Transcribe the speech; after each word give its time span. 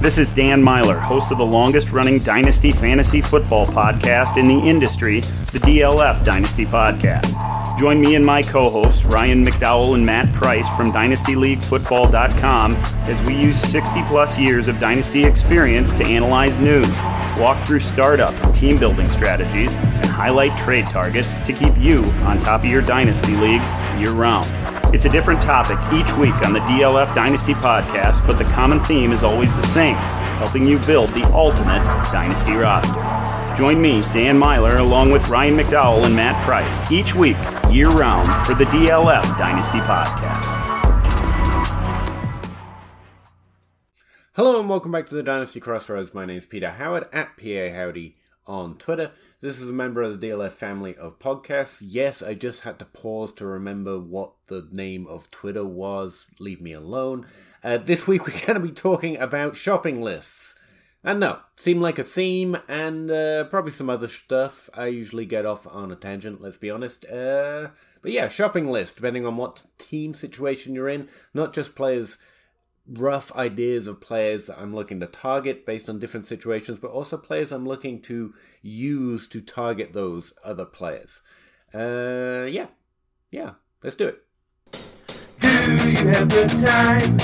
This 0.00 0.16
is 0.16 0.28
Dan 0.28 0.62
Meylor, 0.62 1.00
host 1.00 1.32
of 1.32 1.38
the 1.38 1.44
longest 1.44 1.90
running 1.90 2.20
Dynasty 2.20 2.70
Fantasy 2.70 3.20
Football 3.20 3.66
podcast 3.66 4.36
in 4.36 4.46
the 4.46 4.54
industry, 4.54 5.22
the 5.50 5.58
DLF 5.58 6.24
Dynasty 6.24 6.64
Podcast. 6.64 7.26
Join 7.80 8.00
me 8.00 8.14
and 8.14 8.24
my 8.24 8.42
co 8.42 8.70
hosts, 8.70 9.04
Ryan 9.04 9.44
McDowell 9.44 9.96
and 9.96 10.06
Matt 10.06 10.32
Price 10.32 10.68
from 10.76 10.92
DynastyLeagueFootball.com, 10.92 12.76
as 12.76 13.20
we 13.22 13.34
use 13.34 13.60
60 13.60 14.04
plus 14.04 14.38
years 14.38 14.68
of 14.68 14.78
Dynasty 14.78 15.24
experience 15.24 15.92
to 15.94 16.04
analyze 16.04 16.60
news, 16.60 16.88
walk 17.36 17.60
through 17.66 17.80
startup 17.80 18.32
and 18.44 18.54
team 18.54 18.78
building 18.78 19.10
strategies, 19.10 19.74
and 19.74 20.06
highlight 20.06 20.56
trade 20.56 20.86
targets 20.86 21.44
to 21.44 21.52
keep 21.52 21.76
you 21.76 22.04
on 22.22 22.40
top 22.42 22.62
of 22.62 22.70
your 22.70 22.82
Dynasty 22.82 23.34
League 23.34 23.62
year 23.98 24.12
round. 24.12 24.46
It's 24.90 25.04
a 25.04 25.10
different 25.10 25.42
topic 25.42 25.76
each 25.92 26.10
week 26.16 26.34
on 26.46 26.54
the 26.54 26.60
DLF 26.60 27.14
Dynasty 27.14 27.52
podcast, 27.52 28.26
but 28.26 28.38
the 28.38 28.44
common 28.44 28.80
theme 28.80 29.12
is 29.12 29.22
always 29.22 29.54
the 29.54 29.66
same 29.66 29.96
helping 30.38 30.64
you 30.64 30.78
build 30.78 31.10
the 31.10 31.24
ultimate 31.34 31.84
Dynasty 32.10 32.54
roster. 32.54 32.94
Join 33.54 33.82
me, 33.82 34.00
Dan 34.00 34.40
Meylor, 34.40 34.78
along 34.78 35.10
with 35.10 35.28
Ryan 35.28 35.58
McDowell 35.58 36.06
and 36.06 36.16
Matt 36.16 36.42
Price, 36.42 36.90
each 36.90 37.14
week, 37.14 37.36
year 37.70 37.90
round, 37.90 38.28
for 38.46 38.54
the 38.54 38.64
DLF 38.64 39.24
Dynasty 39.36 39.80
podcast. 39.80 40.46
Hello 44.32 44.58
and 44.58 44.70
welcome 44.70 44.92
back 44.92 45.06
to 45.08 45.14
the 45.14 45.22
Dynasty 45.22 45.60
Crossroads. 45.60 46.14
My 46.14 46.24
name 46.24 46.38
is 46.38 46.46
Peter 46.46 46.70
Howard 46.70 47.08
at 47.12 47.36
PA 47.36 47.76
Howdy 47.76 48.16
on 48.46 48.78
Twitter. 48.78 49.12
This 49.40 49.60
is 49.60 49.70
a 49.70 49.72
member 49.72 50.02
of 50.02 50.20
the 50.20 50.26
DLF 50.26 50.50
family 50.50 50.96
of 50.96 51.20
podcasts. 51.20 51.78
Yes, 51.80 52.24
I 52.24 52.34
just 52.34 52.62
had 52.62 52.80
to 52.80 52.84
pause 52.84 53.32
to 53.34 53.46
remember 53.46 53.96
what 53.96 54.32
the 54.48 54.66
name 54.72 55.06
of 55.06 55.30
Twitter 55.30 55.64
was. 55.64 56.26
Leave 56.40 56.60
me 56.60 56.72
alone. 56.72 57.24
Uh, 57.62 57.78
this 57.78 58.08
week 58.08 58.26
we're 58.26 58.40
going 58.46 58.60
to 58.60 58.66
be 58.66 58.72
talking 58.72 59.16
about 59.16 59.54
shopping 59.54 60.02
lists. 60.02 60.56
And 61.04 61.20
no, 61.20 61.38
seemed 61.54 61.82
like 61.82 62.00
a 62.00 62.04
theme 62.04 62.58
and 62.66 63.12
uh, 63.12 63.44
probably 63.44 63.70
some 63.70 63.88
other 63.88 64.08
stuff. 64.08 64.68
I 64.74 64.86
usually 64.86 65.24
get 65.24 65.46
off 65.46 65.68
on 65.68 65.92
a 65.92 65.96
tangent, 65.96 66.42
let's 66.42 66.56
be 66.56 66.70
honest. 66.70 67.06
Uh, 67.06 67.68
but 68.02 68.10
yeah, 68.10 68.26
shopping 68.26 68.68
list, 68.68 68.96
depending 68.96 69.24
on 69.24 69.36
what 69.36 69.66
team 69.78 70.14
situation 70.14 70.74
you're 70.74 70.88
in. 70.88 71.08
Not 71.32 71.54
just 71.54 71.76
players 71.76 72.18
rough 72.88 73.34
ideas 73.36 73.86
of 73.86 74.00
players 74.00 74.46
that 74.46 74.58
I'm 74.58 74.74
looking 74.74 75.00
to 75.00 75.06
target 75.06 75.66
based 75.66 75.88
on 75.88 75.98
different 75.98 76.26
situations, 76.26 76.78
but 76.78 76.90
also 76.90 77.16
players 77.16 77.52
I'm 77.52 77.66
looking 77.66 78.00
to 78.02 78.34
use 78.62 79.28
to 79.28 79.40
target 79.40 79.92
those 79.92 80.32
other 80.42 80.64
players. 80.64 81.20
Uh, 81.74 82.46
yeah, 82.48 82.68
yeah, 83.30 83.52
let's 83.82 83.96
do 83.96 84.08
it. 84.08 84.22
Do 85.40 85.48
you 85.48 86.08
have 86.08 86.28
the 86.28 86.46
time 86.62 87.18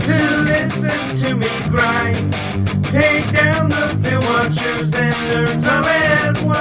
to 0.00 0.36
listen 0.42 1.16
to 1.16 1.34
me 1.34 1.48
grind? 1.68 2.32
Take 2.84 3.32
down 3.32 3.70
the 3.70 3.98
film 4.02 4.24
watchers 4.24 4.94
and 4.94 5.14
nerds 5.14 5.64
all 5.64 5.84
at 5.84 6.44
once. 6.44 6.57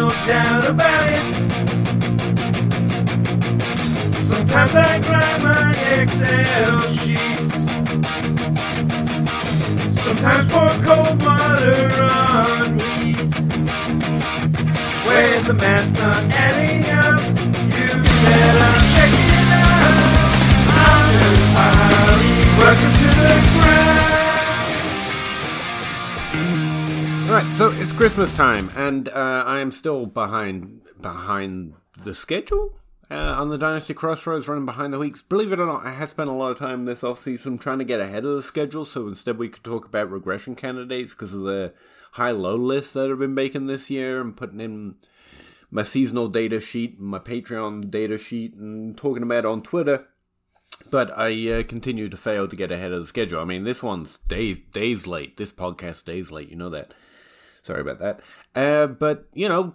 No 0.00 0.10
doubt 0.26 0.66
about 0.66 1.08
it. 1.08 1.24
Sometimes 4.20 4.74
I 4.74 4.98
grind 4.98 5.42
my 5.44 5.72
Excel 6.00 6.82
sheets. 6.98 7.52
Sometimes 10.02 10.44
pour 10.50 10.72
cold 10.82 11.22
water 11.22 12.02
on 12.02 12.80
heat. 12.80 13.30
When 15.06 15.44
the 15.46 15.54
math's 15.54 15.92
not 15.92 16.24
adding 16.44 16.90
up, 16.90 17.22
you 17.76 17.88
better 18.24 18.74
check 18.94 19.12
it 19.30 19.48
out. 19.62 19.94
I'm 20.90 21.06
just. 21.20 21.42
Welcome 22.58 22.92
to 23.00 23.08
the 23.20 23.34
ground. 23.60 23.93
Right, 27.34 27.52
so 27.52 27.68
it's 27.72 27.92
Christmas 27.92 28.32
time, 28.32 28.70
and 28.76 29.08
uh, 29.08 29.42
I 29.44 29.58
am 29.58 29.72
still 29.72 30.06
behind 30.06 30.82
behind 31.00 31.74
the 32.04 32.14
schedule 32.14 32.78
uh, 33.10 33.14
on 33.14 33.48
the 33.48 33.58
Dynasty 33.58 33.92
Crossroads, 33.92 34.46
running 34.46 34.66
behind 34.66 34.92
the 34.92 35.00
weeks. 35.00 35.20
Believe 35.20 35.50
it 35.50 35.58
or 35.58 35.66
not, 35.66 35.84
I 35.84 35.90
have 35.94 36.10
spent 36.10 36.30
a 36.30 36.32
lot 36.32 36.52
of 36.52 36.60
time 36.60 36.84
this 36.84 37.02
off 37.02 37.18
season 37.18 37.58
trying 37.58 37.78
to 37.78 37.84
get 37.84 37.98
ahead 37.98 38.24
of 38.24 38.36
the 38.36 38.42
schedule, 38.42 38.84
so 38.84 39.08
instead 39.08 39.36
we 39.36 39.48
could 39.48 39.64
talk 39.64 39.84
about 39.84 40.12
regression 40.12 40.54
candidates 40.54 41.12
because 41.12 41.34
of 41.34 41.40
the 41.40 41.74
high-low 42.12 42.54
lists 42.54 42.92
that 42.92 43.10
have 43.10 43.18
been 43.18 43.34
making 43.34 43.66
this 43.66 43.90
year, 43.90 44.20
and 44.20 44.36
putting 44.36 44.60
in 44.60 44.94
my 45.72 45.82
seasonal 45.82 46.28
data 46.28 46.60
sheet, 46.60 47.00
my 47.00 47.18
Patreon 47.18 47.90
data 47.90 48.16
sheet, 48.16 48.54
and 48.54 48.96
talking 48.96 49.24
about 49.24 49.44
on 49.44 49.60
Twitter. 49.60 50.06
But 50.88 51.10
I 51.18 51.50
uh, 51.50 51.62
continue 51.64 52.08
to 52.08 52.16
fail 52.16 52.46
to 52.46 52.54
get 52.54 52.70
ahead 52.70 52.92
of 52.92 53.00
the 53.00 53.08
schedule. 53.08 53.40
I 53.40 53.44
mean, 53.44 53.64
this 53.64 53.82
one's 53.82 54.18
days 54.28 54.60
days 54.60 55.08
late. 55.08 55.36
This 55.36 55.52
podcast 55.52 56.04
days 56.04 56.30
late. 56.30 56.48
You 56.48 56.56
know 56.56 56.70
that. 56.70 56.94
Sorry 57.64 57.80
about 57.80 57.98
that. 57.98 58.20
Uh, 58.54 58.86
but 58.86 59.26
you 59.32 59.48
know, 59.48 59.74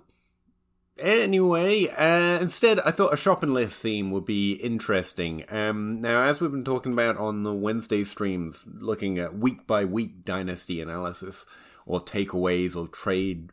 anyway, 0.99 1.87
uh, 1.87 2.39
instead, 2.39 2.79
I 2.81 2.91
thought 2.91 3.13
a 3.13 3.17
shopping 3.17 3.53
list 3.53 3.81
theme 3.81 4.11
would 4.11 4.25
be 4.25 4.53
interesting. 4.53 5.43
Um, 5.49 5.99
now, 5.99 6.23
as 6.23 6.39
we've 6.39 6.51
been 6.51 6.63
talking 6.63 6.93
about 6.93 7.17
on 7.17 7.43
the 7.43 7.53
Wednesday 7.53 8.03
streams, 8.03 8.63
looking 8.67 9.17
at 9.17 9.37
week 9.37 9.65
by 9.65 9.85
week 9.85 10.23
dynasty 10.23 10.81
analysis 10.81 11.45
or 11.85 11.99
takeaways 11.99 12.75
or 12.75 12.87
trade 12.87 13.51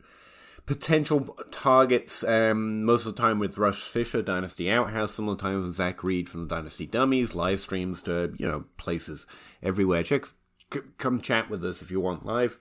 potential 0.67 1.35
targets, 1.49 2.23
um, 2.23 2.83
most 2.83 3.07
of 3.07 3.15
the 3.15 3.21
time 3.21 3.39
with 3.39 3.57
Russ 3.57 3.81
Fisher, 3.81 4.21
Dynasty 4.21 4.69
Outhouse, 4.69 5.13
some 5.13 5.27
of 5.29 5.37
the 5.37 5.41
time 5.41 5.63
with 5.63 5.73
Zac 5.73 6.03
Reed 6.03 6.29
from 6.29 6.47
the 6.47 6.55
Dynasty 6.55 6.85
Dummies, 6.85 7.33
live 7.33 7.59
streams 7.59 8.03
to, 8.03 8.33
you 8.37 8.47
know, 8.47 8.65
places 8.77 9.25
everywhere. 9.63 10.03
Check, 10.03 10.25
c- 10.71 10.81
come 10.99 11.21
chat 11.21 11.49
with 11.49 11.65
us 11.65 11.81
if 11.81 11.89
you 11.89 11.99
want 11.99 12.25
live. 12.25 12.59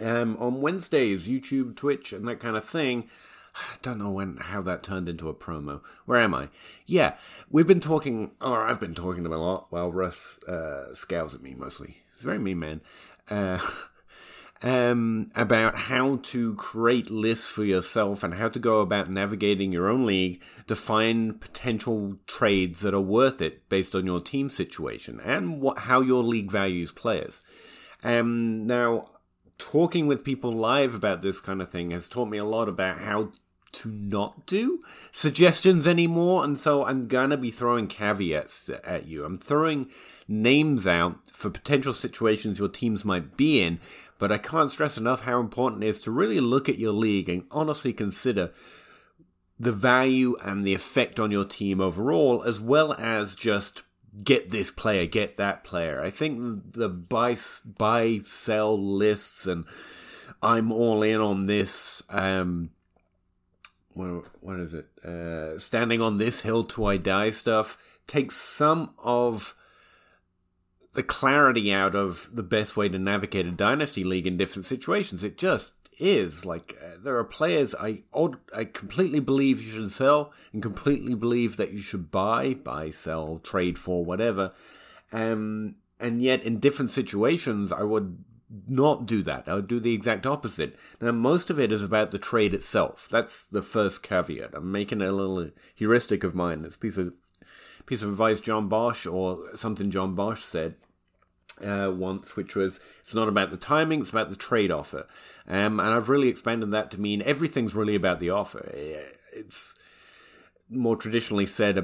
Um, 0.00 0.36
on 0.40 0.60
Wednesdays, 0.60 1.28
YouTube, 1.28 1.76
Twitch, 1.76 2.12
and 2.12 2.26
that 2.26 2.40
kind 2.40 2.56
of 2.56 2.64
thing. 2.64 3.08
I 3.54 3.76
don't 3.82 3.98
know 3.98 4.10
when 4.10 4.36
how 4.38 4.62
that 4.62 4.82
turned 4.82 5.08
into 5.08 5.28
a 5.28 5.34
promo. 5.34 5.80
Where 6.06 6.20
am 6.20 6.34
I? 6.34 6.48
Yeah, 6.86 7.14
we've 7.50 7.66
been 7.66 7.80
talking, 7.80 8.32
or 8.40 8.66
I've 8.66 8.80
been 8.80 8.94
talking 8.94 9.24
to 9.24 9.32
him 9.32 9.38
a 9.38 9.42
lot 9.42 9.66
while 9.70 9.92
Russ 9.92 10.38
uh, 10.44 10.94
scowls 10.94 11.34
at 11.34 11.42
me 11.42 11.54
mostly. 11.54 12.02
He's 12.12 12.22
a 12.22 12.26
very 12.26 12.38
mean 12.38 12.58
man. 12.58 12.80
Uh, 13.30 13.58
um, 14.62 15.30
about 15.36 15.76
how 15.76 16.16
to 16.22 16.54
create 16.54 17.10
lists 17.10 17.50
for 17.50 17.64
yourself 17.64 18.22
and 18.22 18.34
how 18.34 18.48
to 18.48 18.58
go 18.58 18.80
about 18.80 19.10
navigating 19.10 19.72
your 19.72 19.90
own 19.90 20.06
league 20.06 20.42
to 20.66 20.74
find 20.74 21.40
potential 21.40 22.16
trades 22.26 22.80
that 22.80 22.94
are 22.94 23.00
worth 23.00 23.42
it 23.42 23.68
based 23.68 23.94
on 23.94 24.06
your 24.06 24.20
team 24.20 24.48
situation 24.48 25.20
and 25.22 25.60
what 25.60 25.78
how 25.80 26.00
your 26.00 26.24
league 26.24 26.50
values 26.50 26.92
players. 26.92 27.42
Um, 28.02 28.66
now, 28.66 29.10
talking 29.58 30.06
with 30.06 30.24
people 30.24 30.52
live 30.52 30.94
about 30.94 31.22
this 31.22 31.40
kind 31.40 31.62
of 31.62 31.68
thing 31.68 31.90
has 31.90 32.08
taught 32.08 32.28
me 32.28 32.38
a 32.38 32.44
lot 32.44 32.68
about 32.68 32.98
how 32.98 33.30
to 33.72 33.88
not 33.88 34.46
do 34.46 34.80
suggestions 35.10 35.86
anymore, 35.86 36.44
and 36.44 36.56
so 36.56 36.84
I'm 36.84 37.06
gonna 37.06 37.36
be 37.36 37.50
throwing 37.50 37.88
caveats 37.88 38.70
at 38.84 39.06
you. 39.06 39.24
I'm 39.24 39.38
throwing 39.38 39.90
names 40.28 40.86
out 40.86 41.16
for 41.32 41.50
potential 41.50 41.92
situations 41.92 42.58
your 42.58 42.68
teams 42.68 43.04
might 43.04 43.36
be 43.36 43.60
in, 43.60 43.80
but 44.18 44.30
I 44.30 44.38
can't 44.38 44.70
stress 44.70 44.96
enough 44.96 45.22
how 45.22 45.40
important 45.40 45.84
it 45.84 45.88
is 45.88 46.00
to 46.02 46.10
really 46.10 46.40
look 46.40 46.68
at 46.68 46.78
your 46.78 46.92
league 46.92 47.28
and 47.28 47.44
honestly 47.50 47.92
consider 47.92 48.52
the 49.58 49.72
value 49.72 50.36
and 50.42 50.64
the 50.64 50.74
effect 50.74 51.20
on 51.20 51.30
your 51.30 51.44
team 51.44 51.80
overall, 51.80 52.42
as 52.42 52.60
well 52.60 52.92
as 52.94 53.34
just 53.34 53.82
get 54.22 54.50
this 54.50 54.70
player, 54.70 55.06
get 55.06 55.36
that 55.36 55.64
player. 55.64 56.02
I 56.02 56.10
think 56.10 56.72
the 56.74 56.88
buy 56.88 57.36
buy 57.64 58.20
sell 58.24 58.78
lists 58.78 59.46
and 59.46 59.64
I'm 60.42 60.70
all 60.70 61.02
in 61.02 61.20
on 61.20 61.46
this. 61.46 62.02
Um, 62.08 62.70
what, 63.94 64.24
what 64.40 64.60
is 64.60 64.74
it? 64.74 64.86
Uh, 65.04 65.58
standing 65.58 66.00
on 66.00 66.18
this 66.18 66.42
hill 66.42 66.64
till 66.64 66.86
I 66.86 66.96
die 66.96 67.30
stuff 67.30 67.78
takes 68.06 68.36
some 68.36 68.90
of 69.02 69.54
the 70.92 71.02
clarity 71.02 71.72
out 71.72 71.94
of 71.94 72.28
the 72.32 72.42
best 72.42 72.76
way 72.76 72.88
to 72.88 72.98
navigate 72.98 73.46
a 73.46 73.50
dynasty 73.50 74.04
league 74.04 74.26
in 74.26 74.36
different 74.36 74.64
situations. 74.64 75.24
It 75.24 75.36
just 75.36 75.72
is 75.98 76.44
like 76.44 76.76
uh, 76.82 76.96
there 77.02 77.16
are 77.18 77.24
players 77.24 77.74
I 77.74 78.02
I 78.54 78.64
completely 78.64 79.20
believe 79.20 79.62
you 79.62 79.70
should 79.70 79.92
sell 79.92 80.32
and 80.52 80.62
completely 80.62 81.14
believe 81.14 81.56
that 81.56 81.72
you 81.72 81.78
should 81.78 82.10
buy, 82.10 82.54
buy, 82.54 82.90
sell, 82.90 83.38
trade 83.38 83.78
for 83.78 84.04
whatever. 84.04 84.52
Um, 85.12 85.76
and 86.00 86.20
yet 86.20 86.42
in 86.42 86.58
different 86.58 86.90
situations, 86.90 87.72
I 87.72 87.82
would 87.82 88.24
not 88.68 89.06
do 89.06 89.22
that. 89.22 89.48
I 89.48 89.54
would 89.54 89.68
do 89.68 89.80
the 89.80 89.94
exact 89.94 90.26
opposite. 90.26 90.76
Now, 91.00 91.12
most 91.12 91.50
of 91.50 91.58
it 91.58 91.72
is 91.72 91.82
about 91.82 92.10
the 92.10 92.18
trade 92.18 92.54
itself. 92.54 93.08
That's 93.10 93.46
the 93.46 93.62
first 93.62 94.02
caveat. 94.02 94.50
I'm 94.54 94.70
making 94.70 95.02
a 95.02 95.12
little 95.12 95.50
heuristic 95.74 96.24
of 96.24 96.34
mine. 96.34 96.64
It's 96.64 96.76
a 96.76 96.78
piece 96.78 96.96
of 96.96 97.14
piece 97.86 98.02
of 98.02 98.08
advice 98.08 98.40
John 98.40 98.68
Bosch 98.68 99.06
or 99.06 99.54
something 99.54 99.90
John 99.90 100.14
Bosch 100.14 100.42
said. 100.42 100.76
Uh, 101.62 101.90
once, 101.94 102.36
which 102.36 102.54
was 102.54 102.80
it's 103.00 103.14
not 103.14 103.28
about 103.28 103.50
the 103.50 103.56
timing, 103.56 104.00
it's 104.00 104.10
about 104.10 104.30
the 104.30 104.36
trade 104.36 104.70
offer. 104.70 105.06
Um, 105.46 105.78
and 105.78 105.94
I've 105.94 106.08
really 106.08 106.28
expanded 106.28 106.70
that 106.70 106.90
to 106.92 107.00
mean 107.00 107.22
everything's 107.22 107.74
really 107.74 107.94
about 107.94 108.20
the 108.20 108.30
offer. 108.30 108.70
It's 109.32 109.74
more 110.70 110.96
traditionally 110.96 111.46
said, 111.46 111.78
uh, 111.78 111.82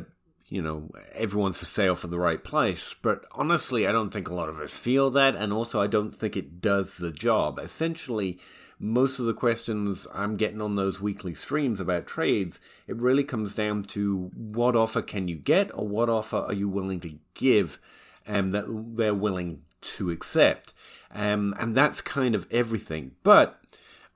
you 0.48 0.62
know, 0.62 0.90
everyone's 1.14 1.58
for 1.58 1.66
sale 1.66 1.94
for 1.94 2.08
the 2.08 2.18
right 2.18 2.42
price. 2.42 2.94
But 3.00 3.24
honestly, 3.32 3.86
I 3.86 3.92
don't 3.92 4.10
think 4.10 4.28
a 4.28 4.34
lot 4.34 4.48
of 4.48 4.58
us 4.58 4.76
feel 4.76 5.10
that. 5.10 5.36
And 5.36 5.52
also, 5.52 5.80
I 5.80 5.86
don't 5.86 6.14
think 6.14 6.36
it 6.36 6.60
does 6.60 6.96
the 6.96 7.12
job. 7.12 7.58
Essentially, 7.58 8.40
most 8.80 9.20
of 9.20 9.26
the 9.26 9.34
questions 9.34 10.08
I'm 10.12 10.36
getting 10.36 10.60
on 10.60 10.74
those 10.74 11.00
weekly 11.00 11.34
streams 11.34 11.78
about 11.78 12.06
trades, 12.06 12.58
it 12.88 12.96
really 12.96 13.24
comes 13.24 13.54
down 13.54 13.82
to 13.84 14.30
what 14.34 14.74
offer 14.74 15.02
can 15.02 15.28
you 15.28 15.36
get 15.36 15.70
or 15.74 15.86
what 15.86 16.08
offer 16.08 16.38
are 16.38 16.54
you 16.54 16.68
willing 16.68 17.00
to 17.00 17.18
give 17.34 17.78
um, 18.26 18.52
that 18.52 18.64
they're 18.68 19.14
willing 19.14 19.62
to 19.80 20.10
accept. 20.10 20.72
Um, 21.12 21.54
and 21.58 21.74
that's 21.74 22.00
kind 22.00 22.34
of 22.34 22.46
everything. 22.50 23.12
But 23.22 23.60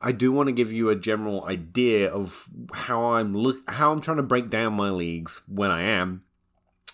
I 0.01 0.12
do 0.12 0.31
want 0.33 0.49
to 0.49 0.53
give 0.53 0.71
you 0.71 0.91
a 0.91 0.97
general 0.97 1.45
idea 1.45 2.11
of 2.11 2.49
how 2.73 3.12
I'm 3.12 3.35
look 3.35 3.69
how 3.71 3.91
I'm 3.91 4.01
trying 4.01 4.19
to 4.19 4.23
break 4.23 4.51
down 4.51 4.75
my 4.75 4.91
leagues 4.91 5.41
when 5.49 5.71
I 5.71 5.83
am 5.83 6.25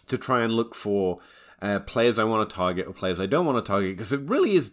to 0.07 0.17
try 0.17 0.43
and 0.43 0.53
look 0.53 0.75
for 0.75 1.19
uh, 1.61 1.81
players 1.81 2.19
I 2.19 2.25
want 2.25 2.49
to 2.49 2.55
target 2.55 2.87
or 2.87 2.93
players 2.93 3.19
I 3.19 3.27
don't 3.27 3.47
want 3.47 3.63
to 3.65 3.69
target 3.69 3.97
because 3.97 4.13
it 4.13 4.21
really 4.21 4.55
is 4.55 4.73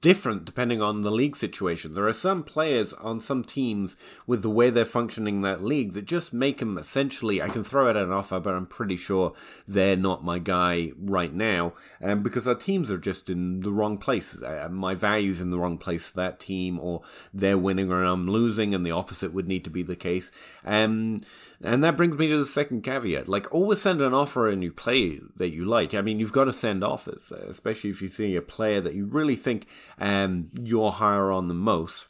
different 0.00 0.44
depending 0.44 0.80
on 0.80 1.02
the 1.02 1.10
league 1.10 1.36
situation. 1.36 1.94
There 1.94 2.06
are 2.06 2.12
some 2.12 2.42
players 2.42 2.92
on 2.92 3.20
some 3.20 3.42
teams 3.42 3.96
with 4.26 4.42
the 4.42 4.50
way 4.50 4.70
they're 4.70 4.84
functioning 4.84 5.36
in 5.36 5.42
that 5.42 5.64
league 5.64 5.92
that 5.92 6.04
just 6.04 6.32
make 6.32 6.58
them 6.58 6.78
essentially, 6.78 7.42
I 7.42 7.48
can 7.48 7.64
throw 7.64 7.88
out 7.88 7.96
an 7.96 8.12
offer, 8.12 8.38
but 8.38 8.54
I'm 8.54 8.66
pretty 8.66 8.96
sure 8.96 9.34
they're 9.66 9.96
not 9.96 10.24
my 10.24 10.38
guy 10.38 10.92
right 10.96 11.32
now. 11.32 11.74
Um, 12.02 12.22
because 12.22 12.46
our 12.46 12.54
teams 12.54 12.90
are 12.90 12.98
just 12.98 13.28
in 13.28 13.60
the 13.60 13.72
wrong 13.72 13.98
place. 13.98 14.40
Uh, 14.40 14.68
my 14.70 14.94
value's 14.94 15.40
in 15.40 15.50
the 15.50 15.58
wrong 15.58 15.78
place 15.78 16.08
for 16.08 16.16
that 16.16 16.38
team, 16.38 16.78
or 16.78 17.02
they're 17.34 17.58
winning 17.58 17.90
or 17.90 18.02
I'm 18.02 18.28
losing, 18.28 18.74
and 18.74 18.86
the 18.86 18.92
opposite 18.92 19.32
would 19.32 19.48
need 19.48 19.64
to 19.64 19.70
be 19.70 19.82
the 19.82 19.96
case. 19.96 20.30
Um, 20.64 21.20
and 21.62 21.82
that 21.82 21.96
brings 21.96 22.16
me 22.16 22.28
to 22.28 22.38
the 22.38 22.46
second 22.46 22.82
caveat. 22.82 23.28
Like, 23.28 23.52
always 23.52 23.80
send 23.80 24.00
an 24.00 24.14
offer 24.14 24.48
and 24.48 24.62
you 24.62 24.70
play 24.70 25.20
that 25.36 25.50
you 25.50 25.64
like. 25.64 25.92
I 25.92 26.02
mean, 26.02 26.20
you've 26.20 26.32
got 26.32 26.44
to 26.44 26.52
send 26.52 26.84
offers, 26.84 27.32
especially 27.32 27.90
if 27.90 28.00
you 28.00 28.08
see 28.08 28.36
a 28.36 28.42
player 28.42 28.80
that 28.80 28.94
you 28.94 29.06
really 29.06 29.36
think 29.36 29.66
um, 29.98 30.50
you're 30.62 30.92
higher 30.92 31.32
on 31.32 31.48
the 31.48 31.54
most. 31.54 32.08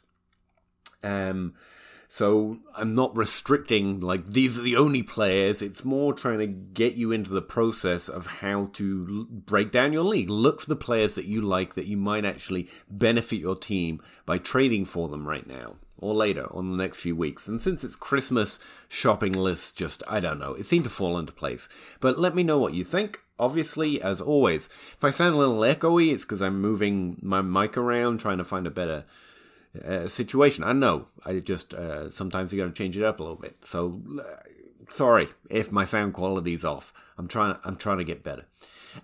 Um, 1.03 1.55
so 2.07 2.59
I'm 2.75 2.93
not 2.93 3.15
restricting, 3.17 3.99
like, 3.99 4.25
these 4.27 4.57
are 4.57 4.63
the 4.63 4.75
only 4.75 5.01
players. 5.01 5.61
It's 5.61 5.85
more 5.85 6.13
trying 6.13 6.39
to 6.39 6.47
get 6.47 6.93
you 6.93 7.11
into 7.11 7.31
the 7.31 7.41
process 7.41 8.07
of 8.07 8.27
how 8.27 8.69
to 8.73 9.25
break 9.29 9.71
down 9.71 9.93
your 9.93 10.03
league. 10.03 10.29
Look 10.29 10.61
for 10.61 10.69
the 10.69 10.75
players 10.75 11.15
that 11.15 11.25
you 11.25 11.41
like 11.41 11.73
that 11.73 11.87
you 11.87 11.97
might 11.97 12.25
actually 12.25 12.67
benefit 12.89 13.37
your 13.37 13.55
team 13.55 14.01
by 14.25 14.37
trading 14.37 14.85
for 14.85 15.07
them 15.07 15.27
right 15.27 15.47
now 15.47 15.75
or 16.01 16.13
later 16.13 16.47
on 16.51 16.71
the 16.71 16.77
next 16.77 17.01
few 17.01 17.15
weeks. 17.15 17.47
And 17.47 17.61
since 17.61 17.83
it's 17.83 17.95
Christmas, 17.95 18.59
shopping 18.87 19.33
lists 19.33 19.71
just, 19.71 20.03
I 20.07 20.19
don't 20.19 20.39
know, 20.39 20.53
it 20.53 20.65
seemed 20.65 20.85
to 20.85 20.89
fall 20.89 21.17
into 21.17 21.33
place. 21.33 21.69
But 21.99 22.17
let 22.17 22.35
me 22.35 22.43
know 22.43 22.59
what 22.59 22.73
you 22.73 22.83
think. 22.83 23.21
Obviously, 23.37 24.01
as 24.01 24.19
always, 24.19 24.67
if 24.93 25.03
I 25.03 25.11
sound 25.11 25.35
a 25.35 25.37
little 25.37 25.59
echoey, 25.59 26.11
it's 26.13 26.23
because 26.23 26.41
I'm 26.41 26.61
moving 26.61 27.17
my 27.21 27.41
mic 27.41 27.77
around 27.77 28.19
trying 28.19 28.37
to 28.37 28.43
find 28.43 28.67
a 28.67 28.71
better 28.71 29.05
uh, 29.85 30.07
situation. 30.07 30.63
I 30.63 30.73
know, 30.73 31.07
I 31.25 31.39
just, 31.39 31.73
uh, 31.73 32.11
sometimes 32.11 32.51
you 32.51 32.59
gotta 32.59 32.73
change 32.73 32.97
it 32.97 33.03
up 33.03 33.19
a 33.19 33.23
little 33.23 33.37
bit. 33.37 33.57
So, 33.63 34.01
uh, 34.19 34.91
sorry 34.91 35.29
if 35.49 35.71
my 35.71 35.85
sound 35.85 36.13
quality's 36.13 36.65
off. 36.65 36.91
I'm 37.17 37.27
trying, 37.27 37.57
I'm 37.63 37.77
trying 37.77 37.99
to 37.99 38.03
get 38.03 38.23
better. 38.23 38.45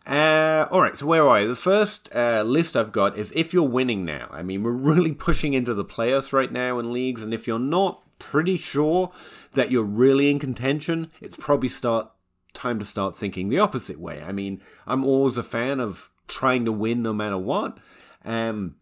Uh, 0.06 0.68
all 0.72 0.82
right, 0.82 0.96
so 0.96 1.06
where 1.06 1.24
are 1.24 1.38
I? 1.38 1.46
The 1.46 1.56
first 1.56 2.10
uh, 2.14 2.44
list 2.44 2.76
I've 2.76 2.92
got 2.92 3.18
is 3.18 3.32
if 3.36 3.54
you're 3.54 3.64
winning 3.64 4.06
now. 4.06 4.28
I 4.32 4.44
mean, 4.44 4.64
we're 4.64 4.72
really 4.94 5.14
pushing 5.14 5.54
into 5.54 5.74
the 5.74 5.86
playoffs 5.86 6.34
right 6.34 6.52
now 6.52 6.80
in 6.80 6.94
leagues, 6.94 7.22
and 7.22 7.34
if 7.34 7.48
you're 7.48 7.60
not 7.60 8.02
pretty 8.20 8.58
sure 8.58 9.12
that 9.54 9.72
you're 9.72 9.84
really 9.84 10.30
in 10.30 10.40
contention, 10.40 11.12
it's 11.22 11.36
probably 11.36 11.70
start 11.70 12.12
time 12.54 12.80
to 12.80 12.86
start 12.86 13.18
thinking 13.18 13.50
the 13.50 13.60
opposite 13.60 14.00
way. 14.00 14.24
I 14.24 14.32
mean, 14.32 14.62
I'm 14.88 15.04
always 15.04 15.38
a 15.38 15.44
fan 15.44 15.80
of 15.80 16.10
trying 16.28 16.66
to 16.66 16.72
win 16.72 17.02
no 17.02 17.14
matter 17.14 17.38
what. 17.38 17.78
Um, 18.24 18.76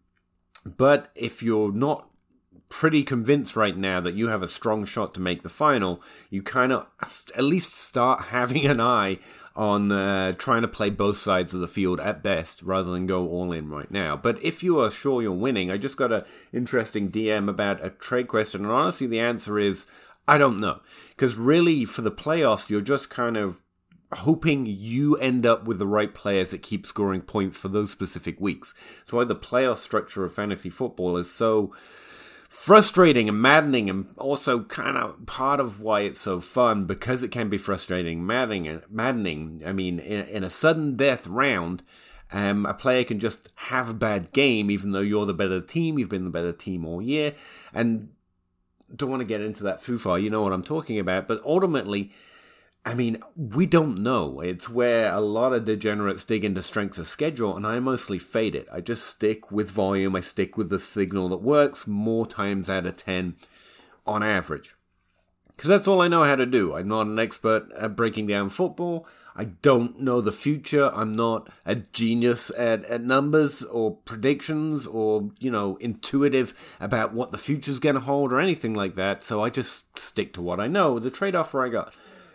but 0.64 1.10
if 1.14 1.42
you're 1.42 1.72
not 1.72 2.08
pretty 2.68 3.02
convinced 3.02 3.54
right 3.54 3.76
now 3.76 4.00
that 4.00 4.14
you 4.14 4.28
have 4.28 4.42
a 4.42 4.48
strong 4.48 4.84
shot 4.84 5.14
to 5.14 5.20
make 5.20 5.42
the 5.42 5.48
final, 5.48 6.02
you 6.30 6.42
kind 6.42 6.72
of 6.72 6.86
at 7.00 7.44
least 7.44 7.74
start 7.74 8.20
having 8.26 8.66
an 8.66 8.80
eye 8.80 9.18
on 9.56 9.92
uh, 9.92 10.32
trying 10.32 10.62
to 10.62 10.68
play 10.68 10.90
both 10.90 11.16
sides 11.16 11.54
of 11.54 11.60
the 11.60 11.68
field 11.68 12.00
at 12.00 12.22
best 12.22 12.62
rather 12.62 12.90
than 12.90 13.06
go 13.06 13.28
all 13.28 13.52
in 13.52 13.68
right 13.68 13.90
now. 13.90 14.16
But 14.16 14.42
if 14.42 14.62
you 14.62 14.80
are 14.80 14.90
sure 14.90 15.22
you're 15.22 15.32
winning, 15.32 15.70
I 15.70 15.76
just 15.76 15.96
got 15.96 16.12
an 16.12 16.24
interesting 16.52 17.10
DM 17.10 17.48
about 17.48 17.84
a 17.84 17.90
trade 17.90 18.26
question, 18.26 18.62
and 18.62 18.72
honestly, 18.72 19.06
the 19.06 19.20
answer 19.20 19.58
is 19.58 19.86
I 20.26 20.38
don't 20.38 20.58
know. 20.58 20.80
Because 21.10 21.36
really, 21.36 21.84
for 21.84 22.02
the 22.02 22.10
playoffs, 22.10 22.70
you're 22.70 22.80
just 22.80 23.10
kind 23.10 23.36
of 23.36 23.62
hoping 24.12 24.64
you 24.66 25.16
end 25.16 25.44
up 25.44 25.64
with 25.64 25.78
the 25.78 25.86
right 25.86 26.14
players 26.14 26.50
that 26.50 26.62
keep 26.62 26.86
scoring 26.86 27.20
points 27.20 27.56
for 27.56 27.68
those 27.68 27.90
specific 27.90 28.40
weeks. 28.40 28.74
That's 29.00 29.12
why 29.12 29.24
the 29.24 29.36
playoff 29.36 29.78
structure 29.78 30.24
of 30.24 30.34
fantasy 30.34 30.70
football 30.70 31.16
is 31.16 31.30
so 31.30 31.74
frustrating 32.54 33.28
and 33.28 33.42
maddening 33.42 33.90
and 33.90 34.06
also 34.16 34.60
kind 34.62 34.96
of 34.96 35.26
part 35.26 35.58
of 35.58 35.80
why 35.80 36.02
it's 36.02 36.20
so 36.20 36.38
fun 36.38 36.84
because 36.84 37.24
it 37.24 37.32
can 37.32 37.48
be 37.48 37.58
frustrating 37.58 38.24
maddening 38.24 38.80
maddening. 38.88 39.60
I 39.66 39.72
mean 39.72 39.98
in, 39.98 40.24
in 40.28 40.44
a 40.44 40.50
sudden 40.50 40.94
death 40.94 41.26
round 41.26 41.82
um, 42.32 42.64
a 42.64 42.72
player 42.72 43.02
can 43.02 43.18
just 43.18 43.48
have 43.56 43.90
a 43.90 43.94
bad 43.94 44.30
game 44.30 44.70
even 44.70 44.92
though 44.92 45.00
you're 45.00 45.26
the 45.26 45.34
better 45.34 45.60
team 45.60 45.98
you've 45.98 46.08
been 46.08 46.24
the 46.24 46.30
better 46.30 46.52
team 46.52 46.86
all 46.86 47.02
year 47.02 47.34
and 47.74 48.10
don't 48.94 49.10
want 49.10 49.20
to 49.20 49.26
get 49.26 49.40
into 49.40 49.64
that 49.64 49.82
foo 49.82 49.98
you 50.16 50.30
know 50.30 50.40
what 50.40 50.52
i'm 50.52 50.62
talking 50.62 51.00
about. 51.00 51.26
But 51.26 51.42
ultimately 51.44 52.12
I 52.86 52.92
mean, 52.92 53.18
we 53.34 53.64
don't 53.64 53.98
know. 53.98 54.40
It's 54.40 54.68
where 54.68 55.12
a 55.12 55.20
lot 55.20 55.54
of 55.54 55.64
degenerates 55.64 56.24
dig 56.24 56.44
into 56.44 56.62
strengths 56.62 56.98
of 56.98 57.08
schedule, 57.08 57.56
and 57.56 57.66
I 57.66 57.80
mostly 57.80 58.18
fade 58.18 58.54
it. 58.54 58.68
I 58.70 58.82
just 58.82 59.06
stick 59.06 59.50
with 59.50 59.70
volume, 59.70 60.14
I 60.14 60.20
stick 60.20 60.58
with 60.58 60.68
the 60.68 60.78
signal 60.78 61.30
that 61.30 61.38
works 61.38 61.86
more 61.86 62.26
times 62.26 62.68
out 62.68 62.84
of 62.84 62.96
10 62.96 63.36
on 64.06 64.22
average. 64.22 64.74
Because 65.56 65.68
that's 65.68 65.88
all 65.88 66.02
I 66.02 66.08
know 66.08 66.24
how 66.24 66.34
to 66.34 66.46
do. 66.46 66.74
I'm 66.74 66.88
not 66.88 67.06
an 67.06 67.18
expert 67.18 67.70
at 67.72 67.96
breaking 67.96 68.26
down 68.26 68.50
football. 68.50 69.06
I 69.36 69.44
don't 69.44 70.00
know 70.00 70.20
the 70.20 70.32
future. 70.32 70.92
I'm 70.94 71.12
not 71.12 71.48
a 71.64 71.76
genius 71.76 72.52
at, 72.56 72.84
at 72.86 73.02
numbers 73.02 73.62
or 73.62 73.96
predictions 73.96 74.86
or, 74.86 75.30
you 75.40 75.50
know, 75.50 75.76
intuitive 75.76 76.54
about 76.80 77.14
what 77.14 77.30
the 77.30 77.38
future's 77.38 77.78
going 77.78 77.96
to 77.96 78.00
hold 78.00 78.32
or 78.32 78.40
anything 78.40 78.74
like 78.74 78.94
that. 78.96 79.24
So 79.24 79.42
I 79.42 79.50
just 79.50 79.98
stick 79.98 80.34
to 80.34 80.42
what 80.42 80.60
I 80.60 80.68
know. 80.68 80.98
The 80.98 81.10
trade 81.10 81.34
offer 81.34 81.64
I 81.64 81.68
got 81.68 81.94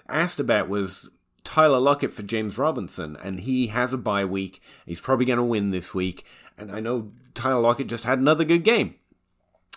asked 0.09 0.39
about 0.39 0.69
was 0.69 1.09
Tyler 1.43 1.79
Lockett 1.79 2.13
for 2.13 2.23
James 2.23 2.57
Robinson, 2.57 3.17
and 3.23 3.39
he 3.41 3.67
has 3.67 3.93
a 3.93 3.97
bye 3.97 4.25
week. 4.25 4.61
He's 4.85 5.01
probably 5.01 5.25
going 5.25 5.37
to 5.37 5.43
win 5.43 5.71
this 5.71 5.93
week, 5.93 6.25
and 6.57 6.71
I 6.71 6.79
know 6.79 7.11
Tyler 7.33 7.61
Lockett 7.61 7.87
just 7.87 8.03
had 8.03 8.19
another 8.19 8.43
good 8.43 8.63
game. 8.63 8.95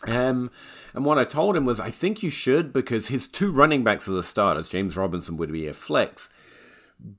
Um, 0.07 0.51
and 0.95 1.05
what 1.05 1.19
I 1.19 1.25
told 1.25 1.57
him 1.57 1.65
was, 1.65 1.81
I 1.81 1.91
think 1.91 2.23
you 2.23 2.31
should 2.31 2.73
because 2.73 3.09
his 3.09 3.27
two 3.29 3.53
running 3.53 3.85
backs 3.85 4.09
are 4.09 4.12
the 4.12 4.23
starters. 4.23 4.69
James 4.69 4.97
Robinson 4.97 5.37
would 5.37 5.53
be 5.53 5.67
a 5.67 5.73
flex. 5.73 6.29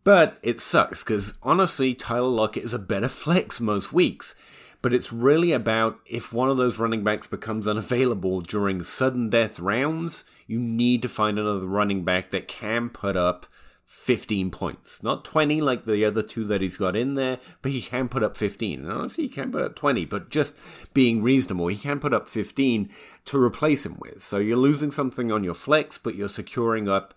But 0.04 0.38
it 0.42 0.60
sucks 0.60 1.04
because 1.04 1.34
honestly, 1.44 1.94
Tyler 1.94 2.28
Lockett 2.28 2.64
is 2.64 2.74
a 2.74 2.80
better 2.80 3.08
flex 3.10 3.60
most 3.60 3.92
weeks. 3.92 4.36
But 4.84 4.94
it's 4.94 5.14
really 5.14 5.54
about 5.54 6.00
if 6.06 6.34
one 6.34 6.50
of 6.50 6.58
those 6.58 6.78
running 6.78 7.06
backs 7.06 7.26
becomes 7.26 7.70
unavailable 7.70 8.42
during 8.42 8.84
sudden 8.84 9.30
death 9.30 9.58
rounds, 9.58 10.26
you 10.46 10.60
need 10.60 11.02
to 11.04 11.10
find 11.10 11.40
another 11.40 11.66
running 11.66 12.04
back 12.04 12.32
that 12.32 12.50
can 12.50 12.90
put 12.90 13.16
up 13.16 13.48
15 13.86 14.52
points. 14.52 15.02
Not 15.02 15.24
20 15.24 15.62
like 15.62 15.86
the 15.86 16.04
other 16.04 16.22
two 16.22 16.44
that 16.48 16.60
he's 16.60 16.76
got 16.76 16.98
in 16.98 17.14
there, 17.14 17.40
but 17.62 17.72
he 17.72 17.82
can 17.82 18.10
put 18.10 18.24
up 18.24 18.36
15. 18.36 18.82
And 18.84 18.92
honestly, 18.92 19.24
he 19.24 19.30
can 19.30 19.54
put 19.54 19.62
up 19.62 19.76
20, 19.78 20.04
but 20.06 20.30
just 20.30 20.54
being 20.94 21.24
reasonable, 21.24 21.68
he 21.68 21.78
can 21.78 22.02
put 22.02 22.14
up 22.14 22.28
15 22.28 22.90
to 23.24 23.42
replace 23.42 23.86
him 23.86 23.96
with. 24.00 24.22
So 24.22 24.38
you're 24.38 24.58
losing 24.58 24.92
something 24.92 25.32
on 25.32 25.46
your 25.46 25.54
flex, 25.54 25.98
but 25.98 26.16
you're 26.16 26.28
securing 26.28 26.90
up 26.90 27.14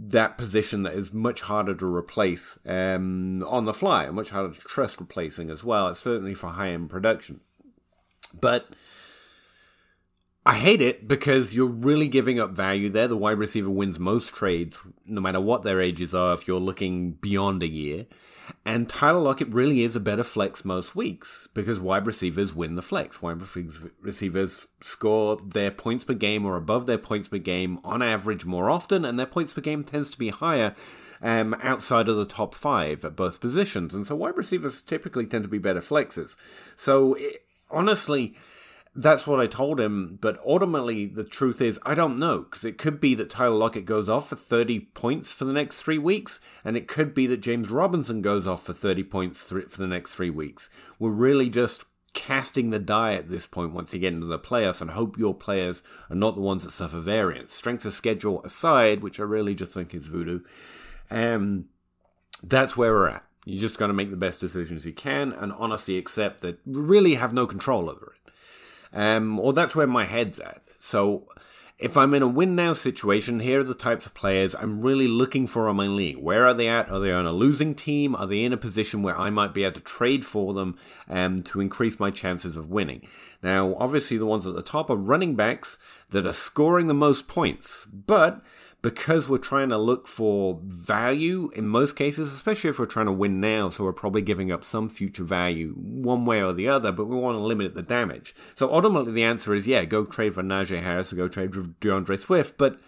that 0.00 0.38
position 0.38 0.84
that 0.84 0.94
is 0.94 1.12
much 1.12 1.42
harder 1.42 1.74
to 1.74 1.86
replace 1.86 2.58
um, 2.64 3.42
on 3.44 3.64
the 3.64 3.74
fly, 3.74 4.04
and 4.04 4.14
much 4.14 4.30
harder 4.30 4.54
to 4.54 4.60
trust 4.60 5.00
replacing 5.00 5.50
as 5.50 5.64
well. 5.64 5.88
It's 5.88 6.00
certainly 6.00 6.34
for 6.34 6.50
high 6.50 6.70
end 6.70 6.88
production. 6.88 7.40
But 8.38 8.68
I 10.48 10.54
hate 10.54 10.80
it 10.80 11.06
because 11.06 11.54
you're 11.54 11.66
really 11.66 12.08
giving 12.08 12.40
up 12.40 12.52
value 12.52 12.88
there. 12.88 13.06
The 13.06 13.18
wide 13.18 13.36
receiver 13.36 13.68
wins 13.68 13.98
most 13.98 14.34
trades, 14.34 14.78
no 15.04 15.20
matter 15.20 15.42
what 15.42 15.62
their 15.62 15.78
ages 15.78 16.14
are, 16.14 16.32
if 16.32 16.48
you're 16.48 16.58
looking 16.58 17.12
beyond 17.12 17.62
a 17.62 17.68
year. 17.68 18.06
And 18.64 18.88
Tyler 18.88 19.20
Lockett 19.20 19.52
really 19.52 19.82
is 19.82 19.94
a 19.94 20.00
better 20.00 20.24
flex 20.24 20.64
most 20.64 20.96
weeks 20.96 21.50
because 21.52 21.78
wide 21.78 22.06
receivers 22.06 22.54
win 22.54 22.76
the 22.76 22.82
flex. 22.82 23.20
Wide 23.20 23.42
receivers 24.00 24.66
score 24.80 25.38
their 25.44 25.70
points 25.70 26.04
per 26.04 26.14
game 26.14 26.46
or 26.46 26.56
above 26.56 26.86
their 26.86 26.96
points 26.96 27.28
per 27.28 27.36
game 27.36 27.78
on 27.84 28.00
average 28.00 28.46
more 28.46 28.70
often, 28.70 29.04
and 29.04 29.18
their 29.18 29.26
points 29.26 29.52
per 29.52 29.60
game 29.60 29.84
tends 29.84 30.08
to 30.08 30.18
be 30.18 30.30
higher 30.30 30.74
um, 31.20 31.54
outside 31.62 32.08
of 32.08 32.16
the 32.16 32.24
top 32.24 32.54
five 32.54 33.04
at 33.04 33.14
both 33.14 33.42
positions. 33.42 33.92
And 33.92 34.06
so 34.06 34.16
wide 34.16 34.38
receivers 34.38 34.80
typically 34.80 35.26
tend 35.26 35.44
to 35.44 35.50
be 35.50 35.58
better 35.58 35.82
flexes. 35.82 36.36
So 36.74 37.12
it, 37.18 37.44
honestly, 37.70 38.34
that's 38.98 39.26
what 39.26 39.40
I 39.40 39.46
told 39.46 39.80
him. 39.80 40.18
But 40.20 40.40
ultimately, 40.44 41.06
the 41.06 41.24
truth 41.24 41.60
is, 41.60 41.78
I 41.84 41.94
don't 41.94 42.18
know 42.18 42.40
because 42.40 42.64
it 42.64 42.78
could 42.78 43.00
be 43.00 43.14
that 43.14 43.30
Tyler 43.30 43.54
Lockett 43.54 43.84
goes 43.84 44.08
off 44.08 44.28
for 44.28 44.36
30 44.36 44.80
points 44.80 45.32
for 45.32 45.44
the 45.44 45.52
next 45.52 45.80
three 45.80 45.98
weeks, 45.98 46.40
and 46.64 46.76
it 46.76 46.88
could 46.88 47.14
be 47.14 47.26
that 47.28 47.40
James 47.40 47.70
Robinson 47.70 48.22
goes 48.22 48.46
off 48.46 48.64
for 48.64 48.72
30 48.72 49.04
points 49.04 49.42
for 49.44 49.60
the 49.60 49.86
next 49.86 50.14
three 50.14 50.30
weeks. 50.30 50.68
We're 50.98 51.10
really 51.10 51.48
just 51.48 51.84
casting 52.14 52.70
the 52.70 52.78
die 52.78 53.14
at 53.14 53.28
this 53.28 53.46
point 53.46 53.72
once 53.72 53.92
you 53.92 54.00
get 54.00 54.12
into 54.12 54.26
the 54.26 54.38
playoffs 54.38 54.80
and 54.80 54.90
hope 54.90 55.18
your 55.18 55.34
players 55.34 55.82
are 56.10 56.16
not 56.16 56.34
the 56.34 56.40
ones 56.40 56.64
that 56.64 56.72
suffer 56.72 56.98
variance. 56.98 57.54
Strengths 57.54 57.84
of 57.84 57.92
schedule 57.92 58.42
aside, 58.42 59.02
which 59.02 59.20
I 59.20 59.24
really 59.24 59.54
just 59.54 59.74
think 59.74 59.94
is 59.94 60.08
voodoo, 60.08 60.40
um, 61.10 61.66
that's 62.42 62.76
where 62.76 62.92
we're 62.92 63.08
at. 63.08 63.24
You 63.44 63.60
just 63.60 63.78
got 63.78 63.86
to 63.86 63.92
make 63.92 64.10
the 64.10 64.16
best 64.16 64.40
decisions 64.40 64.84
you 64.84 64.92
can 64.92 65.32
and 65.32 65.52
honestly 65.52 65.96
accept 65.96 66.40
that 66.40 66.58
we 66.66 66.80
really 66.80 67.14
have 67.14 67.32
no 67.32 67.46
control 67.46 67.88
over 67.88 68.12
it. 68.14 68.27
Um, 68.92 69.38
or 69.38 69.52
that's 69.52 69.74
where 69.74 69.86
my 69.86 70.04
head's 70.04 70.38
at. 70.38 70.62
So 70.78 71.28
if 71.78 71.96
I'm 71.96 72.12
in 72.12 72.22
a 72.22 72.28
win 72.28 72.56
now 72.56 72.72
situation, 72.72 73.38
here 73.38 73.60
are 73.60 73.64
the 73.64 73.72
types 73.72 74.04
of 74.04 74.12
players 74.12 74.54
I'm 74.54 74.80
really 74.80 75.06
looking 75.06 75.46
for 75.46 75.68
on 75.68 75.76
my 75.76 75.86
league. 75.86 76.18
Where 76.18 76.44
are 76.44 76.54
they 76.54 76.68
at? 76.68 76.90
Are 76.90 76.98
they 76.98 77.12
on 77.12 77.24
a 77.24 77.32
losing 77.32 77.74
team? 77.74 78.16
Are 78.16 78.26
they 78.26 78.42
in 78.42 78.52
a 78.52 78.56
position 78.56 79.02
where 79.02 79.16
I 79.16 79.30
might 79.30 79.54
be 79.54 79.62
able 79.62 79.74
to 79.74 79.80
trade 79.80 80.26
for 80.26 80.54
them 80.54 80.76
um, 81.08 81.38
to 81.40 81.60
increase 81.60 82.00
my 82.00 82.10
chances 82.10 82.56
of 82.56 82.68
winning? 82.68 83.06
Now, 83.44 83.76
obviously, 83.76 84.18
the 84.18 84.26
ones 84.26 84.44
at 84.44 84.56
the 84.56 84.62
top 84.62 84.90
are 84.90 84.96
running 84.96 85.36
backs 85.36 85.78
that 86.10 86.26
are 86.26 86.32
scoring 86.32 86.88
the 86.88 86.94
most 86.94 87.28
points, 87.28 87.84
but 87.84 88.42
because 88.80 89.28
we're 89.28 89.38
trying 89.38 89.70
to 89.70 89.78
look 89.78 90.06
for 90.06 90.60
value 90.64 91.50
in 91.56 91.66
most 91.66 91.96
cases, 91.96 92.32
especially 92.32 92.70
if 92.70 92.78
we're 92.78 92.86
trying 92.86 93.06
to 93.06 93.12
win 93.12 93.40
now, 93.40 93.68
so 93.68 93.84
we're 93.84 93.92
probably 93.92 94.22
giving 94.22 94.52
up 94.52 94.64
some 94.64 94.88
future 94.88 95.24
value 95.24 95.74
one 95.74 96.24
way 96.24 96.40
or 96.40 96.52
the 96.52 96.68
other, 96.68 96.92
but 96.92 97.06
we 97.06 97.16
want 97.16 97.36
to 97.36 97.42
limit 97.42 97.74
the 97.74 97.82
damage. 97.82 98.34
So 98.54 98.72
ultimately, 98.72 99.12
the 99.12 99.24
answer 99.24 99.52
is 99.52 99.66
yeah, 99.66 99.84
go 99.84 100.04
trade 100.04 100.34
for 100.34 100.42
Najee 100.42 100.82
Harris 100.82 101.12
or 101.12 101.16
go 101.16 101.28
trade 101.28 101.54
for 101.54 101.62
D'Andre 101.80 102.16
Swift, 102.16 102.56
but 102.56 102.78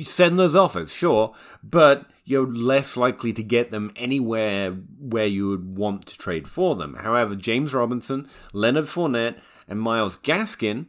send 0.00 0.38
those 0.38 0.54
offers, 0.54 0.94
sure, 0.94 1.34
but 1.62 2.06
you're 2.24 2.46
less 2.46 2.96
likely 2.96 3.32
to 3.32 3.42
get 3.42 3.70
them 3.70 3.90
anywhere 3.96 4.70
where 4.70 5.26
you 5.26 5.48
would 5.48 5.76
want 5.76 6.06
to 6.06 6.16
trade 6.16 6.48
for 6.48 6.74
them. 6.74 6.94
However, 6.94 7.34
James 7.34 7.74
Robinson, 7.74 8.28
Leonard 8.52 8.86
Fournette, 8.86 9.40
and 9.66 9.80
Myles 9.80 10.18
Gaskin 10.18 10.86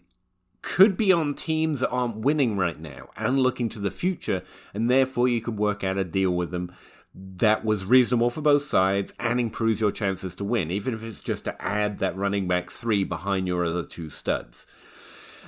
could 0.61 0.97
be 0.97 1.11
on 1.11 1.33
teams 1.33 1.79
that 1.79 1.89
aren't 1.89 2.17
winning 2.17 2.57
right 2.57 2.79
now 2.79 3.09
and 3.15 3.39
looking 3.39 3.69
to 3.69 3.79
the 3.79 3.91
future, 3.91 4.43
and 4.73 4.89
therefore 4.89 5.27
you 5.27 5.41
could 5.41 5.57
work 5.57 5.83
out 5.83 5.97
a 5.97 6.03
deal 6.03 6.31
with 6.31 6.51
them 6.51 6.71
that 7.13 7.65
was 7.65 7.85
reasonable 7.85 8.29
for 8.29 8.41
both 8.41 8.63
sides 8.63 9.13
and 9.19 9.39
improves 9.39 9.81
your 9.81 9.91
chances 9.91 10.35
to 10.35 10.43
win, 10.43 10.69
even 10.71 10.93
if 10.93 11.03
it's 11.03 11.21
just 11.21 11.45
to 11.45 11.61
add 11.61 11.97
that 11.97 12.15
running 12.15 12.47
back 12.47 12.69
three 12.69 13.03
behind 13.03 13.47
your 13.47 13.65
other 13.65 13.83
two 13.83 14.09
studs. 14.09 14.67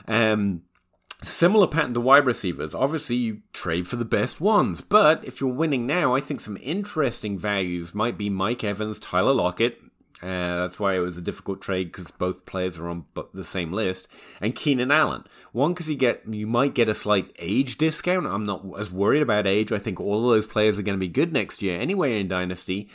Um, 0.07 0.63
similar 1.23 1.67
pattern 1.67 1.93
to 1.93 2.01
wide 2.01 2.25
receivers. 2.25 2.73
Obviously, 2.73 3.15
you 3.17 3.41
trade 3.53 3.87
for 3.87 3.95
the 3.95 4.05
best 4.05 4.41
ones, 4.41 4.81
but 4.81 5.23
if 5.23 5.39
you're 5.39 5.53
winning 5.53 5.85
now, 5.85 6.15
I 6.15 6.19
think 6.19 6.39
some 6.39 6.57
interesting 6.61 7.37
values 7.37 7.93
might 7.93 8.17
be 8.17 8.29
Mike 8.29 8.63
Evans, 8.63 8.99
Tyler 8.99 9.33
Lockett, 9.33 9.79
uh, 10.21 10.55
that's 10.57 10.79
why 10.79 10.95
it 10.95 10.99
was 10.99 11.17
a 11.17 11.21
difficult 11.21 11.61
trade 11.61 11.91
because 11.91 12.11
both 12.11 12.45
players 12.45 12.77
are 12.77 12.87
on 12.87 13.05
the 13.33 13.43
same 13.43 13.73
list. 13.73 14.07
And 14.39 14.55
Keenan 14.55 14.91
Allen, 14.91 15.23
one 15.51 15.73
because 15.73 15.89
you 15.89 15.95
get 15.95 16.21
you 16.29 16.45
might 16.45 16.75
get 16.75 16.89
a 16.89 16.95
slight 16.95 17.35
age 17.39 17.77
discount. 17.77 18.27
I'm 18.27 18.43
not 18.43 18.63
as 18.77 18.91
worried 18.91 19.23
about 19.23 19.47
age. 19.47 19.71
I 19.71 19.79
think 19.79 19.99
all 19.99 20.29
of 20.29 20.35
those 20.35 20.45
players 20.45 20.77
are 20.77 20.83
going 20.83 20.97
to 20.97 20.99
be 20.99 21.07
good 21.07 21.33
next 21.33 21.61
year 21.61 21.79
anyway 21.79 22.19
in 22.19 22.27
Dynasty, 22.27 22.87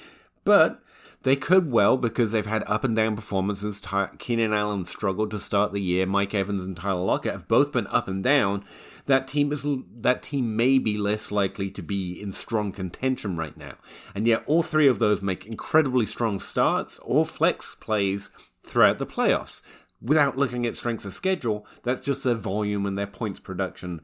but 0.44 0.80
they 1.24 1.34
could 1.34 1.72
well 1.72 1.96
because 1.96 2.30
they've 2.30 2.46
had 2.46 2.62
up 2.68 2.84
and 2.84 2.94
down 2.94 3.16
performances. 3.16 3.80
Ty- 3.80 4.10
Keenan 4.18 4.52
Allen 4.52 4.84
struggled 4.84 5.32
to 5.32 5.40
start 5.40 5.72
the 5.72 5.80
year. 5.80 6.06
Mike 6.06 6.32
Evans 6.32 6.64
and 6.64 6.76
Tyler 6.76 7.04
Lockett 7.04 7.32
have 7.32 7.48
both 7.48 7.72
been 7.72 7.88
up 7.88 8.06
and 8.06 8.22
down 8.22 8.64
that 9.06 9.26
team 9.26 9.52
is 9.52 9.66
that 10.00 10.22
team 10.22 10.56
may 10.56 10.78
be 10.78 10.98
less 10.98 11.32
likely 11.32 11.70
to 11.70 11.82
be 11.82 12.20
in 12.20 12.32
strong 12.32 12.72
contention 12.72 13.36
right 13.36 13.56
now. 13.56 13.76
And 14.14 14.26
yet 14.26 14.42
all 14.46 14.62
three 14.62 14.88
of 14.88 14.98
those 14.98 15.22
make 15.22 15.46
incredibly 15.46 16.06
strong 16.06 16.38
starts 16.40 16.98
or 17.00 17.24
flex 17.24 17.74
plays 17.74 18.30
throughout 18.62 18.98
the 18.98 19.06
playoffs. 19.06 19.62
Without 20.02 20.36
looking 20.36 20.66
at 20.66 20.76
strengths 20.76 21.04
of 21.04 21.14
schedule, 21.14 21.66
that's 21.82 22.04
just 22.04 22.24
their 22.24 22.34
volume 22.34 22.84
and 22.84 22.98
their 22.98 23.06
points 23.06 23.40
production 23.40 24.00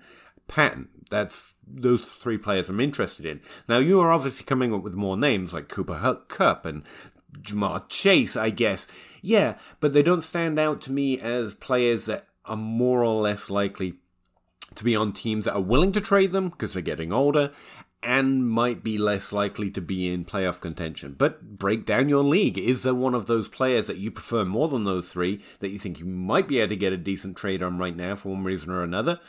pattern. 0.48 0.88
That's 1.10 1.54
those 1.66 2.04
three 2.06 2.38
players 2.38 2.68
I'm 2.68 2.80
interested 2.80 3.26
in. 3.26 3.40
Now 3.68 3.78
you 3.78 4.00
are 4.00 4.10
obviously 4.10 4.44
coming 4.44 4.72
up 4.72 4.82
with 4.82 4.94
more 4.94 5.16
names 5.16 5.52
like 5.52 5.68
Cooper 5.68 6.20
Kupp 6.28 6.64
and 6.64 6.84
Ja'Marr 7.40 7.88
Chase, 7.88 8.36
I 8.36 8.50
guess. 8.50 8.86
Yeah, 9.20 9.56
but 9.80 9.92
they 9.92 10.02
don't 10.02 10.22
stand 10.22 10.58
out 10.58 10.80
to 10.82 10.92
me 10.92 11.20
as 11.20 11.54
players 11.54 12.06
that 12.06 12.26
are 12.44 12.56
more 12.56 13.04
or 13.04 13.20
less 13.20 13.50
likely 13.50 13.94
to 14.76 14.84
be 14.84 14.96
on 14.96 15.12
teams 15.12 15.44
that 15.44 15.54
are 15.54 15.60
willing 15.60 15.92
to 15.92 16.00
trade 16.00 16.32
them 16.32 16.48
because 16.48 16.74
they're 16.74 16.82
getting 16.82 17.12
older 17.12 17.52
and 18.02 18.48
might 18.48 18.82
be 18.82 18.98
less 18.98 19.32
likely 19.32 19.70
to 19.70 19.80
be 19.80 20.12
in 20.12 20.24
playoff 20.24 20.60
contention. 20.60 21.14
But 21.16 21.58
break 21.58 21.86
down 21.86 22.08
your 22.08 22.24
league. 22.24 22.58
Is 22.58 22.82
there 22.82 22.94
one 22.94 23.14
of 23.14 23.26
those 23.26 23.48
players 23.48 23.86
that 23.86 23.98
you 23.98 24.10
prefer 24.10 24.44
more 24.44 24.68
than 24.68 24.84
those 24.84 25.10
three 25.10 25.42
that 25.60 25.68
you 25.68 25.78
think 25.78 26.00
you 26.00 26.06
might 26.06 26.48
be 26.48 26.58
able 26.58 26.70
to 26.70 26.76
get 26.76 26.92
a 26.92 26.96
decent 26.96 27.36
trade 27.36 27.62
on 27.62 27.78
right 27.78 27.96
now 27.96 28.16
for 28.16 28.30
one 28.30 28.42
reason 28.42 28.70
or 28.70 28.82
another? 28.82 29.20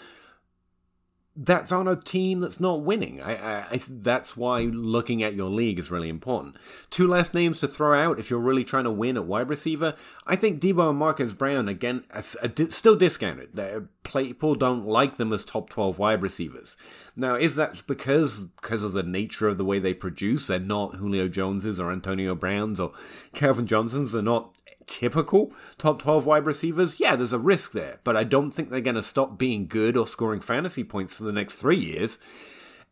That's 1.36 1.72
on 1.72 1.88
a 1.88 1.96
team 1.96 2.42
that's 2.42 2.60
not 2.60 2.84
winning. 2.84 3.20
I, 3.20 3.36
I, 3.36 3.66
I, 3.72 3.82
that's 3.90 4.38
why 4.38 4.62
looking 4.62 5.24
at 5.24 5.34
your 5.34 5.50
league 5.50 5.80
is 5.80 5.90
really 5.90 6.10
important. 6.10 6.58
Two 6.92 7.08
last 7.08 7.34
names 7.34 7.60
to 7.62 7.68
throw 7.68 8.00
out 8.00 8.20
if 8.20 8.30
you're 8.30 8.40
really 8.40 8.64
trying 8.64 8.84
to 8.84 8.92
win 8.92 9.18
at 9.18 9.26
wide 9.26 9.50
receiver. 9.50 9.96
I 10.28 10.36
think 10.36 10.62
Deebo 10.62 10.92
and 10.92 11.00
Marquise 11.00 11.34
Brown 11.34 11.68
again 11.68 12.04
are 12.12 12.20
uh, 12.20 12.50
still 12.70 12.96
discounted. 12.96 13.60
People 14.04 14.54
don't 14.54 14.86
like 14.86 15.18
them 15.18 15.34
as 15.34 15.44
top 15.44 15.72
twelve 15.72 15.98
wide 15.98 16.22
receivers. 16.22 16.78
Now, 17.16 17.34
is 17.34 17.56
that 17.56 17.82
because 17.88 18.42
because 18.62 18.84
of 18.84 18.94
the 18.94 19.02
nature 19.02 19.48
of 19.48 19.58
the 19.58 19.66
way 19.66 19.80
they 19.80 19.96
produce? 19.96 20.46
They're 20.46 20.60
not 20.60 20.98
Julio 20.98 21.28
Joneses 21.28 21.80
or 21.80 21.92
Antonio 21.92 22.36
Browns 22.36 22.80
or 22.80 22.92
Calvin 23.34 23.66
Johnsons. 23.66 24.12
They're 24.12 24.22
not 24.22 24.52
typical 24.88 25.54
top 25.78 26.02
12 26.02 26.26
wide 26.26 26.46
receivers, 26.46 27.00
yeah, 27.00 27.16
there's 27.16 27.34
a 27.34 27.40
risk 27.40 27.72
there, 27.72 28.00
but 28.04 28.18
I 28.18 28.24
don't 28.24 28.52
think 28.52 28.70
they're 28.70 28.82
going 28.82 28.96
to 28.96 29.04
stop 29.04 29.38
being 29.38 29.68
good 29.68 29.98
or 29.98 30.08
scoring 30.08 30.42
fantasy 30.42 30.84
points 30.84 31.14
for 31.14 31.24
the 31.24 31.32
next 31.32 31.56
three 31.56 31.78
years, 31.78 32.18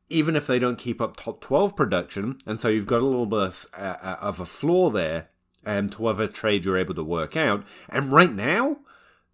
even 0.09 0.35
if 0.35 0.47
they 0.47 0.59
don't 0.59 0.77
keep 0.77 1.01
up 1.01 1.17
top 1.17 1.41
12 1.41 1.75
production. 1.75 2.37
And 2.45 2.59
so 2.59 2.67
you've 2.67 2.87
got 2.87 3.01
a 3.01 3.05
little 3.05 3.25
bit 3.25 3.65
uh, 3.77 3.97
uh, 4.01 4.17
of 4.21 4.39
a 4.39 4.45
flaw 4.45 4.89
there 4.89 5.29
um, 5.65 5.89
to 5.89 6.01
whatever 6.01 6.27
trade 6.27 6.65
you're 6.65 6.77
able 6.77 6.95
to 6.95 7.03
work 7.03 7.35
out. 7.35 7.63
And 7.89 8.11
right 8.11 8.33
now, 8.33 8.77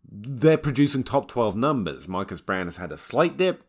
they're 0.09 0.57
producing 0.57 1.03
top 1.03 1.27
12 1.27 1.55
numbers. 1.55 2.07
Marquise 2.07 2.41
Brown 2.41 2.67
has 2.67 2.77
had 2.77 2.91
a 2.91 2.97
slight 2.97 3.37
dip 3.37 3.63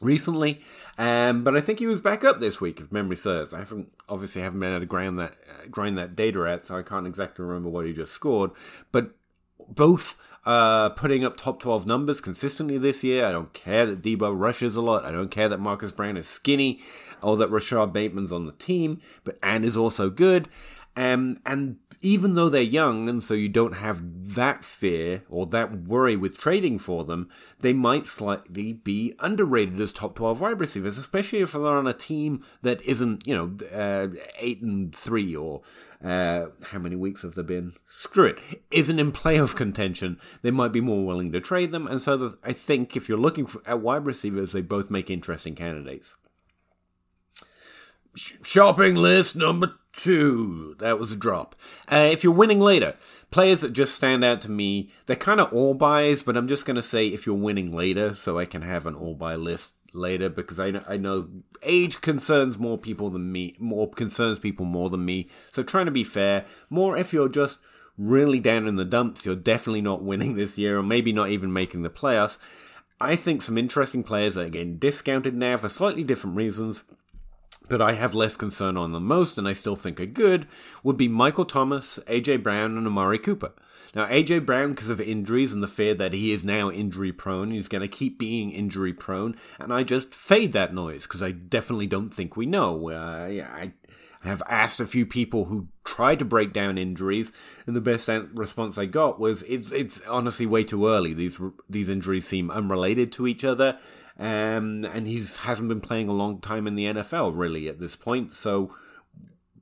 recently, 0.00 0.62
um, 0.96 1.44
but 1.44 1.56
I 1.56 1.60
think 1.60 1.78
he 1.78 1.86
was 1.86 2.00
back 2.00 2.24
up 2.24 2.40
this 2.40 2.60
week, 2.60 2.80
if 2.80 2.92
memory 2.92 3.16
serves. 3.16 3.52
I 3.52 3.58
haven't 3.58 3.92
obviously 4.08 4.42
haven't 4.42 4.60
been 4.60 4.70
able 4.70 4.80
to 4.80 4.86
grind 4.86 5.18
that 5.18 5.32
uh, 5.32 5.68
grind 5.70 5.98
that 5.98 6.16
data 6.16 6.44
out, 6.44 6.64
so 6.64 6.76
I 6.76 6.82
can't 6.82 7.06
exactly 7.06 7.44
remember 7.44 7.68
what 7.68 7.86
he 7.86 7.92
just 7.92 8.12
scored. 8.12 8.50
But 8.92 9.14
both 9.68 10.16
uh, 10.48 10.88
putting 10.90 11.24
up 11.24 11.36
top 11.36 11.60
12 11.60 11.86
numbers 11.86 12.22
consistently 12.22 12.78
this 12.78 13.04
year. 13.04 13.26
I 13.26 13.32
don't 13.32 13.52
care 13.52 13.84
that 13.84 14.00
Deebo 14.00 14.32
rushes 14.34 14.76
a 14.76 14.80
lot. 14.80 15.04
I 15.04 15.12
don't 15.12 15.30
care 15.30 15.48
that 15.48 15.60
Marquise 15.60 15.92
Brown 15.92 16.16
is 16.16 16.26
skinny 16.26 16.80
or 17.20 17.36
that 17.36 17.50
Rashod 17.50 17.92
Bateman's 17.92 18.32
on 18.32 18.46
the 18.46 18.52
team, 18.52 19.00
but 19.24 19.38
and 19.42 19.62
is 19.62 19.76
also 19.76 20.08
good. 20.08 20.48
Um, 20.98 21.38
and 21.46 21.76
even 22.00 22.34
though 22.34 22.48
they're 22.48 22.60
young 22.60 23.08
and 23.08 23.22
so 23.22 23.32
you 23.32 23.48
don't 23.48 23.76
have 23.76 24.34
that 24.34 24.64
fear 24.64 25.22
or 25.28 25.46
that 25.46 25.84
worry 25.84 26.16
with 26.16 26.38
trading 26.38 26.80
for 26.80 27.04
them, 27.04 27.28
they 27.60 27.72
might 27.72 28.08
slightly 28.08 28.72
be 28.72 29.14
underrated 29.20 29.80
as 29.80 29.92
top 29.92 30.16
12 30.16 30.40
wide 30.40 30.58
receivers, 30.58 30.98
especially 30.98 31.38
if 31.38 31.52
they're 31.52 31.62
on 31.62 31.86
a 31.86 31.92
team 31.92 32.44
that 32.62 32.82
isn't, 32.82 33.24
you 33.28 33.32
know, 33.32 33.56
uh, 33.72 34.08
8 34.40 34.62
and 34.62 34.96
3 34.96 35.36
or 35.36 35.62
uh, 36.02 36.46
how 36.64 36.80
many 36.80 36.96
weeks 36.96 37.22
have 37.22 37.36
there 37.36 37.44
been? 37.44 37.74
Screw 37.86 38.26
it. 38.26 38.38
Isn't 38.72 38.98
in 38.98 39.12
playoff 39.12 39.54
contention. 39.54 40.18
They 40.42 40.50
might 40.50 40.72
be 40.72 40.80
more 40.80 41.06
willing 41.06 41.30
to 41.30 41.40
trade 41.40 41.70
them. 41.70 41.86
And 41.86 42.02
so 42.02 42.34
I 42.42 42.52
think 42.52 42.96
if 42.96 43.08
you're 43.08 43.18
looking 43.18 43.46
for, 43.46 43.62
at 43.64 43.80
wide 43.80 44.04
receivers, 44.04 44.50
they 44.50 44.62
both 44.62 44.90
make 44.90 45.10
interesting 45.10 45.54
candidates. 45.54 46.16
Shopping 48.16 48.96
list 48.96 49.36
number 49.36 49.74
two. 49.98 50.76
That 50.78 50.98
was 50.98 51.12
a 51.12 51.16
drop. 51.16 51.54
Uh, 51.92 51.98
if 51.98 52.24
you're 52.24 52.32
winning 52.32 52.60
later, 52.60 52.94
players 53.30 53.60
that 53.60 53.74
just 53.74 53.94
stand 53.94 54.24
out 54.24 54.40
to 54.42 54.50
me, 54.50 54.90
they're 55.06 55.16
kind 55.16 55.40
of 55.40 55.52
all 55.52 55.74
buys, 55.74 56.22
but 56.22 56.36
I'm 56.36 56.48
just 56.48 56.64
going 56.64 56.76
to 56.76 56.82
say 56.82 57.08
if 57.08 57.26
you're 57.26 57.34
winning 57.34 57.74
later, 57.74 58.14
so 58.14 58.38
I 58.38 58.46
can 58.46 58.62
have 58.62 58.86
an 58.86 58.94
all 58.94 59.14
buy 59.14 59.34
list 59.34 59.74
later 59.92 60.28
because 60.28 60.60
I 60.60 60.70
know, 60.70 60.82
I 60.88 60.96
know 60.96 61.28
age 61.62 62.00
concerns 62.00 62.58
more 62.58 62.78
people 62.78 63.10
than 63.10 63.32
me, 63.32 63.56
more 63.58 63.90
concerns 63.90 64.38
people 64.38 64.64
more 64.64 64.88
than 64.88 65.04
me. 65.04 65.28
So 65.50 65.62
trying 65.62 65.86
to 65.86 65.92
be 65.92 66.04
fair, 66.04 66.44
more 66.70 66.96
if 66.96 67.12
you're 67.12 67.28
just 67.28 67.58
really 67.96 68.38
down 68.38 68.66
in 68.66 68.76
the 68.76 68.84
dumps, 68.84 69.26
you're 69.26 69.34
definitely 69.34 69.82
not 69.82 70.02
winning 70.02 70.36
this 70.36 70.56
year 70.56 70.78
or 70.78 70.82
maybe 70.82 71.12
not 71.12 71.30
even 71.30 71.52
making 71.52 71.82
the 71.82 71.90
playoffs. 71.90 72.38
I 73.00 73.16
think 73.16 73.42
some 73.42 73.58
interesting 73.58 74.02
players 74.02 74.36
are 74.36 74.48
getting 74.48 74.78
discounted 74.78 75.34
now 75.34 75.56
for 75.56 75.68
slightly 75.68 76.02
different 76.02 76.36
reasons, 76.36 76.82
but 77.68 77.82
I 77.82 77.92
have 77.92 78.14
less 78.14 78.36
concern 78.36 78.76
on 78.76 78.92
them 78.92 79.04
most, 79.04 79.38
and 79.38 79.48
I 79.48 79.52
still 79.52 79.76
think 79.76 80.00
are 80.00 80.06
good, 80.06 80.46
would 80.82 80.96
be 80.96 81.08
Michael 81.08 81.44
Thomas, 81.44 81.98
AJ 82.06 82.42
Brown, 82.42 82.76
and 82.76 82.86
Amari 82.86 83.18
Cooper. 83.18 83.52
Now, 83.94 84.06
AJ 84.06 84.44
Brown, 84.44 84.70
because 84.70 84.90
of 84.90 85.00
injuries 85.00 85.52
and 85.52 85.62
the 85.62 85.68
fear 85.68 85.94
that 85.94 86.12
he 86.12 86.32
is 86.32 86.44
now 86.44 86.70
injury 86.70 87.12
prone, 87.12 87.50
he's 87.50 87.68
going 87.68 87.82
to 87.82 87.88
keep 87.88 88.18
being 88.18 88.50
injury 88.50 88.92
prone, 88.92 89.36
and 89.58 89.72
I 89.72 89.82
just 89.82 90.14
fade 90.14 90.52
that 90.52 90.74
noise 90.74 91.02
because 91.02 91.22
I 91.22 91.32
definitely 91.32 91.86
don't 91.86 92.12
think 92.12 92.36
we 92.36 92.46
know. 92.46 92.90
Uh, 92.90 93.28
yeah, 93.30 93.48
I 93.50 93.72
have 94.20 94.42
asked 94.48 94.80
a 94.80 94.86
few 94.86 95.06
people 95.06 95.46
who 95.46 95.68
tried 95.84 96.18
to 96.18 96.24
break 96.24 96.52
down 96.52 96.76
injuries, 96.76 97.32
and 97.66 97.74
the 97.74 97.80
best 97.80 98.08
response 98.34 98.76
I 98.76 98.84
got 98.86 99.18
was, 99.18 99.42
"It's, 99.44 99.70
it's 99.70 100.00
honestly 100.02 100.46
way 100.46 100.64
too 100.64 100.86
early. 100.86 101.14
These 101.14 101.40
these 101.68 101.88
injuries 101.88 102.26
seem 102.26 102.50
unrelated 102.50 103.10
to 103.12 103.26
each 103.26 103.44
other." 103.44 103.78
Um, 104.18 104.84
and 104.84 105.06
he's 105.06 105.36
hasn't 105.38 105.68
been 105.68 105.80
playing 105.80 106.08
a 106.08 106.12
long 106.12 106.40
time 106.40 106.66
in 106.66 106.74
the 106.74 106.86
NFL 106.86 107.32
really 107.36 107.68
at 107.68 107.78
this 107.78 107.94
point, 107.94 108.32
so 108.32 108.74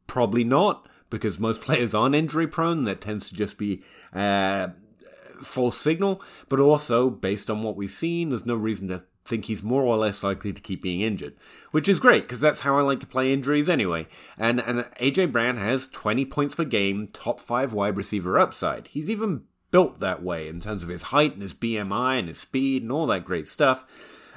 probably 0.07 0.45
not 0.45 0.89
because 1.11 1.39
most 1.39 1.63
players 1.63 1.95
aren't 1.95 2.15
injury 2.15 2.47
prone. 2.47 2.83
That 2.83 3.01
tends 3.01 3.29
to 3.29 3.35
just 3.35 3.59
be 3.59 3.83
uh, 4.15 4.69
false 5.43 5.79
signal. 5.79 6.23
But 6.49 6.61
also, 6.61 7.11
based 7.11 7.51
on 7.51 7.63
what 7.63 7.77
we've 7.77 7.91
seen, 7.91 8.31
there's 8.31 8.47
no 8.47 8.55
reason 8.55 8.89
to 8.89 9.05
think 9.27 9.47
he's 9.47 9.63
more 9.63 9.83
or 9.83 9.97
less 9.97 10.23
likely 10.23 10.53
to 10.53 10.61
keep 10.61 10.83
being 10.83 11.01
injured, 11.01 11.35
which 11.73 11.89
is 11.89 12.01
great 12.01 12.23
because 12.23 12.41
that's 12.41 12.61
how 12.61 12.79
I 12.79 12.83
like 12.83 13.01
to 13.01 13.07
play 13.07 13.33
injuries 13.33 13.69
anyway. 13.69 14.07
And 14.39 14.61
and 14.61 14.85
AJ 15.01 15.33
Brown 15.33 15.57
has 15.57 15.89
20 15.89 16.25
points 16.27 16.55
per 16.55 16.65
game, 16.65 17.09
top 17.13 17.41
five 17.41 17.73
wide 17.73 17.97
receiver 17.97 18.39
upside. 18.39 18.89
He's 18.89 19.11
even 19.11 19.43
built 19.71 20.01
that 20.01 20.23
way 20.23 20.49
in 20.49 20.61
terms 20.61 20.83
of 20.83 20.89
his 20.89 21.05
height 21.05 21.35
and 21.35 21.43
his 21.43 21.53
BMI 21.53 22.21
and 22.21 22.29
his 22.29 22.39
speed 22.39 22.83
and 22.83 22.93
all 22.93 23.07
that 23.09 23.25
great 23.25 23.49
stuff. 23.49 23.85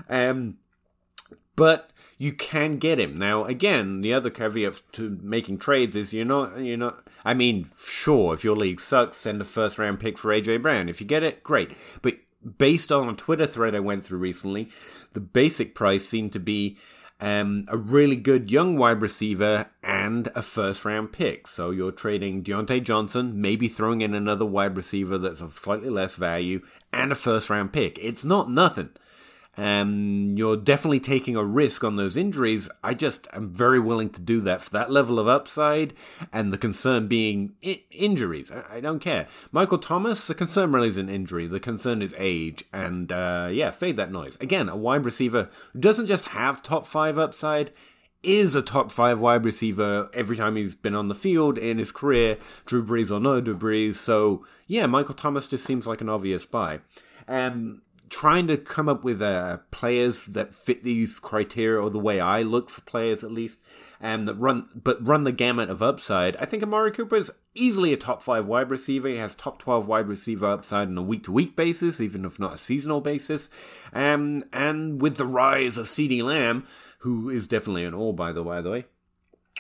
Um, 0.08 0.58
but 1.56 1.92
you 2.18 2.34
can 2.34 2.78
get 2.78 3.00
him. 3.00 3.16
Now, 3.18 3.46
again, 3.46 4.02
the 4.02 4.14
other 4.14 4.30
caveat 4.30 4.82
to 4.94 5.18
making 5.22 5.58
trades 5.58 5.96
is 5.96 6.14
you're 6.14 6.26
not, 6.26 6.60
you're 6.60 6.78
not, 6.78 7.08
I 7.24 7.34
mean, 7.34 7.70
sure, 7.82 8.34
if 8.34 8.44
your 8.44 8.58
league 8.58 8.80
sucks, 8.80 9.18
send 9.18 9.42
a 9.42 9.46
first 9.46 9.80
round 9.80 10.00
pick 10.00 10.18
for 10.18 10.30
AJ 10.30 10.62
Brown. 10.62 10.90
If 10.90 11.00
you 11.00 11.08
get 11.08 11.24
it, 11.24 11.44
great. 11.44 11.72
But 12.02 12.16
based 12.58 12.92
on 12.92 13.10
a 13.10 13.16
Twitter 13.16 13.46
thread 13.46 13.74
I 13.74 13.80
went 13.80 14.06
through 14.06 14.20
recently, 14.20 14.70
the 15.14 15.22
basic 15.22 15.76
price 15.76 16.08
seemed 16.08 16.34
to 16.34 16.40
be 16.40 16.78
um, 17.22 17.66
a 17.70 17.78
really 17.78 18.16
good 18.16 18.52
young 18.52 18.78
wide 18.78 19.02
receiver 19.02 19.70
and 19.84 20.28
a 20.36 20.42
first 20.42 20.86
round 20.86 21.12
pick. 21.12 21.48
So 21.48 21.72
you're 21.72 21.92
trading 21.92 22.44
Diontae 22.44 22.84
Johnson, 22.84 23.42
maybe 23.42 23.68
throwing 23.68 24.02
in 24.02 24.14
another 24.14 24.46
wide 24.46 24.76
receiver 24.76 25.18
that's 25.18 25.42
of 25.42 25.58
slightly 25.58 25.90
less 25.90 26.16
value, 26.16 26.62
and 26.92 27.12
a 27.12 27.16
first 27.16 27.50
round 27.50 27.74
pick. 27.74 27.98
It's 28.00 28.26
not 28.26 28.52
nothing 28.52 28.90
um, 29.60 30.36
you're 30.38 30.56
definitely 30.56 31.02
taking 31.02 31.36
a 31.36 31.44
risk 31.44 31.84
on 31.84 31.98
those 31.98 32.16
injuries. 32.16 32.70
I 32.82 32.94
just 32.94 33.28
am 33.34 33.54
very 33.54 33.78
willing 33.78 34.10
to 34.12 34.22
do 34.22 34.40
that 34.42 34.62
for 34.62 34.70
that 34.70 34.90
level 34.90 35.20
of 35.20 35.28
upside, 35.28 35.94
and 36.32 36.54
the 36.54 36.58
concern 36.58 37.10
being 37.10 37.56
I- 37.62 37.84
injuries. 37.92 38.52
I-, 38.52 38.78
I, 38.78 38.80
don't 38.80 39.00
care. 39.00 39.28
Michael 39.52 39.78
Thomas, 39.78 40.28
the 40.28 40.34
concern 40.34 40.72
really 40.72 40.88
isn't 40.88 41.10
injury. 41.10 41.46
The 41.46 41.60
concern 41.60 42.02
is 42.02 42.16
age, 42.18 42.64
and 42.72 43.12
uh, 43.12 43.50
yeah, 43.52 43.72
fade 43.72 43.98
that 43.98 44.14
noise. 44.14 44.38
Again, 44.40 44.70
a 44.70 44.78
wide 44.78 45.04
receiver 45.04 45.50
doesn't 45.78 46.08
just 46.08 46.30
have 46.30 46.64
top 46.64 46.88
five 46.88 47.18
upside. 47.18 47.72
Is 48.24 48.56
a 48.56 48.62
top 48.62 48.92
five 48.92 49.20
wide 49.20 49.44
receiver 49.44 50.10
every 50.14 50.38
time 50.38 50.56
he's 50.56 50.76
been 50.76 50.96
on 50.96 51.10
the 51.10 51.16
field 51.16 51.58
in 51.58 51.80
his 51.80 51.92
career, 51.92 52.38
Drew 52.66 52.86
Brees 52.86 53.12
or 53.12 53.20
no 53.20 53.40
Drew 53.40 53.58
Brees. 53.58 53.96
So, 53.96 54.46
yeah, 54.68 54.86
Michael 54.88 55.16
Thomas 55.16 55.48
just 55.48 55.66
seems 55.66 55.88
like 55.88 56.02
an 56.02 56.10
obvious 56.10 56.46
buy. 56.46 56.80
Um, 57.30 57.82
trying 58.10 58.48
to 58.48 58.58
come 58.58 58.90
up 58.90 59.04
with 59.04 59.22
uh, 59.22 59.58
players 59.72 60.26
that 60.26 60.54
fit 60.54 60.84
these 60.84 61.20
criteria, 61.20 61.82
or 61.82 61.90
the 61.90 62.00
way 62.00 62.20
I 62.20 62.42
look 62.42 62.70
for 62.70 62.82
players 62.82 63.24
at 63.24 63.32
least, 63.32 63.60
and 64.00 64.22
um, 64.22 64.26
that 64.26 64.36
run 64.36 64.70
but 64.76 65.06
run 65.06 65.24
the 65.24 65.32
gamut 65.32 65.70
of 65.70 65.82
upside. 65.82 66.36
I 66.38 66.46
think 66.46 66.64
Amari 66.64 66.92
Cooper 66.92 67.16
is 67.16 67.32
easily 67.56 67.94
a 67.94 67.98
top 67.98 68.24
five 68.24 68.46
wide 68.46 68.70
receiver. 68.70 69.08
He 69.08 69.18
has 69.18 69.36
top 69.36 69.60
twelve 69.60 69.88
wide 69.88 70.08
receiver 70.08 70.48
upside 70.48 70.88
on 70.88 70.98
a 70.98 71.04
week 71.04 71.24
to 71.26 71.32
week 71.32 71.56
basis, 71.56 72.02
even 72.02 72.26
if 72.26 72.40
not 72.40 72.56
a 72.56 72.58
seasonal 72.58 73.02
basis. 73.02 73.50
Um, 73.94 74.44
and 74.52 75.02
with 75.02 75.18
the 75.18 75.26
rise 75.26 75.78
of 75.78 75.86
CeeDee 75.86 76.24
Lamb, 76.24 76.66
who 77.00 77.30
is 77.30 77.48
definitely 77.48 77.86
an 77.86 77.94
all 77.94 78.14
by 78.14 78.32
the 78.32 78.44
way, 78.44 78.62
the 78.62 78.72
way, 78.72 78.86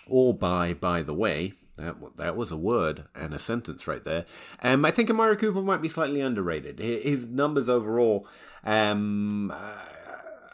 all 0.07 0.33
by 0.33 0.73
by 0.73 1.01
the 1.01 1.13
way, 1.13 1.53
that 1.79 1.95
that 2.17 2.35
was 2.35 2.51
a 2.51 2.57
word 2.57 3.05
and 3.15 3.33
a 3.33 3.39
sentence 3.39 3.87
right 3.87 4.03
there. 4.03 4.25
Um, 4.61 4.85
I 4.85 4.91
think 4.91 5.09
Amari 5.09 5.37
Cooper 5.37 5.61
might 5.61 5.81
be 5.81 5.89
slightly 5.89 6.21
underrated. 6.21 6.79
His 6.79 7.29
numbers 7.29 7.69
overall 7.69 8.27
um, 8.63 9.53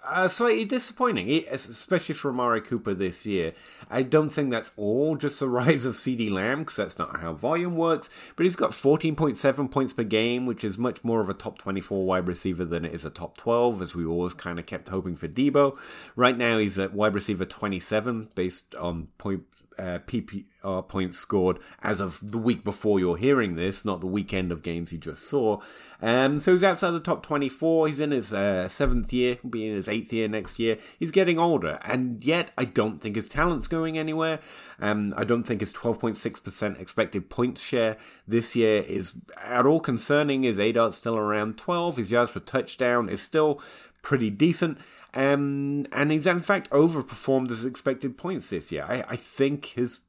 are 0.06 0.30
slightly 0.30 0.66
disappointing, 0.66 1.46
especially 1.50 2.16
for 2.16 2.30
Amari 2.30 2.62
Cooper 2.62 2.94
this 2.94 3.26
year. 3.26 3.54
I 3.90 4.04
don't 4.04 4.30
think 4.30 4.52
that's 4.52 4.72
all 4.78 5.16
just 5.16 5.40
the 5.40 5.50
rise 5.50 5.86
of 5.86 5.96
CeeDee 5.96 6.32
Lamb, 6.32 6.60
because 6.60 6.76
that's 6.76 7.00
not 7.00 7.20
how 7.22 7.34
volume 7.34 7.76
works. 7.76 8.10
But 8.36 8.44
he's 8.44 8.56
got 8.56 8.72
14.7 8.72 9.72
points 9.72 9.94
per 9.94 10.04
game, 10.04 10.46
which 10.46 10.64
is 10.64 10.78
much 10.78 11.04
more 11.04 11.22
of 11.22 11.30
a 11.30 11.34
top 11.34 11.58
24 11.58 12.06
wide 12.06 12.28
receiver 12.28 12.66
than 12.66 12.86
it 12.86 12.94
is 12.94 13.06
a 13.06 13.10
top 13.10 13.38
12, 13.38 13.82
as 13.82 13.96
we 13.96 14.06
always 14.06 14.34
kind 14.34 14.60
of 14.60 14.66
kept 14.66 14.90
hoping 14.90 15.16
for 15.16 15.28
Deebo. 15.28 15.78
Right 16.16 16.38
now, 16.38 16.58
he's 16.58 16.78
at 16.78 16.94
wide 16.94 17.14
receiver 17.14 17.46
27, 17.46 18.30
based 18.36 18.76
on 18.76 19.08
point 19.18 19.44
uh, 19.78 20.00
PPR 20.08 20.88
points 20.88 21.18
scored 21.18 21.60
as 21.82 22.00
of 22.00 22.20
the 22.22 22.38
week 22.38 22.64
before 22.64 23.00
you're 23.00 23.18
hearing 23.18 23.56
this, 23.56 23.86
not 23.86 24.02
the 24.02 24.08
weekend 24.08 24.52
of 24.52 24.64
games 24.64 24.92
you 24.92 24.98
just 24.98 25.24
saw. 25.24 25.60
Um, 26.02 26.40
so 26.40 26.52
he's 26.52 26.64
outside 26.64 26.92
the 26.92 27.00
top 27.00 27.24
24. 27.24 27.88
He's 27.88 28.00
in 28.00 28.12
his 28.12 28.34
uh, 28.34 28.68
seventh 28.68 29.12
year, 29.14 29.38
will 29.44 29.50
be 29.50 29.68
in 29.68 29.76
his 29.76 29.88
eighth 29.88 30.12
year 30.12 30.28
next 30.28 30.60
year. 30.60 30.78
He's 31.00 31.12
getting 31.12 31.40
older, 31.40 31.80
and 31.84 32.24
yet 32.24 32.52
I 32.58 32.66
don't 32.66 33.02
think 33.02 33.16
his 33.16 33.30
talent's 33.30 33.68
going 33.68 33.98
anywhere. 33.98 34.40
Um, 34.80 35.14
I 35.18 35.24
don't 35.24 35.44
think 35.44 35.62
his 35.62 35.74
12.6% 35.74 36.80
expected 36.80 37.30
points 37.30 37.62
share 37.62 37.98
this 38.28 38.56
year 38.56 38.84
is 38.84 39.14
at 39.42 39.66
all 39.66 39.80
concerning. 39.80 40.44
His 40.44 40.58
ADOT's 40.58 40.98
still 40.98 41.18
around 41.18 41.58
12. 41.58 41.98
His 41.98 42.12
yards 42.12 42.32
per 42.32 42.40
touchdown 42.40 43.10
is 43.10 43.22
still 43.22 43.62
pretty 44.02 44.30
decent. 44.30 44.78
Um, 45.16 45.86
and 45.94 46.12
he's 46.12 46.28
in 46.28 46.42
fact 46.42 46.70
overperformed 46.72 47.50
his 47.50 47.66
expected 47.66 48.18
points 48.18 48.50
this 48.50 48.72
year. 48.72 48.86
I, 48.88 49.04
I 49.10 49.16
think 49.16 49.68
his 49.68 50.02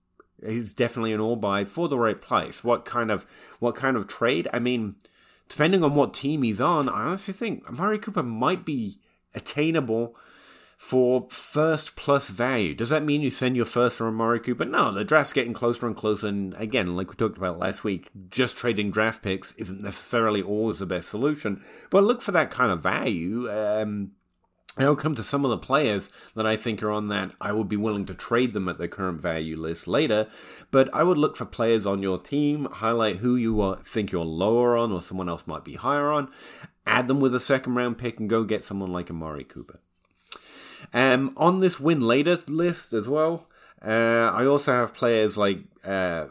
he's 0.44 0.72
definitely 0.72 1.12
an 1.12 1.20
all 1.20 1.36
buy 1.36 1.64
for 1.64 1.88
the 1.88 1.98
right 1.98 2.20
price. 2.20 2.64
What 2.64 2.84
kind 2.84 3.10
of 3.10 3.24
what 3.60 3.76
kind 3.76 3.96
of 3.96 4.08
trade? 4.08 4.48
I 4.52 4.58
mean, 4.58 4.96
depending 5.48 5.84
on 5.84 5.94
what 5.94 6.12
team 6.12 6.42
he's 6.42 6.60
on, 6.60 6.88
I 6.88 7.04
honestly 7.04 7.34
think 7.34 7.68
Amari 7.68 7.98
Cooper 7.98 8.22
might 8.22 8.64
be 8.64 8.98
attainable 9.34 10.16
for 10.76 11.26
first 11.30 11.96
plus 11.96 12.28
value. 12.28 12.74
Does 12.74 12.90
that 12.90 13.04
mean 13.04 13.22
you 13.22 13.30
send 13.30 13.56
your 13.56 13.64
first 13.64 13.96
for 13.96 14.08
Amari 14.08 14.40
Cooper? 14.40 14.64
No, 14.64 14.92
the 14.92 15.04
draft's 15.04 15.32
getting 15.32 15.54
closer 15.54 15.86
and 15.86 15.96
closer. 15.96 16.26
And 16.26 16.52
again, 16.54 16.96
like 16.96 17.08
we 17.08 17.16
talked 17.16 17.38
about 17.38 17.58
last 17.58 17.82
week, 17.82 18.10
just 18.28 18.58
trading 18.58 18.90
draft 18.90 19.22
picks 19.22 19.52
isn't 19.52 19.80
necessarily 19.80 20.42
always 20.42 20.80
the 20.80 20.86
best 20.86 21.08
solution. 21.08 21.62
But 21.90 22.04
look 22.04 22.20
for 22.20 22.32
that 22.32 22.50
kind 22.50 22.70
of 22.70 22.82
value. 22.82 23.50
Um, 23.50 24.12
I'll 24.78 24.96
come 24.96 25.14
to 25.14 25.24
some 25.24 25.44
of 25.44 25.50
the 25.50 25.58
players 25.58 26.10
that 26.34 26.46
I 26.46 26.56
think 26.56 26.82
are 26.82 26.90
on 26.90 27.08
that. 27.08 27.32
I 27.40 27.52
would 27.52 27.68
be 27.68 27.78
willing 27.78 28.04
to 28.06 28.14
trade 28.14 28.52
them 28.52 28.68
at 28.68 28.78
their 28.78 28.88
current 28.88 29.20
value 29.20 29.56
list 29.56 29.86
later, 29.86 30.28
but 30.70 30.92
I 30.92 31.02
would 31.02 31.16
look 31.16 31.36
for 31.36 31.46
players 31.46 31.86
on 31.86 32.02
your 32.02 32.18
team, 32.18 32.66
highlight 32.66 33.16
who 33.16 33.36
you 33.36 33.78
think 33.82 34.12
you're 34.12 34.24
lower 34.24 34.76
on 34.76 34.92
or 34.92 35.00
someone 35.00 35.30
else 35.30 35.46
might 35.46 35.64
be 35.64 35.76
higher 35.76 36.10
on, 36.10 36.30
add 36.86 37.08
them 37.08 37.20
with 37.20 37.34
a 37.34 37.40
second 37.40 37.74
round 37.74 37.96
pick, 37.96 38.20
and 38.20 38.28
go 38.28 38.44
get 38.44 38.62
someone 38.62 38.92
like 38.92 39.10
Amari 39.10 39.44
Cooper. 39.44 39.80
Um, 40.92 41.32
on 41.38 41.60
this 41.60 41.80
win 41.80 42.00
later 42.00 42.38
list 42.46 42.92
as 42.92 43.08
well, 43.08 43.48
uh, 43.82 44.30
I 44.34 44.44
also 44.44 44.72
have 44.72 44.94
players 44.94 45.38
like 45.38 45.60
uh, 45.84 46.26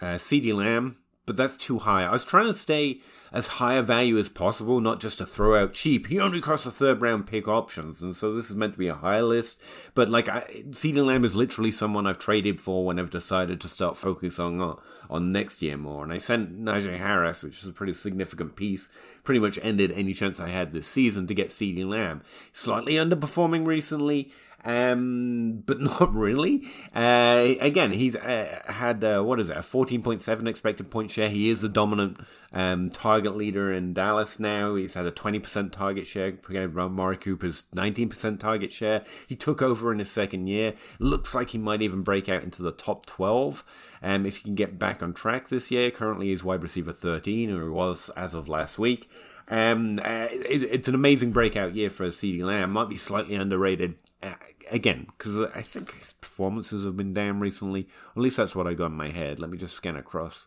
uh, 0.00 0.16
CeeDee 0.16 0.54
Lamb, 0.54 0.98
but 1.24 1.36
that's 1.36 1.56
too 1.56 1.78
high. 1.78 2.04
I 2.04 2.12
was 2.12 2.24
trying 2.24 2.46
to 2.46 2.54
stay 2.54 3.00
as 3.32 3.46
high 3.46 3.74
a 3.74 3.82
value 3.82 4.18
as 4.18 4.28
possible, 4.28 4.80
not 4.80 5.00
just 5.00 5.18
to 5.18 5.26
throw 5.26 5.62
out 5.62 5.72
cheap. 5.72 6.08
He 6.08 6.18
only 6.18 6.40
costs 6.40 6.66
a 6.66 6.70
third 6.70 7.00
round 7.00 7.26
pick 7.26 7.46
options, 7.46 8.02
and 8.02 8.14
so 8.14 8.34
this 8.34 8.50
is 8.50 8.56
meant 8.56 8.72
to 8.74 8.78
be 8.78 8.88
a 8.88 8.94
high 8.94 9.20
list. 9.20 9.60
But 9.94 10.08
like, 10.08 10.26
CeeDee 10.26 11.04
Lamb 11.04 11.24
is 11.24 11.34
literally 11.36 11.72
someone 11.72 12.06
I've 12.06 12.18
traded 12.18 12.60
for 12.60 12.84
when 12.84 12.98
I've 12.98 13.10
decided 13.10 13.60
to 13.60 13.68
start 13.68 13.96
focusing 13.96 14.60
on 14.60 14.78
on 15.08 15.32
next 15.32 15.60
year 15.60 15.76
more. 15.76 16.04
And 16.04 16.12
I 16.12 16.18
sent 16.18 16.60
Najee 16.62 16.96
Harris, 16.98 17.42
which 17.42 17.62
is 17.62 17.68
a 17.68 17.72
pretty 17.72 17.92
significant 17.94 18.54
piece, 18.54 18.88
pretty 19.24 19.40
much 19.40 19.58
ended 19.62 19.90
any 19.92 20.14
chance 20.14 20.38
I 20.38 20.48
had 20.48 20.72
this 20.72 20.86
season 20.86 21.26
to 21.26 21.34
get 21.34 21.48
CeeDee 21.48 21.84
Lamb. 21.86 22.22
Slightly 22.52 22.94
underperforming 22.94 23.66
recently. 23.66 24.32
um, 24.64 25.62
but 25.66 25.80
not 25.98 26.14
really. 26.14 26.62
Uh, 26.94 27.54
again, 27.60 27.92
he's 27.92 28.14
uh, 28.16 28.62
had 28.66 29.02
uh, 29.02 29.22
what 29.22 29.40
is 29.40 29.50
it, 29.50 29.56
a 29.56 29.62
fourteen 29.62 30.02
point 30.02 30.20
seven 30.20 30.46
expected 30.46 30.90
point 30.90 31.10
share. 31.10 31.28
He 31.28 31.48
is 31.48 31.62
the 31.62 31.68
dominant 31.68 32.20
um, 32.52 32.90
target 32.90 33.19
leader 33.28 33.72
in 33.72 33.92
Dallas 33.92 34.40
now. 34.40 34.74
He's 34.74 34.94
had 34.94 35.04
a 35.04 35.10
twenty 35.10 35.38
percent 35.38 35.72
target 35.72 36.06
share. 36.06 36.38
Mari 36.48 37.16
Cooper's 37.18 37.64
nineteen 37.74 38.08
percent 38.08 38.40
target 38.40 38.72
share. 38.72 39.04
He 39.26 39.36
took 39.36 39.60
over 39.60 39.92
in 39.92 39.98
his 39.98 40.10
second 40.10 40.46
year. 40.46 40.74
Looks 40.98 41.34
like 41.34 41.50
he 41.50 41.58
might 41.58 41.82
even 41.82 42.02
break 42.02 42.28
out 42.28 42.42
into 42.42 42.62
the 42.62 42.72
top 42.72 43.04
twelve. 43.04 43.64
Um, 44.02 44.24
if 44.24 44.38
he 44.38 44.44
can 44.44 44.54
get 44.54 44.78
back 44.78 45.02
on 45.02 45.12
track 45.12 45.48
this 45.48 45.70
year, 45.70 45.90
currently 45.90 46.28
he's 46.28 46.42
wide 46.42 46.62
receiver 46.62 46.92
thirteen, 46.92 47.50
or 47.50 47.64
he 47.64 47.68
was 47.68 48.08
as 48.16 48.32
of 48.32 48.48
last 48.48 48.78
week. 48.78 49.10
Um, 49.48 49.98
uh, 50.02 50.28
it's, 50.30 50.62
it's, 50.62 50.88
an 50.88 50.94
amazing 50.94 51.32
breakout 51.32 51.74
year 51.74 51.90
for 51.90 52.06
CeeDee 52.06 52.44
Lamb. 52.44 52.70
Might 52.70 52.88
be 52.88 52.96
slightly 52.96 53.34
underrated 53.34 53.96
uh, 54.22 54.34
again 54.70 55.08
because 55.18 55.36
I 55.54 55.62
think 55.62 55.98
his 55.98 56.12
performances 56.12 56.84
have 56.84 56.96
been 56.96 57.12
down 57.12 57.40
recently. 57.40 57.88
At 58.16 58.22
least 58.22 58.36
that's 58.36 58.54
what 58.54 58.68
I 58.68 58.74
got 58.74 58.86
in 58.86 58.92
my 58.92 59.10
head. 59.10 59.40
Let 59.40 59.50
me 59.50 59.58
just 59.58 59.74
scan 59.74 59.96
across 59.96 60.46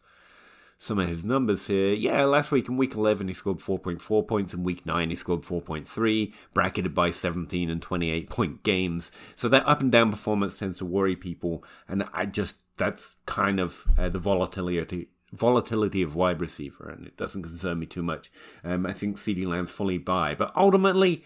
some 0.84 1.00
of 1.00 1.08
his 1.08 1.24
numbers 1.24 1.68
here. 1.68 1.94
Yeah, 1.94 2.26
last 2.26 2.52
week 2.52 2.68
in 2.68 2.76
week 2.76 2.94
11 2.94 3.30
he 3.30 3.34
scored 3.34 3.60
4.4 3.60 4.28
points. 4.28 4.54
In 4.54 4.64
week 4.64 4.86
9 4.86 5.10
he 5.10 5.16
scored 5.16 5.44
4.3, 5.44 6.34
bracketed 6.54 6.94
by 6.94 7.10
17 7.10 7.70
and 7.70 7.82
28 7.82 8.30
point 8.30 8.64
games. 8.64 9.10
So 9.34 9.48
that 9.48 9.66
up 9.66 9.80
and 9.80 9.90
down 9.90 10.12
performance 10.12 10.58
tends 10.58 10.80
to 10.80 10.86
worry 10.86 11.16
people, 11.16 11.64
and 11.88 12.04
I 12.14 12.26
just 12.26 12.58
that's 12.76 13.16
kind 13.26 13.62
of 13.62 13.86
uh, 13.98 14.10
the 14.10 14.20
volatility 14.20 15.08
volatility 15.32 16.02
of 16.02 16.16
wide 16.16 16.42
receiver, 16.42 16.90
and 16.90 17.08
it 17.08 17.16
doesn't 17.16 17.44
concern 17.44 17.80
me 17.80 17.86
too 17.86 18.04
much. 18.04 18.30
Um, 18.62 18.86
I 18.86 18.92
think 18.92 19.16
CeeDee 19.16 19.48
Lamb's 19.48 19.72
fully 19.72 19.98
buy, 19.98 20.36
but 20.36 20.52
ultimately, 20.54 21.24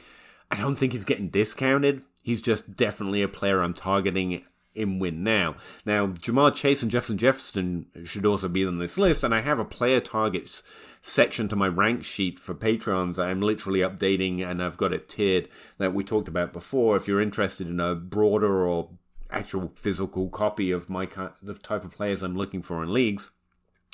I 0.52 0.58
don't 0.58 0.76
think 0.76 0.92
he's 0.92 1.04
getting 1.04 1.30
discounted. 1.30 2.04
He's 2.22 2.44
just 2.44 2.76
definitely 2.76 3.24
a 3.24 3.28
player 3.28 3.64
I'm 3.64 3.74
targeting 3.74 4.44
in 4.78 5.00
win 5.00 5.24
now. 5.24 5.56
Now, 5.86 6.08
Ja'Marr 6.08 6.56
Chase 6.56 6.82
and 6.82 6.92
Jefferson 6.92 7.18
Jefferson 7.18 7.88
should 8.04 8.26
also 8.26 8.48
be 8.48 8.66
on 8.66 8.78
this 8.78 8.98
list, 8.98 9.24
and 9.24 9.34
I 9.34 9.42
have 9.42 9.60
a 9.60 9.66
player 9.66 10.00
targets 10.00 10.64
section 11.02 11.48
to 11.48 11.56
my 11.56 11.68
rank 11.68 12.04
sheet 12.04 12.38
for 12.38 12.54
patrons 12.54 13.18
I'm 13.18 13.42
literally 13.42 13.80
updating 13.80 14.46
and 14.46 14.62
I've 14.62 14.78
got 14.78 14.92
it 14.92 15.08
tiered 15.08 15.48
that 15.78 15.94
we 15.94 16.04
talked 16.04 16.28
about 16.28 16.52
before. 16.52 16.98
If 16.98 17.08
you're 17.08 17.22
interested 17.22 17.68
in 17.68 17.80
a 17.80 17.96
broader 17.96 18.68
or 18.68 18.90
actual 19.30 19.72
physical 19.76 20.30
copy 20.30 20.72
of 20.72 20.90
my 20.90 21.08
the 21.42 21.54
type 21.54 21.86
of 21.86 21.92
players 21.92 22.24
I'm 22.24 22.36
looking 22.36 22.62
for 22.62 22.84
in 22.84 22.94
leagues, 22.94 23.32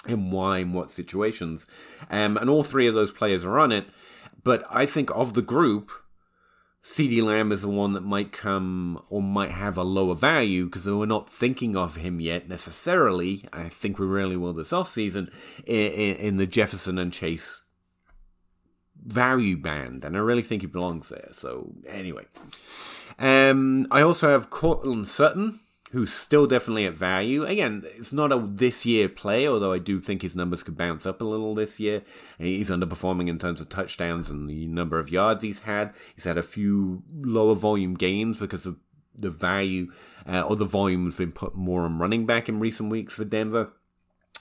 and 0.06 0.32
why 0.32 0.60
and 0.60 0.74
what 0.74 0.92
situations. 0.92 1.66
Um, 2.10 2.38
and 2.38 2.50
all 2.50 2.64
three 2.64 2.88
of 2.88 2.94
those 2.94 3.12
players 3.12 3.46
are 3.46 3.60
on 3.60 3.72
it. 3.72 3.88
But 4.44 4.64
I 4.70 4.86
think 4.86 5.10
of 5.12 5.34
the 5.34 5.42
group, 5.42 5.92
CeeDee 6.84 7.24
Lamb 7.24 7.54
is 7.54 7.62
the 7.62 7.70
one 7.70 7.94
that 7.94 8.04
might 8.04 8.34
come 8.34 9.02
or 9.10 9.22
might 9.22 9.52
have 9.52 9.78
a 9.78 9.84
lower 9.84 10.16
value 10.16 10.66
because 10.66 10.86
we're 10.86 11.06
not 11.06 11.30
thinking 11.30 11.78
of 11.78 11.96
him 11.96 12.20
yet 12.20 12.50
necessarily. 12.50 13.46
I 13.54 13.70
think 13.70 13.98
we 13.98 14.06
really 14.06 14.36
will 14.36 14.52
this 14.52 14.72
offseason 14.72 15.32
in, 15.66 16.16
in 16.16 16.38
the 16.38 16.46
Jefferson 16.46 16.98
and 16.98 17.14
Chase 17.14 17.62
value 19.02 19.58
band, 19.58 20.04
and 20.04 20.16
I 20.16 20.20
really 20.20 20.42
think 20.42 20.62
he 20.62 20.68
belongs 20.68 21.08
there. 21.08 21.30
So 21.32 21.74
anyway, 21.88 22.26
um, 23.18 23.88
I 23.90 24.02
also 24.02 24.30
have 24.30 24.50
Courtland 24.50 25.08
Sutton, 25.08 25.62
who's 25.94 26.12
still 26.12 26.48
definitely 26.48 26.88
at 26.88 26.94
value. 26.94 27.46
Again, 27.46 27.84
it's 27.86 28.12
not 28.12 28.32
a 28.32 28.40
this 28.40 28.84
year 28.84 29.08
play, 29.08 29.48
although 29.48 29.72
I 29.72 29.78
do 29.78 30.00
think 30.00 30.24
his 30.24 30.36
numbers 30.36 30.64
could 30.64 30.76
bounce 30.76 31.06
up 31.06 31.22
a 31.22 31.24
little 31.24 31.54
this 31.54 31.80
year. 31.80 32.02
He's 32.40 32.72
underperforming 32.72 33.30
in 33.30 33.38
terms 33.38 33.62
of 33.62 33.70
touchdowns 33.70 34.28
and 34.28 34.50
the 34.50 34.66
number 34.66 34.98
of 34.98 35.12
yards 35.12 35.44
he's 35.44 35.60
had. 35.60 35.94
He's 36.16 36.24
had 36.24 36.40
a 36.40 36.44
few 36.44 37.04
lower 37.22 37.54
volume 37.54 37.94
games 37.94 38.40
because 38.40 38.66
of 38.66 38.78
the 39.16 39.30
value 39.30 39.92
uh, 40.28 40.42
or 40.42 40.56
the 40.56 40.66
volume 40.66 41.06
has 41.06 41.14
been 41.14 41.32
put 41.32 41.54
more 41.54 41.84
on 41.84 42.00
running 42.00 42.26
back 42.26 42.50
in 42.50 42.60
recent 42.60 42.90
weeks 42.90 43.14
for 43.14 43.24
Denver. 43.24 43.72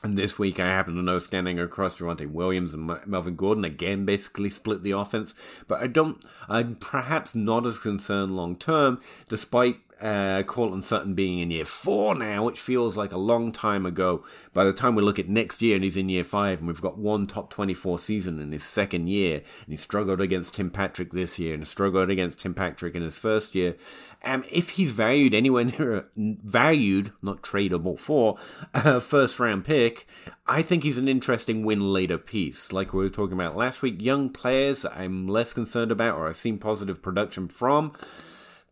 And 0.03 0.17
this 0.17 0.39
week, 0.39 0.59
I 0.59 0.67
happen 0.69 0.97
to 0.97 1.03
know 1.03 1.19
scanning 1.19 1.61
across 1.61 1.99
Javonte 1.99 2.29
Williams 2.29 2.75
and 2.75 2.99
Melvin 3.07 3.37
Gordon 3.37 3.65
again 3.65 4.05
basically 4.05 4.51
split 4.51 4.83
the 4.83 4.91
offense. 4.93 5.35
But 5.69 5.81
I 5.81 5.87
don't, 5.87 6.25
I'm 6.49 6.75
perhaps 6.77 7.35
not 7.37 7.67
as 7.67 7.79
concerned 7.79 8.35
long 8.35 8.57
term, 8.57 9.01
despite 9.29 9.77
uh, 10.03 10.43
Courtland 10.43 10.85
Sutton 10.85 11.15
being 11.15 11.39
in 11.39 11.51
year 11.51 11.65
four 11.65 12.15
now, 12.15 12.45
which 12.45 12.61
feels 12.61 12.97
like 12.97 13.13
a 13.13 13.19
long 13.19 13.53
time 13.53 13.87
ago. 13.87 14.25
By 14.53 14.65
the 14.65 14.73
time 14.73 14.97
we 14.97 15.03
look 15.03 15.21
at 15.21 15.29
next 15.29 15.63
year 15.63 15.77
and 15.77 15.85
he's 15.85 15.97
in 15.97 16.09
year 16.09 16.25
five, 16.25 16.59
and 16.59 16.67
we've 16.67 16.81
got 16.81 16.99
one 16.99 17.27
top 17.27 17.51
24 17.51 18.01
season 18.01 18.41
in 18.41 18.51
his 18.51 18.65
second 18.65 19.09
year, 19.09 19.37
and 19.37 19.69
he 19.69 19.77
struggled 19.77 20.21
against 20.21 20.55
Tim 20.55 20.71
Patrick 20.71 21.13
this 21.13 21.39
year 21.39 21.55
and 21.55 21.67
struggled 21.67 22.11
against 22.11 22.41
Tim 22.41 22.53
Patrick 22.53 22.97
in 22.97 23.03
his 23.03 23.17
first 23.17 23.55
year. 23.55 23.77
Um, 24.25 24.45
if 24.51 24.71
he's 24.71 24.91
valued 24.91 25.35
anywhere 25.35 25.65
near 25.65 26.07
valued, 26.17 27.13
not 27.23 27.43
tradable 27.43 27.99
for 27.99 28.39
a 28.75 29.01
first 29.01 29.39
round 29.39 29.65
pick, 29.65 30.07
I 30.47 30.63
think 30.63 30.83
he's 30.83 30.99
an 30.99 31.09
interesting 31.09 31.65
win 31.65 31.93
later 31.93 32.19
piece. 32.19 32.73
Like 32.73 32.93
we 32.93 33.05
were 33.05 33.09
talking 33.09 33.35
about 33.35 33.57
last 33.57 33.83
week, 33.83 34.03
young 34.03 34.31
players 34.31 34.85
I'm 34.85 35.29
less 35.29 35.55
concerned 35.55 35.93
about 35.93 36.17
or 36.17 36.29
I've 36.29 36.37
seen 36.37 36.59
positive 36.59 37.01
production 37.03 37.47
from 37.47 37.93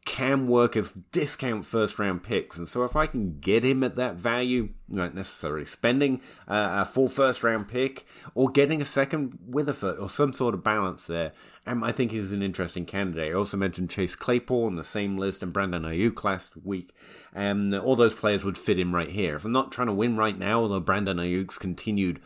can 0.06 0.46
work 0.46 0.76
as 0.76 0.92
discount 0.92 1.66
first 1.66 1.98
round 1.98 2.22
picks. 2.22 2.56
And 2.56 2.68
so 2.68 2.84
if 2.84 2.96
I 2.96 3.06
can 3.06 3.38
get 3.38 3.64
him 3.64 3.84
at 3.84 3.96
that 3.96 4.16
value, 4.16 4.70
not 4.88 5.14
necessarily 5.14 5.66
spending 5.66 6.22
uh, 6.48 6.80
a 6.80 6.84
full 6.84 7.08
first 7.08 7.44
round 7.44 7.68
pick 7.68 8.06
or 8.34 8.48
getting 8.48 8.80
a 8.80 8.86
second 8.86 9.38
with 9.46 9.68
a 9.68 9.74
foot 9.74 9.98
or 9.98 10.08
some 10.08 10.32
sort 10.32 10.54
of 10.54 10.64
balance 10.64 11.06
there, 11.06 11.32
um, 11.66 11.84
I 11.84 11.92
think 11.92 12.12
he's 12.12 12.32
an 12.32 12.42
interesting 12.42 12.86
candidate. 12.86 13.30
I 13.30 13.34
also 13.34 13.58
mentioned 13.58 13.90
Chase 13.90 14.16
Claypool 14.16 14.64
on 14.64 14.76
the 14.76 14.84
same 14.84 15.18
list 15.18 15.42
and 15.42 15.52
Brandon 15.52 15.82
Aiyuk 15.82 16.24
last 16.24 16.56
week. 16.64 16.94
Um, 17.34 17.72
all 17.74 17.94
those 17.94 18.16
players 18.16 18.42
would 18.42 18.58
fit 18.58 18.78
in 18.78 18.92
right 18.92 19.10
here. 19.10 19.36
If 19.36 19.44
I'm 19.44 19.52
not 19.52 19.70
trying 19.70 19.88
to 19.88 19.92
win 19.92 20.16
right 20.16 20.38
now, 20.38 20.60
although 20.60 20.80
Brandon 20.80 21.18
Aiyuk's 21.18 21.58
continued 21.58 22.20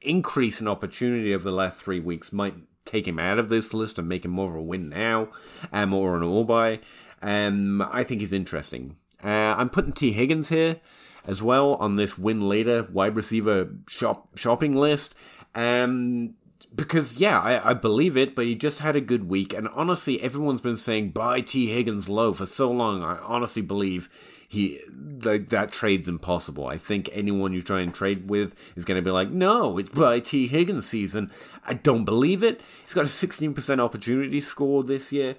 increase 0.00 0.60
in 0.60 0.68
opportunity 0.68 1.32
over 1.34 1.44
the 1.44 1.56
last 1.56 1.80
three 1.80 2.00
weeks 2.00 2.32
might 2.32 2.54
take 2.86 3.06
him 3.06 3.18
out 3.18 3.38
of 3.38 3.50
this 3.50 3.74
list 3.74 3.98
and 3.98 4.08
make 4.08 4.24
him 4.24 4.30
more 4.30 4.50
of 4.50 4.56
a 4.56 4.62
win 4.62 4.88
now, 4.88 5.28
um, 5.72 5.92
or 5.92 6.16
an 6.16 6.22
all 6.22 6.44
buy. 6.44 6.80
Um, 7.20 7.82
I 7.82 8.04
think 8.04 8.20
he's 8.20 8.32
interesting. 8.32 8.96
Uh, 9.22 9.54
I'm 9.58 9.68
putting 9.68 9.92
Tee 9.92 10.12
Higgins 10.12 10.48
here 10.48 10.80
as 11.26 11.42
well 11.42 11.74
on 11.74 11.96
this 11.96 12.16
win 12.16 12.48
later 12.48 12.86
wide 12.92 13.16
receiver 13.16 13.68
shop 13.88 14.28
shopping 14.38 14.74
list. 14.74 15.14
Um, 15.54 16.34
because 16.74 17.18
yeah, 17.18 17.38
I, 17.38 17.70
I, 17.70 17.74
believe 17.74 18.16
it, 18.16 18.34
but 18.34 18.44
he 18.44 18.54
just 18.54 18.80
had 18.80 18.96
a 18.96 19.00
good 19.00 19.28
week, 19.28 19.52
and 19.54 19.68
honestly, 19.68 20.20
everyone's 20.20 20.60
been 20.60 20.76
saying 20.76 21.10
buy 21.10 21.40
Tee 21.40 21.68
Higgins 21.68 22.08
low 22.08 22.32
for 22.34 22.46
so 22.46 22.70
long. 22.70 23.02
I 23.02 23.18
honestly 23.18 23.62
believe 23.62 24.10
he 24.48 24.80
like 25.22 25.48
that 25.48 25.72
trade's 25.72 26.08
impossible. 26.08 26.66
I 26.66 26.76
think 26.76 27.08
anyone 27.12 27.52
you 27.52 27.62
try 27.62 27.80
and 27.80 27.94
trade 27.94 28.28
with 28.28 28.54
is 28.76 28.84
going 28.84 28.96
to 28.96 29.02
be 29.02 29.10
like, 29.10 29.30
no, 29.30 29.78
it's 29.78 29.90
buy 29.90 30.20
Tee 30.20 30.46
Higgins 30.46 30.86
season. 30.86 31.30
I 31.66 31.74
don't 31.74 32.04
believe 32.04 32.42
it. 32.42 32.60
He's 32.82 32.94
got 32.94 33.06
a 33.06 33.08
16% 33.08 33.80
opportunity 33.80 34.40
score 34.40 34.84
this 34.84 35.12
year 35.12 35.36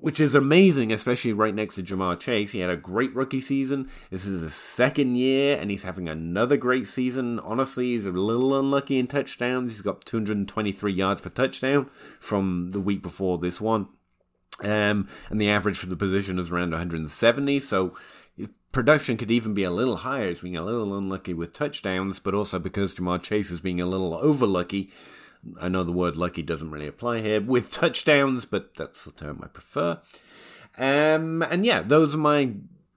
which 0.00 0.18
is 0.18 0.34
amazing, 0.34 0.92
especially 0.92 1.32
right 1.32 1.54
next 1.54 1.74
to 1.74 1.82
Ja'Marr 1.82 2.18
Chase. 2.18 2.52
He 2.52 2.60
had 2.60 2.70
a 2.70 2.76
great 2.76 3.14
rookie 3.14 3.40
season. 3.40 3.88
This 4.10 4.24
is 4.24 4.42
his 4.42 4.54
second 4.54 5.16
year, 5.16 5.58
and 5.58 5.70
he's 5.70 5.82
having 5.82 6.08
another 6.08 6.56
great 6.56 6.88
season. 6.88 7.38
Honestly, 7.40 7.92
he's 7.92 8.06
a 8.06 8.10
little 8.10 8.58
unlucky 8.58 8.98
in 8.98 9.06
touchdowns. 9.06 9.72
He's 9.72 9.82
got 9.82 10.04
223 10.04 10.92
yards 10.92 11.20
per 11.20 11.30
touchdown 11.30 11.90
from 12.18 12.70
the 12.70 12.80
week 12.80 13.02
before 13.02 13.38
this 13.38 13.60
one. 13.60 13.88
Um, 14.62 15.08
and 15.30 15.40
the 15.40 15.50
average 15.50 15.78
for 15.78 15.86
the 15.86 15.96
position 15.96 16.38
is 16.38 16.50
around 16.50 16.70
170. 16.70 17.60
So 17.60 17.94
production 18.72 19.16
could 19.16 19.30
even 19.30 19.54
be 19.54 19.64
a 19.64 19.70
little 19.70 19.96
higher. 19.96 20.28
He's 20.28 20.40
being 20.40 20.56
a 20.56 20.64
little 20.64 20.96
unlucky 20.96 21.34
with 21.34 21.52
touchdowns, 21.52 22.18
but 22.18 22.34
also 22.34 22.58
because 22.58 22.94
Ja'Marr 22.94 23.22
Chase 23.22 23.50
is 23.50 23.60
being 23.60 23.80
a 23.80 23.86
little 23.86 24.14
over 24.14 24.46
lucky. 24.46 24.90
I 25.60 25.68
know 25.68 25.84
the 25.84 25.92
word 25.92 26.16
lucky 26.16 26.42
doesn't 26.42 26.70
really 26.70 26.86
apply 26.86 27.20
here 27.20 27.40
with 27.40 27.70
touchdowns, 27.72 28.44
but 28.44 28.74
that's 28.74 29.04
the 29.04 29.12
term 29.12 29.40
I 29.42 29.48
prefer. 29.48 30.00
Um, 30.78 31.42
and 31.42 31.64
yeah, 31.64 31.82
those 31.82 32.14
are 32.14 32.18
my. 32.18 32.52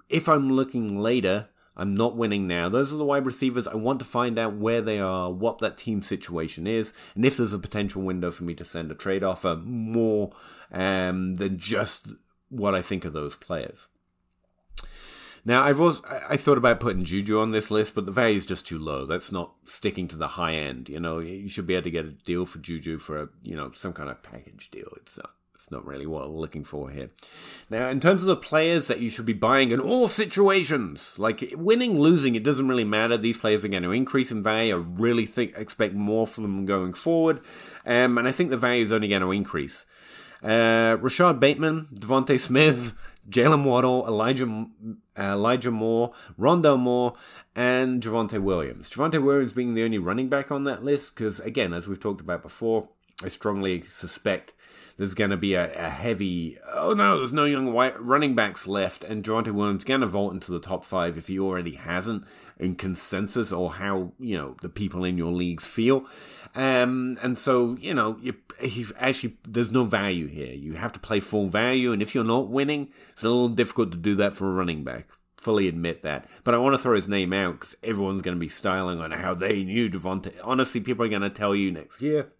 If 0.10 0.30
I'm 0.30 0.52
looking 0.52 1.00
later, 1.00 1.48
I'm 1.76 1.96
not 1.96 2.16
winning 2.16 2.48
now. 2.48 2.70
Those 2.70 2.94
are 2.94 2.98
the 2.98 3.06
wide 3.06 3.26
receivers. 3.26 3.68
I 3.68 3.76
want 3.76 4.00
to 4.00 4.06
find 4.06 4.38
out 4.38 4.56
where 4.56 4.82
they 4.82 5.00
are, 5.00 5.32
what 5.32 5.60
that 5.60 5.78
team 5.78 6.02
situation 6.02 6.68
is, 6.68 6.94
and 7.16 7.26
if 7.26 7.38
there's 7.38 7.54
a 7.54 7.60
potential 7.60 8.02
window 8.02 8.32
for 8.32 8.44
me 8.44 8.54
to 8.56 8.66
send 8.66 8.92
a 8.92 8.96
trade 8.96 9.24
offer 9.24 9.56
more 9.64 10.32
um, 10.72 11.36
than 11.36 11.58
just 11.58 12.10
what 12.50 12.76
I 12.76 12.82
think 12.82 13.06
of 13.06 13.14
those 13.14 13.36
players. 13.36 13.88
Now, 15.46 15.64
I've 15.64 15.82
also 15.82 16.02
I 16.30 16.38
thought 16.38 16.58
about 16.58 16.80
putting 16.80 17.04
Juju 17.04 17.40
on 17.40 17.52
this 17.52 17.70
list, 17.70 17.96
but 17.96 18.06
the 18.06 18.12
value 18.12 18.38
is 18.38 18.46
just 18.46 18.66
too 18.66 18.80
low. 18.80 19.06
That's 19.06 19.32
not 19.32 19.54
sticking 19.66 20.08
to 20.10 20.16
the 20.16 20.30
high 20.30 20.54
end. 20.54 20.88
You 20.88 21.00
know, 21.00 21.20
you 21.20 21.50
should 21.50 21.68
be 21.68 21.76
able 21.76 21.84
to 21.84 21.92
get 21.92 22.06
a 22.06 22.12
deal 22.12 22.46
for 22.46 22.60
Juju 22.60 23.00
for 23.00 23.22
a 23.22 23.30
you 23.42 23.56
know 23.56 23.72
some 23.74 23.94
kind 23.94 24.10
of 24.10 24.24
package 24.24 24.72
deal. 24.72 24.88
It's 24.98 25.18
not. 25.18 25.32
It's 25.56 25.72
not 25.72 25.86
really 25.86 26.06
what 26.06 26.30
we're 26.30 26.42
looking 26.42 26.66
for 26.66 26.90
here. 26.90 27.10
Now, 27.70 27.88
in 27.88 28.02
terms 28.02 28.22
of 28.22 28.28
the 28.28 28.36
players 28.36 28.90
that 28.90 29.00
you 29.00 29.10
should 29.10 29.26
be 29.26 29.32
buying 29.32 29.72
in 29.72 29.80
all 29.80 30.10
situations, 30.10 31.18
like 31.18 31.54
winning, 31.56 31.98
losing, 31.98 32.36
it 32.36 32.44
doesn't 32.44 32.68
really 32.68 32.84
matter. 32.84 33.16
These 33.16 33.38
players 33.38 33.64
are 33.64 33.70
going 33.70 33.84
to 33.84 33.92
increase 33.92 34.30
in 34.30 34.44
value. 34.44 34.76
I 34.76 34.84
really 34.86 35.26
think 35.26 35.54
expect 35.56 35.94
more 35.94 36.28
from 36.28 36.44
them 36.44 36.66
going 36.66 36.94
forward, 36.94 37.40
um, 37.86 38.18
and 38.18 38.28
I 38.28 38.34
think 38.34 38.50
the 38.50 38.58
value 38.58 38.84
is 38.84 38.92
only 38.92 39.08
going 39.08 39.22
to 39.22 39.32
increase. 39.32 39.86
Uh, 40.44 40.98
Rashod 41.00 41.40
Bateman, 41.40 41.88
DeVonta 41.94 42.38
Smith, 42.38 42.94
Jaylen 43.30 43.64
Waddle, 43.64 44.06
Elijah 44.08 44.68
Elijah 45.18 45.72
Moore, 45.72 46.12
Rondale 46.40 46.80
Moore, 46.80 47.14
and 47.56 48.02
Javonte 48.02 48.42
Williams. 48.42 48.90
Javonte 48.90 49.24
Williams 49.24 49.54
being 49.54 49.74
the 49.74 49.84
only 49.84 50.00
running 50.00 50.30
back 50.30 50.52
on 50.52 50.64
that 50.64 50.84
list, 50.84 51.16
because 51.16 51.40
again, 51.40 51.74
as 51.74 51.88
we've 51.88 52.00
talked 52.00 52.22
about 52.22 52.42
before, 52.42 52.90
I 53.22 53.30
strongly 53.30 53.84
suspect 53.90 54.54
there's 54.98 55.14
going 55.14 55.32
to 55.32 55.38
be 55.38 55.56
a, 55.56 55.72
a, 55.74 55.90
heavy. 55.90 56.58
Oh 56.74 56.94
no, 56.94 57.18
there's 57.18 57.34
no 57.34 57.46
young 57.46 57.74
white 57.74 58.00
running 58.02 58.36
backs 58.36 58.68
left, 58.68 59.04
and 59.04 59.24
Javonte 59.24 59.52
Williams 59.52 59.84
going 59.84 60.02
to 60.02 60.08
vault 60.08 60.34
into 60.34 60.52
the 60.52 60.60
top 60.60 60.86
five 60.86 61.18
if 61.18 61.28
he 61.28 61.40
already 61.40 61.76
hasn't 61.76 62.26
in 62.60 62.76
consensus 62.76 63.52
or 63.52 63.72
how 63.74 64.14
you 64.20 64.38
know 64.38 64.56
the 64.62 64.70
people 64.70 65.04
in 65.04 65.18
your 65.18 65.32
leagues 65.32 65.68
feel. 65.68 66.06
Um, 66.56 67.18
and 67.22 67.38
so 67.38 67.76
you 67.80 67.94
know, 67.94 68.18
you 68.22 68.36
actually 68.98 69.38
there's 69.48 69.72
no 69.72 69.86
value 69.86 70.28
here. 70.28 70.54
You 70.54 70.74
have 70.74 70.94
to 70.94 71.00
play 71.00 71.20
full 71.20 71.48
value, 71.48 71.92
and 71.92 72.02
if 72.02 72.14
you're 72.14 72.24
not 72.24 72.50
winning, 72.50 72.90
it's 73.10 73.24
a 73.24 73.30
little 73.30 73.50
difficult 73.50 73.92
to 73.92 73.98
do 73.98 74.16
that 74.16 74.34
for 74.34 74.50
a 74.50 74.54
running 74.54 74.84
back 74.84 75.10
fully 75.38 75.68
admit 75.68 76.04
that. 76.04 76.26
But 76.46 76.54
I 76.54 76.58
want 76.58 76.74
to 76.74 76.82
throw 76.82 76.96
his 76.96 77.10
name 77.10 77.34
out 77.34 77.60
because 77.60 77.76
everyone's 77.84 78.22
going 78.22 78.38
to 78.38 78.40
be 78.40 78.48
styling 78.48 79.02
on 79.02 79.12
how 79.12 79.34
they 79.34 79.66
knew 79.66 79.90
Devontae. 79.90 80.34
Honestly, 80.42 80.80
people 80.80 81.04
are 81.04 81.10
going 81.10 81.22
to 81.22 81.30
tell 81.30 81.54
you 81.54 81.70
next 81.70 82.02
year 82.02 82.32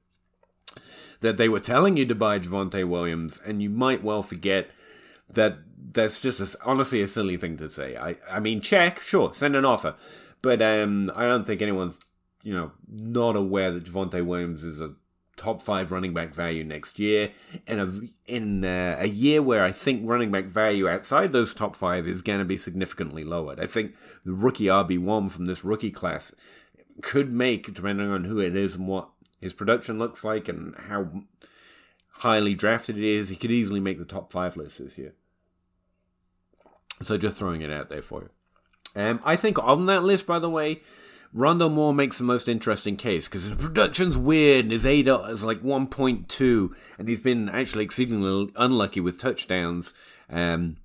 that 1.24 1.38
they 1.38 1.50
were 1.50 1.60
telling 1.60 1.96
you 1.96 2.06
to 2.06 2.14
buy 2.14 2.38
Javonte 2.38 2.88
Williams, 2.88 3.40
and 3.46 3.64
you 3.64 3.70
might 3.70 4.04
well 4.04 4.22
forget 4.22 4.70
that 5.30 5.58
that's 5.94 6.22
just 6.22 6.40
a, 6.42 6.58
honestly 6.66 7.02
a 7.02 7.08
silly 7.08 7.38
thing 7.38 7.58
to 7.58 7.70
say. 7.70 7.96
I 7.96 8.18
I 8.30 8.40
mean, 8.40 8.62
check, 8.62 9.00
sure, 9.00 9.34
send 9.34 9.56
an 9.56 9.66
offer, 9.66 9.96
but 10.42 10.62
um, 10.62 11.12
I 11.16 11.26
don't 11.26 11.46
think 11.46 11.62
anyone's 11.62 12.00
you 12.44 12.54
know 12.54 12.72
not 12.88 13.38
aware 13.38 13.72
that 13.72 13.86
Javonte 13.86 14.24
Williams 14.26 14.66
is 14.66 14.82
a 14.82 14.96
top 15.38 15.62
five 15.62 15.92
running 15.92 16.14
back 16.14 16.36
value 16.36 16.64
next 16.64 17.00
year 17.00 17.32
in 17.66 17.80
a 17.80 17.92
in 18.32 18.66
uh, 18.66 18.98
a 19.00 19.08
year 19.08 19.42
where 19.42 19.64
I 19.64 19.72
think 19.72 20.02
running 20.04 20.30
back 20.30 20.46
value 20.46 20.90
outside 20.90 21.32
those 21.32 21.54
top 21.54 21.76
five 21.76 22.06
is 22.06 22.22
going 22.22 22.40
to 22.40 22.46
be 22.46 22.58
significantly 22.58 23.24
lowered. 23.24 23.62
I 23.62 23.66
think 23.66 23.96
the 24.26 24.34
rookie 24.34 24.66
RB 24.66 25.00
one 25.00 25.30
from 25.30 25.46
this 25.46 25.64
rookie 25.64 25.90
class 25.90 26.36
could 27.02 27.34
make, 27.34 27.74
depending 27.74 28.12
on 28.12 28.26
who 28.26 28.40
it 28.40 28.56
is 28.56 28.76
and 28.76 28.88
what 28.88 29.10
his 29.44 29.54
production 29.54 30.00
looks 30.00 30.24
like 30.24 30.48
and 30.48 30.76
how 30.76 31.24
highly 32.10 32.56
drafted 32.56 32.98
it 32.98 33.04
is, 33.04 33.30
he 33.30 33.36
could 33.36 33.52
easily 33.52 33.80
make 33.80 34.00
the 34.00 34.06
top 34.06 34.32
five 34.32 34.56
list 34.58 34.80
this 34.80 34.98
year. 34.98 35.14
So 37.02 37.18
just 37.18 37.38
throwing 37.38 37.62
it 37.62 37.72
out 37.72 37.90
there 37.90 38.02
for 38.02 38.22
you. 38.22 38.30
Um, 38.96 39.20
I 39.24 39.36
think 39.36 39.62
on 39.62 39.88
that 39.88 40.04
list, 40.04 40.26
by 40.26 40.40
the 40.40 40.50
way, 40.50 40.82
Rondale 41.36 41.72
Moore 41.72 41.94
makes 41.94 42.20
the 42.20 42.24
most 42.24 42.48
interesting 42.48 42.96
case 42.96 43.28
because 43.28 43.46
his 43.46 43.56
production's 43.56 44.16
weird 44.16 44.66
and 44.66 44.72
his 44.72 44.86
ADOT 44.86 45.30
is 45.30 45.44
like 45.44 45.64
1.2, 45.64 46.76
and 46.98 47.10
he's 47.10 47.20
been 47.20 47.50
actually 47.50 47.84
exceedingly 47.84 48.52
unlucky 48.56 49.00
with 49.00 49.20
touchdowns. 49.20 49.94
Um, 50.30 50.78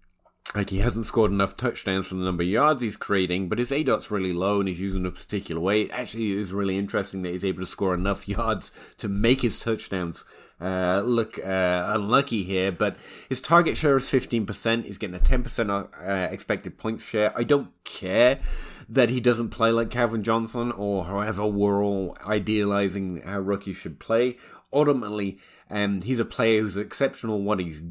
like 0.55 0.71
he 0.71 0.79
hasn't 0.79 1.07
scored 1.07 1.31
enough 1.31 1.57
touchdowns 1.57 2.07
for 2.07 2.15
the 2.15 2.25
number 2.25 2.43
of 2.43 2.49
yards 2.49 2.81
he's 2.81 2.97
creating, 2.97 3.49
but 3.49 3.59
his 3.59 3.71
ADOT's 3.71 4.11
really 4.11 4.33
low 4.33 4.61
and 4.61 4.69
he's 4.69 4.81
using 4.81 5.05
a 5.05 5.11
particular 5.11 5.61
way. 5.61 5.83
It 5.83 5.91
actually 5.91 6.33
is 6.33 6.53
really 6.53 6.79
interesting 6.79 7.23
that 7.23 7.33
he's 7.33 7.45
able 7.45 7.61
to 7.61 7.67
score 7.67 7.93
enough 7.93 8.27
yards 8.29 8.73
to 8.97 9.09
make 9.09 9.43
his 9.43 9.61
touchdowns 9.61 10.25
uh, 10.59 11.03
look 11.05 11.39
uh, 11.39 11.85
unlucky 11.89 12.45
here. 12.45 12.73
But 12.73 12.97
his 13.29 13.43
target 13.43 13.77
share 13.77 13.97
is 13.99 14.05
15%. 14.05 14.85
He's 14.85 14.97
getting 14.97 15.17
a 15.17 15.19
10% 15.19 15.89
uh, 16.01 16.33
expected 16.33 16.79
points 16.79 17.05
share. 17.05 17.37
I 17.39 17.45
don't 17.45 17.73
care 17.85 18.41
that 18.89 19.11
he 19.11 19.21
doesn't 19.21 19.51
play 19.51 19.71
like 19.71 19.91
Calvin 19.91 20.23
Johnson 20.23 20.73
or 20.73 21.05
however 21.05 21.47
we're 21.47 21.85
all 21.85 22.17
idealizing 22.27 23.21
how 23.21 23.41
rookies 23.41 23.77
should 23.77 24.01
play. 24.01 24.39
Ultimately, 24.73 25.39
um, 25.71 26.01
he's 26.01 26.19
a 26.19 26.25
player 26.25 26.63
who's 26.63 26.77
exceptional 26.77 27.43
what 27.43 27.61
he's 27.61 27.83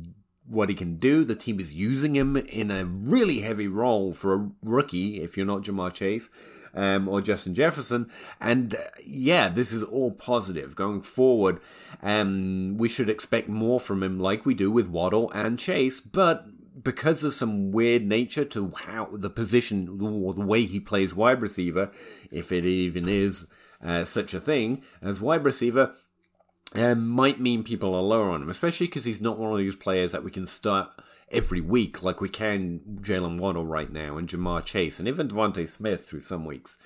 what 0.48 0.70
he 0.70 0.76
can 0.76 0.98
do. 0.98 1.24
The 1.24 1.36
team 1.36 1.60
is 1.60 1.74
using 1.74 2.16
him 2.16 2.38
in 2.38 2.72
a 2.72 2.86
really 2.86 3.42
heavy 3.42 3.68
role 3.68 4.14
for 4.14 4.34
a 4.34 4.50
rookie, 4.64 5.22
if 5.22 5.38
you're 5.38 5.46
not 5.46 5.64
Ja'Marr 5.64 5.94
Chase. 5.94 6.30
Um, 6.74 7.08
or 7.08 7.22
Justin 7.22 7.56
Jefferson. 7.56 8.12
And 8.40 8.76
uh, 8.76 8.84
yeah, 9.04 9.50
this 9.50 9.72
is 9.72 9.82
all 9.82 10.12
positive 10.12 10.76
going 10.76 11.02
forward. 11.02 11.60
Um, 12.04 12.78
we 12.78 12.88
should 12.88 13.10
expect 13.10 13.50
more 13.50 13.80
from 13.80 14.04
him, 14.04 14.20
like 14.20 14.46
we 14.46 14.54
do 14.54 14.70
with 14.70 14.88
Waddle 14.88 15.32
and 15.32 15.58
Chase. 15.58 16.00
But 16.00 16.46
because 16.84 17.24
of 17.24 17.34
some 17.34 17.72
weird 17.72 18.06
nature 18.06 18.46
to 18.46 18.74
how 18.86 19.10
the 19.12 19.30
position 19.30 20.00
or 20.02 20.34
the 20.34 20.46
way 20.46 20.66
he 20.66 20.80
plays 20.80 21.16
wide 21.16 21.42
receiver, 21.42 21.90
if 22.30 22.52
it 22.52 22.66
even 22.66 23.10
is 23.10 23.48
uh, 23.84 24.04
such 24.04 24.36
a 24.36 24.40
thing 24.40 24.84
as 25.02 25.22
wide 25.22 25.44
receiver, 25.44 25.94
um, 26.76 27.08
might 27.08 27.40
mean 27.40 27.64
people 27.64 27.96
are 27.96 28.02
lower 28.02 28.30
on 28.30 28.42
him, 28.42 28.50
especially 28.50 28.88
because 28.88 29.06
he's 29.06 29.22
not 29.22 29.38
one 29.38 29.52
of 29.52 29.58
these 29.58 29.76
players 29.76 30.12
that 30.12 30.24
we 30.24 30.32
can 30.32 30.46
start 30.46 30.90
every 31.30 31.62
week 31.62 32.04
like 32.04 32.22
we 32.22 32.30
can 32.30 32.80
Jaylen 33.02 33.40
Waddle 33.40 33.66
right 33.66 33.92
now 33.92 34.18
and 34.18 34.30
Ja'Marr 34.30 34.64
Chase 34.64 35.00
and 35.00 35.08
even 35.08 35.28
DeVonta 35.28 35.68
Smith 35.68 36.08
through 36.08 36.22
some 36.22 36.46
weeks. 36.46 36.78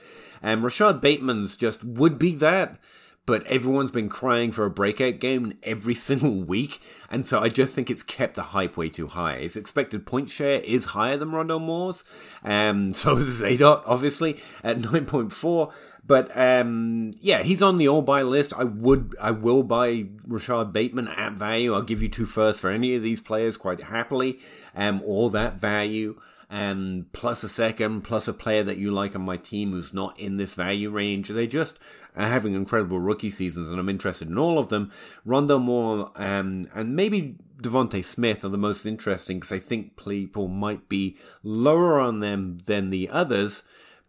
And 0.41 0.59
um, 0.59 0.63
Rashod 0.63 1.01
Bateman's 1.01 1.55
just 1.55 1.83
would 1.83 2.17
be 2.17 2.33
that, 2.35 2.79
but 3.25 3.45
everyone's 3.45 3.91
been 3.91 4.09
crying 4.09 4.51
for 4.51 4.65
a 4.65 4.69
breakout 4.71 5.19
game 5.19 5.57
every 5.63 5.95
single 6.09 6.41
week, 6.43 6.79
and 7.09 7.25
so 7.25 7.39
I 7.39 7.49
just 7.49 7.73
think 7.73 7.89
it's 7.89 8.03
kept 8.03 8.35
the 8.35 8.43
hype 8.43 8.77
way 8.77 8.89
too 8.89 9.07
high. 9.07 9.39
His 9.39 9.55
expected 9.55 10.05
point 10.05 10.29
share 10.29 10.61
is 10.61 10.85
higher 10.85 11.17
than 11.17 11.31
Rondale 11.31 11.61
Moore's, 11.61 12.03
um, 12.43 12.91
so 12.91 13.17
is 13.17 13.41
ADOT, 13.41 13.83
obviously, 13.85 14.39
at 14.63 14.77
9.4. 14.77 15.71
But 16.03 16.35
um, 16.35 17.11
yeah, 17.21 17.43
he's 17.43 17.61
on 17.61 17.77
the 17.77 17.87
all 17.87 18.01
buy 18.01 18.23
list. 18.23 18.53
I 18.57 18.63
would, 18.63 19.15
I 19.21 19.31
will 19.31 19.61
buy 19.61 20.07
Rashod 20.25 20.73
Bateman 20.73 21.07
at 21.07 21.33
value. 21.33 21.75
I'll 21.75 21.83
give 21.83 22.01
you 22.01 22.09
two 22.09 22.25
firsts 22.25 22.59
for 22.59 22.71
any 22.71 22.95
of 22.95 23.03
these 23.03 23.21
players 23.21 23.55
quite 23.55 23.83
happily. 23.83 24.39
Um, 24.75 25.03
all 25.05 25.29
that 25.29 25.59
value 25.59 26.19
and 26.51 27.09
plus 27.13 27.43
a 27.43 27.49
second, 27.49 28.01
plus 28.01 28.27
a 28.27 28.33
player 28.33 28.61
that 28.61 28.77
you 28.77 28.91
like 28.91 29.15
on 29.15 29.21
my 29.21 29.37
team 29.37 29.71
who's 29.71 29.93
not 29.93 30.19
in 30.19 30.35
this 30.35 30.53
value 30.53 30.89
range. 30.89 31.29
They 31.29 31.47
just 31.47 31.79
are 32.15 32.27
having 32.27 32.53
incredible 32.53 32.99
rookie 32.99 33.31
seasons, 33.31 33.69
and 33.69 33.79
I'm 33.79 33.89
interested 33.89 34.29
in 34.29 34.37
all 34.37 34.59
of 34.59 34.69
them. 34.69 34.91
Rondale 35.25 35.61
Moore 35.61 36.11
um, 36.15 36.65
and 36.73 36.95
maybe 36.95 37.37
DeVonta 37.61 38.03
Smith 38.03 38.43
are 38.43 38.49
the 38.49 38.57
most 38.57 38.85
interesting 38.85 39.37
because 39.37 39.51
I 39.51 39.59
think 39.59 39.97
people 39.97 40.47
might 40.47 40.89
be 40.89 41.17
lower 41.43 41.99
on 41.99 42.19
them 42.19 42.59
than 42.65 42.89
the 42.89 43.09
others. 43.09 43.63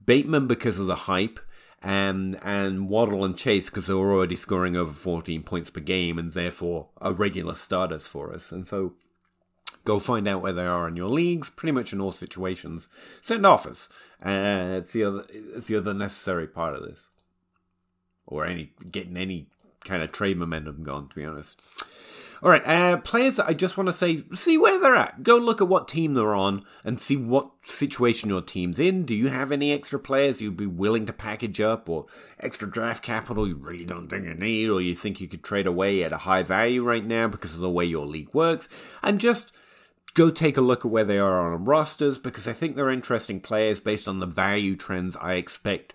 Bateman 0.04 0.46
because 0.46 0.78
of 0.78 0.86
the 0.86 0.94
hype. 0.94 1.40
And 1.84 2.38
and 2.44 2.88
Waddle 2.88 3.24
and 3.24 3.36
Chase 3.36 3.68
because 3.68 3.88
they're 3.88 3.96
already 3.96 4.36
scoring 4.36 4.76
over 4.76 4.92
14 4.92 5.42
points 5.42 5.68
per 5.68 5.80
game 5.80 6.16
and 6.16 6.30
therefore 6.30 6.90
are 6.98 7.12
regular 7.12 7.56
starters 7.56 8.06
for 8.06 8.32
us. 8.32 8.52
And 8.52 8.68
so 8.68 8.94
Go 9.84 9.98
find 9.98 10.28
out 10.28 10.42
where 10.42 10.52
they 10.52 10.66
are 10.66 10.86
in 10.86 10.96
your 10.96 11.08
leagues, 11.08 11.50
pretty 11.50 11.72
much 11.72 11.92
in 11.92 12.00
all 12.00 12.12
situations. 12.12 12.88
Send 13.20 13.44
offers. 13.44 13.88
Uh, 14.24 14.78
it's 14.78 14.92
the 14.92 15.04
other 15.04 15.24
it's 15.28 15.66
the 15.66 15.76
other 15.76 15.92
necessary 15.92 16.46
part 16.46 16.74
of 16.74 16.82
this. 16.82 17.08
Or 18.26 18.44
any 18.46 18.72
getting 18.90 19.16
any 19.16 19.46
kind 19.84 20.02
of 20.02 20.12
trade 20.12 20.36
momentum 20.36 20.82
going, 20.82 21.08
to 21.08 21.14
be 21.14 21.24
honest. 21.24 21.60
All 22.42 22.50
right, 22.50 22.66
uh, 22.66 22.96
players 22.96 23.38
I 23.38 23.52
just 23.54 23.76
want 23.76 23.86
to 23.86 23.92
say, 23.92 24.24
see 24.34 24.58
where 24.58 24.80
they're 24.80 24.96
at. 24.96 25.22
Go 25.22 25.36
look 25.36 25.60
at 25.60 25.68
what 25.68 25.86
team 25.86 26.14
they're 26.14 26.34
on 26.34 26.64
and 26.82 27.00
see 27.00 27.16
what 27.16 27.52
situation 27.68 28.30
your 28.30 28.42
team's 28.42 28.80
in. 28.80 29.04
Do 29.04 29.14
you 29.14 29.28
have 29.28 29.52
any 29.52 29.72
extra 29.72 30.00
players 30.00 30.42
you'd 30.42 30.56
be 30.56 30.66
willing 30.66 31.06
to 31.06 31.12
package 31.12 31.60
up 31.60 31.88
or 31.88 32.06
extra 32.40 32.68
draft 32.68 33.04
capital 33.04 33.46
you 33.46 33.54
really 33.54 33.84
don't 33.84 34.08
think 34.08 34.24
you 34.24 34.34
need 34.34 34.70
or 34.70 34.80
you 34.80 34.96
think 34.96 35.20
you 35.20 35.28
could 35.28 35.44
trade 35.44 35.68
away 35.68 36.02
at 36.02 36.12
a 36.12 36.18
high 36.18 36.42
value 36.42 36.82
right 36.82 37.06
now 37.06 37.28
because 37.28 37.54
of 37.54 37.60
the 37.60 37.70
way 37.70 37.84
your 37.84 38.06
league 38.06 38.34
works? 38.34 38.68
And 39.04 39.20
just 39.20 39.52
go 40.14 40.28
take 40.28 40.56
a 40.56 40.62
look 40.62 40.84
at 40.84 40.90
where 40.90 41.04
they 41.04 41.18
are 41.18 41.54
on 41.54 41.64
rosters 41.64 42.18
because 42.18 42.48
I 42.48 42.52
think 42.52 42.74
they're 42.74 42.90
interesting 42.90 43.40
players 43.40 43.78
based 43.78 44.08
on 44.08 44.18
the 44.18 44.26
value 44.26 44.74
trends 44.74 45.16
I 45.16 45.34
expect 45.34 45.94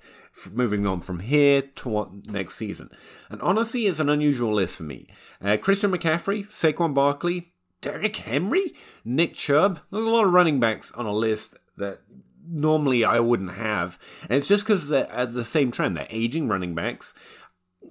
moving 0.51 0.85
on 0.85 1.01
from 1.01 1.19
here 1.19 1.61
to 1.61 1.89
what 1.89 2.27
next 2.27 2.55
season. 2.55 2.89
And 3.29 3.41
honestly, 3.41 3.85
it's 3.87 3.99
an 3.99 4.09
unusual 4.09 4.53
list 4.53 4.77
for 4.77 4.83
me. 4.83 5.07
Uh, 5.41 5.57
Christian 5.57 5.91
McCaffrey, 5.91 6.47
Saquon 6.47 6.93
Barkley, 6.93 7.53
Derrick 7.81 8.15
Henry, 8.17 8.73
Nick 9.03 9.33
Chubb. 9.33 9.81
There's 9.91 10.05
a 10.05 10.09
lot 10.09 10.25
of 10.25 10.33
running 10.33 10.59
backs 10.59 10.91
on 10.93 11.05
a 11.05 11.11
list 11.11 11.55
that 11.77 12.01
normally 12.47 13.03
I 13.03 13.19
wouldn't 13.19 13.53
have. 13.53 13.99
And 14.23 14.33
it's 14.33 14.47
just 14.47 14.63
because 14.63 14.89
they're 14.89 15.25
the 15.25 15.45
same 15.45 15.71
trend. 15.71 15.97
They're 15.97 16.07
aging 16.09 16.47
running 16.47 16.75
backs 16.75 17.13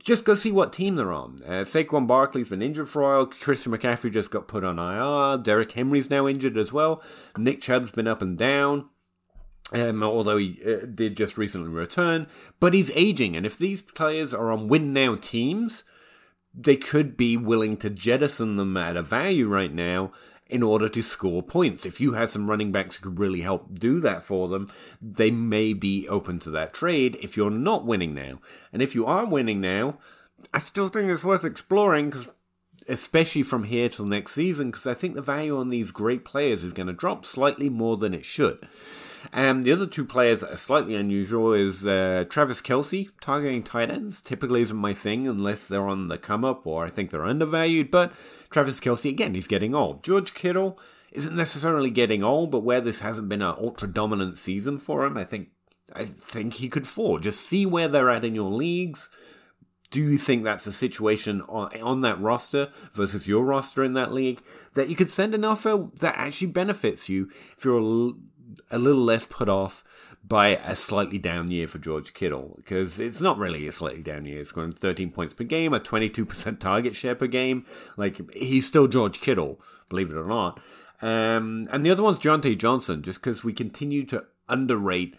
just 0.02 0.24
go 0.24 0.34
see 0.34 0.52
what 0.52 0.72
team 0.72 0.96
they're 0.96 1.12
on. 1.12 1.36
Uh, 1.44 1.62
Saquon 1.62 2.06
Barkley's 2.06 2.48
been 2.48 2.62
injured 2.62 2.88
for 2.88 3.02
a 3.02 3.04
while. 3.04 3.26
Christian 3.26 3.72
McCaffrey 3.72 4.12
just 4.12 4.30
got 4.30 4.48
put 4.48 4.64
on 4.64 4.78
IR. 4.78 5.42
Derrick 5.42 5.72
Henry's 5.72 6.10
now 6.10 6.26
injured 6.26 6.56
as 6.56 6.72
well. 6.72 7.02
Nick 7.36 7.60
Chubb's 7.60 7.90
been 7.90 8.08
up 8.08 8.22
and 8.22 8.36
down. 8.36 8.88
Um, 9.72 10.02
although 10.02 10.36
he 10.36 10.60
uh, 10.64 10.86
did 10.86 11.16
just 11.16 11.36
recently 11.36 11.70
return, 11.70 12.28
but 12.60 12.72
he's 12.72 12.92
aging, 12.92 13.34
and 13.36 13.44
if 13.44 13.58
these 13.58 13.82
players 13.82 14.32
are 14.32 14.52
on 14.52 14.68
win 14.68 14.92
now 14.92 15.16
teams, 15.16 15.82
they 16.54 16.76
could 16.76 17.16
be 17.16 17.36
willing 17.36 17.76
to 17.78 17.90
jettison 17.90 18.56
them 18.56 18.76
at 18.76 18.96
a 18.96 19.02
value 19.02 19.48
right 19.48 19.72
now 19.72 20.12
in 20.48 20.62
order 20.62 20.88
to 20.88 21.02
score 21.02 21.42
points. 21.42 21.84
If 21.84 22.00
you 22.00 22.12
have 22.12 22.30
some 22.30 22.48
running 22.48 22.70
backs 22.70 22.94
who 22.94 23.02
could 23.02 23.18
really 23.18 23.40
help 23.40 23.78
do 23.78 23.98
that 24.00 24.22
for 24.22 24.48
them, 24.48 24.70
they 25.02 25.30
may 25.30 25.72
be 25.72 26.08
open 26.08 26.38
to 26.40 26.50
that 26.50 26.72
trade 26.72 27.18
if 27.20 27.36
you're 27.36 27.50
not 27.50 27.84
winning 27.84 28.14
now. 28.14 28.40
And 28.72 28.80
if 28.80 28.94
you 28.94 29.04
are 29.06 29.26
winning 29.26 29.60
now, 29.60 29.98
I 30.54 30.60
still 30.60 30.88
think 30.88 31.10
it's 31.10 31.24
worth 31.24 31.44
exploring 31.44 32.10
because 32.10 32.28
especially 32.88 33.42
from 33.42 33.64
here 33.64 33.88
till 33.88 34.04
next 34.04 34.32
season, 34.32 34.70
because 34.70 34.86
I 34.86 34.94
think 34.94 35.14
the 35.14 35.22
value 35.22 35.58
on 35.58 35.68
these 35.68 35.90
great 35.90 36.24
players 36.24 36.62
is 36.62 36.72
going 36.72 36.86
to 36.86 36.92
drop 36.92 37.24
slightly 37.24 37.68
more 37.68 37.96
than 37.96 38.14
it 38.14 38.24
should. 38.24 38.68
And 39.32 39.64
the 39.64 39.72
other 39.72 39.86
two 39.86 40.04
players 40.04 40.40
that 40.40 40.52
are 40.52 40.56
slightly 40.56 40.94
unusual 40.94 41.52
is 41.52 41.86
uh, 41.86 42.24
Travis 42.28 42.62
Kelce 42.62 43.10
targeting 43.20 43.62
tight 43.62 43.90
ends. 43.90 44.20
Typically 44.20 44.62
isn't 44.62 44.76
my 44.76 44.94
thing 44.94 45.26
unless 45.26 45.68
they're 45.68 45.88
on 45.88 46.08
the 46.08 46.18
come 46.18 46.44
up 46.44 46.66
or 46.66 46.84
I 46.84 46.90
think 46.90 47.10
they're 47.10 47.24
undervalued. 47.24 47.90
But 47.90 48.12
Travis 48.50 48.80
Kelce 48.80 49.10
again, 49.10 49.34
he's 49.34 49.46
getting 49.46 49.74
old. 49.74 50.02
George 50.02 50.34
Kittle 50.34 50.78
isn't 51.12 51.34
necessarily 51.34 51.90
getting 51.90 52.22
old, 52.22 52.50
but 52.50 52.60
where 52.60 52.80
this 52.80 53.00
hasn't 53.00 53.28
been 53.28 53.42
an 53.42 53.54
ultra 53.58 53.88
dominant 53.88 54.38
season 54.38 54.78
for 54.78 55.04
him, 55.04 55.16
I 55.16 55.24
think 55.24 55.48
I 55.94 56.04
think 56.04 56.54
he 56.54 56.68
could 56.68 56.88
fall. 56.88 57.18
Just 57.18 57.42
see 57.42 57.64
where 57.64 57.88
they're 57.88 58.10
at 58.10 58.24
in 58.24 58.34
your 58.34 58.50
leagues. 58.50 59.08
Do 59.90 60.02
you 60.02 60.18
think 60.18 60.42
that's 60.42 60.66
a 60.66 60.72
situation 60.72 61.42
on, 61.42 61.80
on 61.80 62.00
that 62.00 62.20
roster 62.20 62.70
versus 62.92 63.28
your 63.28 63.44
roster 63.44 63.84
in 63.84 63.94
that 63.94 64.12
league 64.12 64.42
that 64.74 64.88
you 64.88 64.96
could 64.96 65.10
send 65.10 65.34
an 65.34 65.44
offer 65.44 65.88
that 66.00 66.16
actually 66.16 66.48
benefits 66.48 67.08
you 67.08 67.30
if 67.56 67.64
you're 67.64 67.78
a, 67.78 68.12
a 68.70 68.78
little 68.78 69.02
less 69.02 69.26
put 69.26 69.48
off 69.48 69.84
by 70.26 70.48
a 70.56 70.74
slightly 70.74 71.18
down 71.18 71.50
year 71.50 71.68
for 71.68 71.78
George 71.78 72.12
Kittle 72.12 72.54
because 72.56 72.98
it's 72.98 73.20
not 73.20 73.38
really 73.38 73.66
a 73.66 73.72
slightly 73.72 74.02
down 74.02 74.24
year. 74.24 74.38
He's 74.38 74.52
going 74.52 74.72
13 74.72 75.10
points 75.12 75.34
per 75.34 75.44
game, 75.44 75.72
a 75.72 75.80
22% 75.80 76.58
target 76.58 76.96
share 76.96 77.14
per 77.14 77.26
game. 77.26 77.64
Like 77.96 78.32
he's 78.32 78.66
still 78.66 78.88
George 78.88 79.20
Kittle, 79.20 79.60
believe 79.88 80.10
it 80.10 80.16
or 80.16 80.26
not. 80.26 80.60
Um, 81.02 81.68
and 81.70 81.84
the 81.84 81.90
other 81.90 82.02
one's 82.02 82.18
Diontae 82.18 82.58
Johnson, 82.58 83.02
just 83.02 83.20
because 83.20 83.44
we 83.44 83.52
continue 83.52 84.04
to 84.06 84.24
underrate 84.48 85.16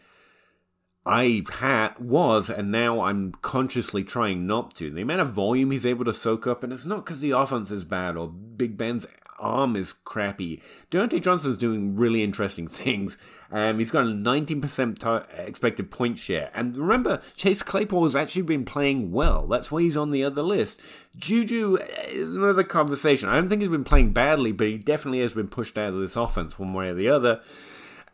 I 1.07 1.43
had 1.59 1.97
was, 1.99 2.49
and 2.49 2.71
now 2.71 3.01
I'm 3.01 3.31
consciously 3.41 4.03
trying 4.03 4.45
not 4.45 4.75
to. 4.75 4.89
The 4.89 5.01
amount 5.01 5.21
of 5.21 5.29
volume 5.29 5.71
he's 5.71 5.85
able 5.85 6.05
to 6.05 6.13
soak 6.13 6.45
up, 6.45 6.63
and 6.63 6.73
it's 6.73 6.85
not 6.85 7.05
because 7.05 7.21
the 7.21 7.31
offense 7.31 7.71
is 7.71 7.85
bad 7.85 8.17
or 8.17 8.27
Big 8.27 8.77
Ben's 8.77 9.07
arm 9.39 9.75
is 9.75 9.93
crappy. 9.93 10.61
Diontae 10.91 11.21
Johnson's 11.21 11.57
doing 11.57 11.95
really 11.95 12.23
interesting 12.23 12.67
things. 12.67 13.17
Um, 13.51 13.79
he's 13.79 13.91
got 13.91 14.03
a 14.03 14.07
19% 14.07 14.97
tar- 14.97 15.27
expected 15.37 15.91
point 15.91 16.19
share. 16.19 16.51
And 16.53 16.75
remember, 16.75 17.21
Chase 17.35 17.61
Claypool 17.63 18.03
has 18.03 18.15
actually 18.15 18.41
been 18.41 18.65
playing 18.65 19.11
well. 19.11 19.47
That's 19.47 19.71
why 19.71 19.81
he's 19.81 19.97
on 19.97 20.11
the 20.11 20.23
other 20.23 20.41
list. 20.41 20.81
Juju 21.17 21.77
is 22.09 22.35
another 22.35 22.63
conversation. 22.63 23.29
I 23.29 23.35
don't 23.35 23.49
think 23.49 23.61
he's 23.61 23.71
been 23.71 23.83
playing 23.83 24.11
badly, 24.11 24.51
but 24.51 24.67
he 24.67 24.77
definitely 24.77 25.21
has 25.21 25.33
been 25.33 25.47
pushed 25.47 25.77
out 25.77 25.93
of 25.93 25.99
this 25.99 26.15
offense 26.15 26.59
one 26.59 26.73
way 26.73 26.89
or 26.89 26.95
the 26.95 27.09
other. 27.09 27.41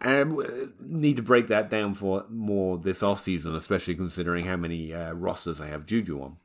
And 0.03 0.33
um, 0.33 0.73
need 0.79 1.15
to 1.15 1.23
break 1.23 1.47
that 1.47 1.69
down 1.69 1.93
for 1.93 2.25
more 2.29 2.77
this 2.77 3.01
offseason, 3.01 3.55
especially 3.55 3.95
considering 3.95 4.45
how 4.45 4.57
many 4.57 4.93
uh, 4.93 5.13
rosters 5.13 5.61
I 5.61 5.67
have 5.67 5.85
Juju 5.85 6.21
on. 6.21 6.37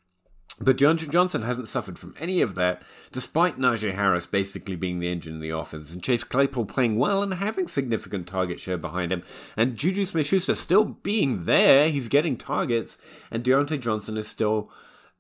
But 0.61 0.77
Diontae 0.77 1.11
Johnson 1.11 1.43
hasn't 1.43 1.69
suffered 1.69 1.99
from 1.99 2.15
any 2.19 2.41
of 2.41 2.57
that, 2.57 2.83
despite 3.13 3.59
Najee 3.59 3.95
Harris 3.95 4.27
basically 4.27 4.75
being 4.75 4.99
the 4.99 5.11
engine 5.11 5.37
of 5.37 5.41
the 5.41 5.51
offense, 5.51 5.93
and 5.93 6.03
Chase 6.03 6.25
Claypool 6.25 6.67
playing 6.67 6.97
well 6.99 7.23
and 7.23 7.35
having 7.35 7.69
significant 7.69 8.27
target 8.27 8.59
share 8.59 8.79
behind 8.79 9.13
him, 9.13 9.23
and 9.57 9.77
Juju 9.77 10.05
Smith-Schuster 10.05 10.57
still 10.57 10.85
being 10.85 11.45
there, 11.45 11.91
he's 11.91 12.09
getting 12.09 12.37
targets, 12.37 12.99
and 13.31 13.45
Diontae 13.45 13.81
Johnson 13.81 14.17
is 14.17 14.27
still 14.27 14.71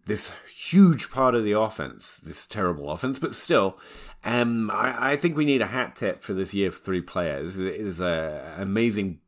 this 0.06 0.36
huge 0.48 1.10
part 1.10 1.36
of 1.36 1.44
the 1.44 1.52
offense, 1.52 2.18
this 2.18 2.46
terrible 2.46 2.90
offense, 2.90 3.20
but 3.20 3.34
still, 3.34 3.78
um, 4.24 4.70
I, 4.70 5.12
I, 5.12 5.16
think 5.16 5.36
we 5.36 5.44
need 5.44 5.62
a 5.62 5.66
hat 5.66 5.96
tip 5.96 6.22
for 6.22 6.34
this 6.34 6.52
year 6.52 6.72
for 6.72 6.80
three 6.80 7.00
players. 7.00 7.58
It 7.58 7.74
is 7.74 8.00
an 8.00 8.60
amazing 8.60 9.20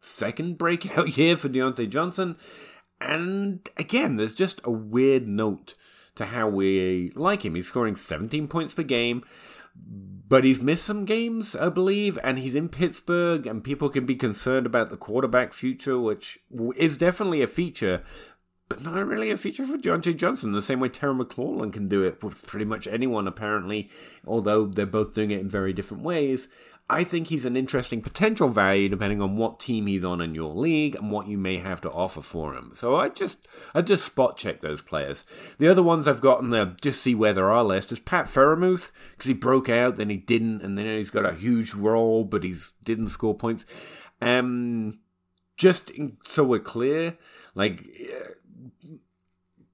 second 0.00 0.58
breakout 0.58 1.16
year 1.18 1.36
for 1.36 1.48
Diontae 1.48 1.88
Johnson. 1.88 2.36
And 3.00 3.68
again, 3.76 4.16
there's 4.16 4.34
just 4.34 4.60
a 4.64 4.70
weird 4.70 5.28
note 5.28 5.74
to 6.16 6.26
how 6.26 6.48
we 6.48 7.12
like 7.14 7.44
him. 7.44 7.54
He's 7.54 7.68
scoring 7.68 7.94
17 7.94 8.48
points 8.48 8.74
per 8.74 8.82
game, 8.82 9.22
but 10.28 10.44
he's 10.44 10.60
missed 10.60 10.84
some 10.84 11.04
games, 11.04 11.54
I 11.54 11.68
believe, 11.68 12.18
and 12.24 12.38
he's 12.38 12.56
in 12.56 12.68
Pittsburgh, 12.68 13.46
and 13.46 13.62
people 13.62 13.88
can 13.88 14.04
be 14.04 14.16
concerned 14.16 14.66
about 14.66 14.90
the 14.90 14.96
quarterback 14.96 15.52
future, 15.52 15.98
which 15.98 16.40
is 16.76 16.96
definitely 16.96 17.42
a 17.42 17.46
feature 17.46 18.02
but 18.68 18.82
not 18.82 19.06
really 19.06 19.30
a 19.30 19.36
feature 19.36 19.64
for 19.64 19.78
Diontae 19.78 20.16
Johnson, 20.16 20.52
the 20.52 20.62
same 20.62 20.80
way 20.80 20.88
Terry 20.88 21.14
McLaurin 21.14 21.72
can 21.72 21.88
do 21.88 22.02
it 22.02 22.22
with 22.22 22.46
pretty 22.46 22.64
much 22.64 22.86
anyone, 22.86 23.26
apparently, 23.26 23.90
although 24.26 24.66
they're 24.66 24.86
both 24.86 25.14
doing 25.14 25.30
it 25.30 25.40
in 25.40 25.48
very 25.48 25.72
different 25.72 26.02
ways. 26.02 26.48
I 26.90 27.04
think 27.04 27.26
he's 27.26 27.44
an 27.44 27.56
interesting 27.56 28.00
potential 28.00 28.48
value 28.48 28.88
depending 28.88 29.20
on 29.20 29.36
what 29.36 29.60
team 29.60 29.86
he's 29.86 30.04
on 30.04 30.22
in 30.22 30.34
your 30.34 30.54
league 30.54 30.94
and 30.94 31.10
what 31.10 31.28
you 31.28 31.36
may 31.36 31.58
have 31.58 31.82
to 31.82 31.90
offer 31.90 32.22
for 32.22 32.54
him. 32.54 32.72
So 32.74 32.96
I 32.96 33.10
just 33.10 33.36
I 33.74 33.82
just 33.82 34.06
spot 34.06 34.38
check 34.38 34.60
those 34.60 34.80
players. 34.80 35.24
The 35.58 35.68
other 35.68 35.82
ones 35.82 36.08
I've 36.08 36.22
got 36.22 36.38
on 36.38 36.48
the 36.48 36.76
just 36.80 37.02
see 37.02 37.14
where 37.14 37.34
there 37.34 37.50
are 37.50 37.62
list 37.62 37.92
is 37.92 38.00
Pat 38.00 38.24
Freiermuth 38.24 38.90
because 39.10 39.26
he 39.26 39.34
broke 39.34 39.68
out, 39.68 39.96
then 39.96 40.08
he 40.08 40.16
didn't, 40.16 40.62
and 40.62 40.78
then 40.78 40.86
he's 40.86 41.10
got 41.10 41.26
a 41.26 41.34
huge 41.34 41.74
role, 41.74 42.24
but 42.24 42.42
he's 42.42 42.72
didn't 42.84 43.08
score 43.08 43.36
points. 43.36 43.66
Um, 44.22 44.98
just 45.58 45.90
so 46.24 46.42
we're 46.42 46.60
clear, 46.60 47.18
like 47.54 47.84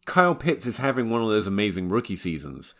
Kyle 0.05 0.35
Pitts 0.35 0.67
is 0.67 0.79
having 0.79 1.11
one 1.11 1.23
of 1.23 1.29
those 1.29 1.47
amazing 1.47 1.89
rookie 1.89 2.17
seasons. 2.17 2.75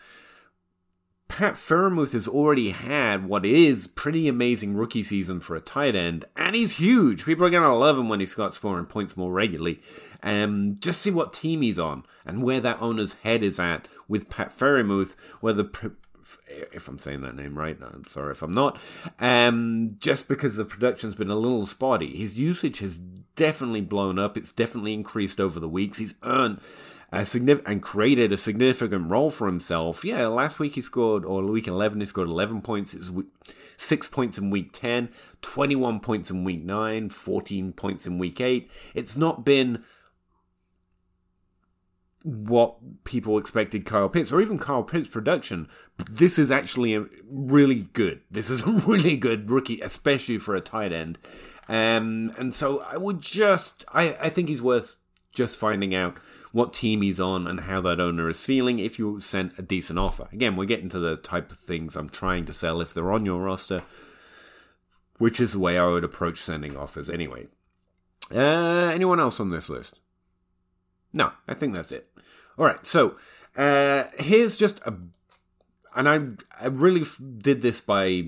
Pat 1.27 1.55
Freiermuth 1.55 2.13
has 2.13 2.29
already 2.29 2.71
had 2.71 3.27
what 3.27 3.47
is 3.47 3.87
pretty 3.87 4.29
amazing 4.29 4.77
rookie 4.77 5.03
season 5.03 5.41
for 5.41 5.57
a 5.57 5.61
tight 5.61 5.97
end, 5.97 6.27
and 6.37 6.55
he's 6.55 6.79
huge. 6.79 7.25
People 7.25 7.47
are 7.47 7.51
going 7.51 7.63
to 7.63 7.73
love 7.73 7.99
him 7.99 8.09
when 8.09 8.21
he 8.21 8.27
starts 8.27 8.57
scoring 8.57 8.85
points 8.85 9.17
more 9.17 9.33
regularly. 9.33 9.81
Um, 10.23 10.77
just 10.79 11.01
see 11.01 11.11
what 11.11 11.33
team 11.33 11.63
he's 11.63 11.79
on 11.79 12.05
and 12.27 12.43
where 12.43 12.61
that 12.61 12.81
owner's 12.81 13.15
head 13.15 13.43
is 13.43 13.59
at 13.59 13.89
with 14.07 14.31
Pat 14.31 14.51
Freiermuth, 14.51 15.17
whether 15.41 15.69
if 16.73 16.89
I'm 16.89 16.99
saying 16.99 17.23
that 17.23 17.37
name 17.37 17.59
right, 17.59 17.77
I'm 17.81 18.07
sorry 18.09 18.33
if 18.33 18.43
I'm 18.43 18.53
not. 18.53 18.79
Um, 19.19 19.97
just 19.99 20.29
because 20.29 20.57
the 20.57 20.65
production's 20.65 21.15
been 21.15 21.31
a 21.31 21.37
little 21.37 21.67
spotty, 21.67 22.17
his 22.17 22.39
usage 22.39 22.79
has 22.79 22.99
definitely 22.99 23.81
blown 23.81 24.19
up. 24.19 24.37
It's 24.37 24.53
definitely 24.53 24.95
increased 24.95 25.41
over 25.41 25.59
the 25.59 25.69
weeks. 25.69 25.99
He's 25.99 26.15
earned 26.23 26.61
a 27.15 27.25
significant 27.25 27.69
and 27.69 27.83
created 27.83 28.33
a 28.33 28.37
significant 28.37 29.11
role 29.11 29.31
for 29.31 29.47
himself. 29.47 30.05
Yeah, 30.05 30.27
last 30.27 30.59
week 30.59 30.75
he 30.75 30.81
scored, 30.81 31.25
or 31.25 31.45
week 31.45 31.69
11, 31.69 32.01
he 32.01 32.07
scored 32.07 32.29
11 32.29 32.63
points. 32.63 32.95
It's 32.95 33.11
six 33.77 34.09
points 34.09 34.39
in 34.39 34.51
week 34.51 34.73
10, 34.73 35.09
21 35.43 36.01
points 36.01 36.31
in 36.31 36.45
week 36.45 36.65
9, 36.65 37.11
14 37.11 37.73
points 37.73 38.07
in 38.07 38.19
week 38.19 38.41
8. 38.41 38.71
It's 38.95 39.17
not 39.17 39.45
been 39.45 39.85
what 42.25 43.05
people 43.05 43.37
expected 43.37 43.85
Kyle 43.85 44.09
Pitts 44.09 44.33
or 44.33 44.41
even 44.41 44.59
Kyle 44.59 44.83
Pitts 44.83 45.09
production. 45.09 45.69
This 46.11 46.39
is 46.39 46.51
actually 46.51 46.97
really 47.29 47.89
good. 47.93 48.23
This 48.31 48.49
is 48.49 48.63
a 48.63 48.71
really 48.87 49.17
good 49.17 49.51
rookie, 49.51 49.81
especially 49.81 50.39
for 50.39 50.55
a 50.55 50.61
tight 50.61 50.93
end. 50.93 51.19
Um, 51.69 52.33
and 52.39 52.53
so 52.53 52.81
I 52.81 52.97
would 52.97 53.21
just, 53.21 53.85
I, 53.89 54.17
I 54.21 54.31
think 54.31 54.49
he's 54.49 54.63
worth 54.63 54.97
just 55.33 55.59
finding 55.59 55.95
out 55.95 56.17
what 56.55 56.73
team 56.73 57.03
he's 57.03 57.19
on 57.19 57.49
and 57.49 57.63
how 57.63 57.81
that 57.81 57.99
owner 57.99 58.29
is 58.29 58.45
feeling 58.45 58.79
if 58.79 58.97
you 58.97 59.21
sent 59.21 59.59
a 59.59 59.63
decent 59.63 59.99
offer. 59.99 60.29
Again, 60.33 60.55
we're 60.55 60.67
getting 60.67 60.89
to 60.91 61.01
the 61.01 61.17
type 61.17 61.51
of 61.51 61.59
things 61.59 61.97
I'm 61.97 62.09
trying 62.09 62.47
to 62.47 62.53
sell 62.53 62.81
if 62.81 62.95
they're 62.95 63.11
on 63.11 63.27
your 63.27 63.43
roster, 63.43 63.83
which 65.19 65.41
is 65.41 65.55
the 65.55 65.59
way 65.59 65.77
I 65.77 65.89
would 65.89 66.05
approach 66.05 66.39
sending 66.39 66.77
offers 66.77 67.11
anyway. 67.11 67.49
Uh, 68.33 68.39
anyone 68.39 69.19
else 69.19 69.41
on 69.41 69.49
this 69.49 69.69
list? 69.69 69.99
No, 71.13 71.33
I 71.49 71.55
think 71.55 71.75
that's 71.75 71.91
it. 71.91 72.09
All 72.57 72.67
right, 72.67 72.87
so 72.87 73.17
uh, 73.57 74.05
here's 74.21 74.57
just 74.57 74.79
a, 74.87 74.95
and 75.97 76.09
I 76.09 76.21
I 76.65 76.69
really 76.69 77.03
did 77.37 77.63
this 77.63 77.81
by 77.81 78.27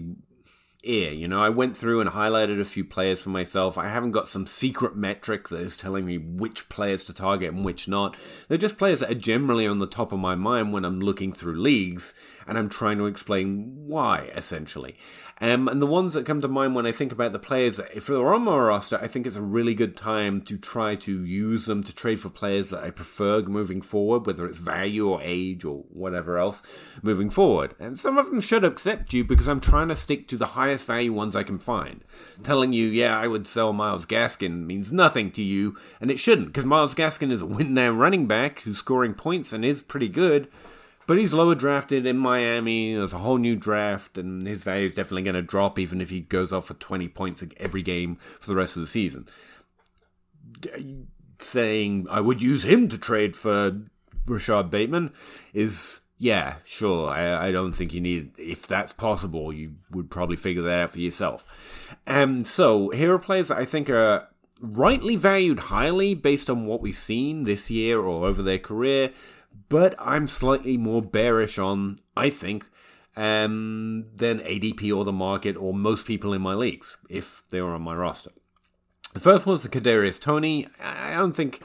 ear. 0.86 1.12
You 1.12 1.28
know, 1.28 1.42
I 1.42 1.48
went 1.48 1.76
through 1.76 2.00
and 2.00 2.10
highlighted 2.10 2.60
a 2.60 2.64
few 2.64 2.84
players 2.84 3.22
for 3.22 3.30
myself. 3.30 3.76
I 3.76 3.88
haven't 3.88 4.12
got 4.12 4.28
some 4.28 4.46
secret 4.46 4.96
metric 4.96 5.48
that 5.48 5.60
is 5.60 5.76
telling 5.76 6.06
me 6.06 6.18
which 6.18 6.68
players 6.68 7.04
to 7.04 7.12
target 7.12 7.52
and 7.52 7.64
which 7.64 7.88
not. 7.88 8.16
They're 8.48 8.58
just 8.58 8.78
players 8.78 9.00
that 9.00 9.10
are 9.10 9.14
generally 9.14 9.66
on 9.66 9.78
the 9.78 9.86
top 9.86 10.12
of 10.12 10.18
my 10.18 10.34
mind 10.34 10.72
when 10.72 10.84
I'm 10.84 11.00
looking 11.00 11.32
through 11.32 11.60
leagues 11.60 12.14
and 12.46 12.56
I'm 12.56 12.68
trying 12.68 12.98
to 12.98 13.06
explain 13.06 13.86
why, 13.86 14.30
essentially. 14.34 14.96
Um, 15.38 15.68
and 15.68 15.82
the 15.82 15.86
ones 15.86 16.14
that 16.14 16.24
come 16.24 16.40
to 16.40 16.48
mind 16.48 16.74
when 16.74 16.86
I 16.86 16.92
think 16.92 17.12
about 17.12 17.32
the 17.32 17.38
players, 17.38 17.78
if 17.94 18.06
they're 18.06 18.32
on 18.32 18.42
my 18.42 18.56
roster, 18.56 18.98
I 19.02 19.06
think 19.06 19.26
it's 19.26 19.36
a 19.36 19.42
really 19.42 19.74
good 19.74 19.94
time 19.94 20.40
to 20.42 20.56
try 20.56 20.96
to 20.96 21.24
use 21.24 21.66
them 21.66 21.82
to 21.82 21.94
trade 21.94 22.20
for 22.20 22.30
players 22.30 22.70
that 22.70 22.82
I 22.82 22.90
prefer 22.90 23.42
moving 23.42 23.82
forward, 23.82 24.26
whether 24.26 24.46
it's 24.46 24.58
value 24.58 25.08
or 25.08 25.20
age 25.22 25.64
or 25.64 25.84
whatever 25.90 26.38
else 26.38 26.62
moving 27.02 27.28
forward. 27.28 27.74
And 27.78 27.98
some 27.98 28.16
of 28.16 28.30
them 28.30 28.40
should 28.40 28.64
accept 28.64 29.12
you 29.12 29.24
because 29.24 29.48
I'm 29.48 29.60
trying 29.60 29.88
to 29.88 29.96
stick 29.96 30.26
to 30.28 30.38
the 30.38 30.46
highest 30.46 30.75
value 30.82 31.12
ones 31.12 31.36
I 31.36 31.42
can 31.42 31.58
find. 31.58 32.02
Telling 32.42 32.72
you, 32.72 32.86
yeah, 32.86 33.18
I 33.18 33.26
would 33.26 33.46
sell 33.46 33.72
Myles 33.72 34.06
Gaskin 34.06 34.66
means 34.66 34.92
nothing 34.92 35.30
to 35.32 35.42
you, 35.42 35.76
and 36.00 36.10
it 36.10 36.18
shouldn't, 36.18 36.48
because 36.48 36.66
Myles 36.66 36.94
Gaskin 36.94 37.30
is 37.30 37.42
a 37.42 37.46
win 37.46 37.74
now 37.74 37.90
running 37.90 38.26
back 38.26 38.60
who's 38.60 38.78
scoring 38.78 39.14
points 39.14 39.52
and 39.52 39.64
is 39.64 39.82
pretty 39.82 40.08
good. 40.08 40.48
But 41.06 41.18
he's 41.18 41.32
lower 41.32 41.54
drafted 41.54 42.04
in 42.04 42.18
Miami. 42.18 42.94
There's 42.94 43.12
a 43.12 43.18
whole 43.18 43.38
new 43.38 43.54
draft, 43.54 44.18
and 44.18 44.46
his 44.46 44.64
value 44.64 44.86
is 44.86 44.94
definitely 44.94 45.22
going 45.22 45.34
to 45.34 45.42
drop 45.42 45.78
even 45.78 46.00
if 46.00 46.10
he 46.10 46.20
goes 46.20 46.52
off 46.52 46.66
for 46.66 46.74
20 46.74 47.08
points 47.08 47.44
every 47.58 47.82
game 47.82 48.16
for 48.16 48.48
the 48.48 48.56
rest 48.56 48.76
of 48.76 48.82
the 48.82 48.88
season. 48.88 49.28
Saying 51.38 52.06
I 52.10 52.20
would 52.20 52.42
use 52.42 52.64
him 52.64 52.88
to 52.88 52.98
trade 52.98 53.36
for 53.36 53.82
Rashod 54.26 54.70
Bateman 54.70 55.12
is 55.54 56.00
yeah, 56.18 56.56
sure. 56.64 57.10
I, 57.10 57.48
I 57.48 57.52
don't 57.52 57.72
think 57.72 57.92
you 57.92 58.00
need. 58.00 58.32
If 58.38 58.66
that's 58.66 58.92
possible, 58.92 59.52
you 59.52 59.74
would 59.90 60.10
probably 60.10 60.36
figure 60.36 60.62
that 60.62 60.82
out 60.82 60.92
for 60.92 60.98
yourself. 60.98 61.44
Um, 62.06 62.44
so 62.44 62.90
here 62.90 63.12
are 63.12 63.18
players 63.18 63.50
I 63.50 63.64
think 63.64 63.90
are 63.90 64.28
rightly 64.60 65.16
valued 65.16 65.58
highly 65.58 66.14
based 66.14 66.48
on 66.48 66.64
what 66.64 66.80
we've 66.80 66.96
seen 66.96 67.44
this 67.44 67.70
year 67.70 68.00
or 68.00 68.26
over 68.26 68.42
their 68.42 68.58
career, 68.58 69.12
but 69.68 69.94
I'm 69.98 70.26
slightly 70.26 70.76
more 70.76 71.02
bearish 71.02 71.58
on. 71.58 71.96
I 72.16 72.30
think 72.30 72.66
um, 73.16 74.06
than 74.14 74.40
ADP 74.40 74.94
or 74.96 75.04
the 75.04 75.12
market 75.12 75.56
or 75.56 75.74
most 75.74 76.06
people 76.06 76.32
in 76.32 76.40
my 76.40 76.54
leagues 76.54 76.96
if 77.10 77.42
they 77.50 77.60
were 77.60 77.74
on 77.74 77.82
my 77.82 77.94
roster. 77.94 78.30
The 79.12 79.20
first 79.20 79.46
one's 79.46 79.62
the 79.62 79.68
Kadarius 79.68 80.20
Toney. 80.20 80.66
I 80.80 81.14
don't 81.14 81.34
think 81.34 81.62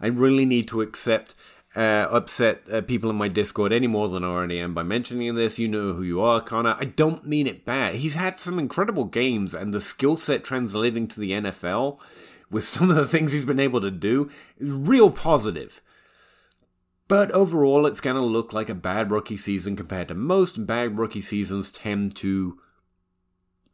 I 0.00 0.08
really 0.08 0.44
need 0.44 0.68
to 0.68 0.82
accept 0.82 1.34
uh, 1.74 2.06
upset 2.10 2.62
uh, 2.70 2.82
people 2.82 3.08
in 3.08 3.16
my 3.16 3.28
Discord 3.28 3.72
any 3.72 3.86
more 3.86 4.08
than 4.08 4.24
I 4.24 4.28
already 4.28 4.60
am 4.60 4.74
by 4.74 4.82
mentioning 4.82 5.34
this. 5.34 5.58
You 5.58 5.68
know 5.68 5.94
who 5.94 6.02
you 6.02 6.20
are, 6.20 6.40
Connor. 6.40 6.76
I 6.78 6.84
don't 6.84 7.26
mean 7.26 7.46
it 7.46 7.64
bad. 7.64 7.96
He's 7.96 8.14
had 8.14 8.38
some 8.38 8.58
incredible 8.58 9.06
games, 9.06 9.54
and 9.54 9.72
the 9.72 9.80
skill 9.80 10.16
set 10.16 10.44
translating 10.44 11.08
to 11.08 11.20
the 11.20 11.32
NFL 11.32 11.98
with 12.50 12.64
some 12.64 12.90
of 12.90 12.96
the 12.96 13.06
things 13.06 13.32
he's 13.32 13.44
been 13.44 13.60
able 13.60 13.80
to 13.80 13.90
do 13.90 14.30
is 14.58 14.68
real 14.70 15.10
positive. 15.10 15.80
But 17.08 17.30
overall, 17.32 17.86
it's 17.86 18.00
going 18.00 18.16
to 18.16 18.22
look 18.22 18.52
like 18.52 18.68
a 18.68 18.74
bad 18.74 19.10
rookie 19.10 19.36
season 19.36 19.76
compared 19.76 20.08
to 20.08 20.14
most, 20.14 20.66
bad 20.66 20.98
rookie 20.98 21.20
seasons 21.20 21.72
tend 21.72 22.14
to 22.16 22.58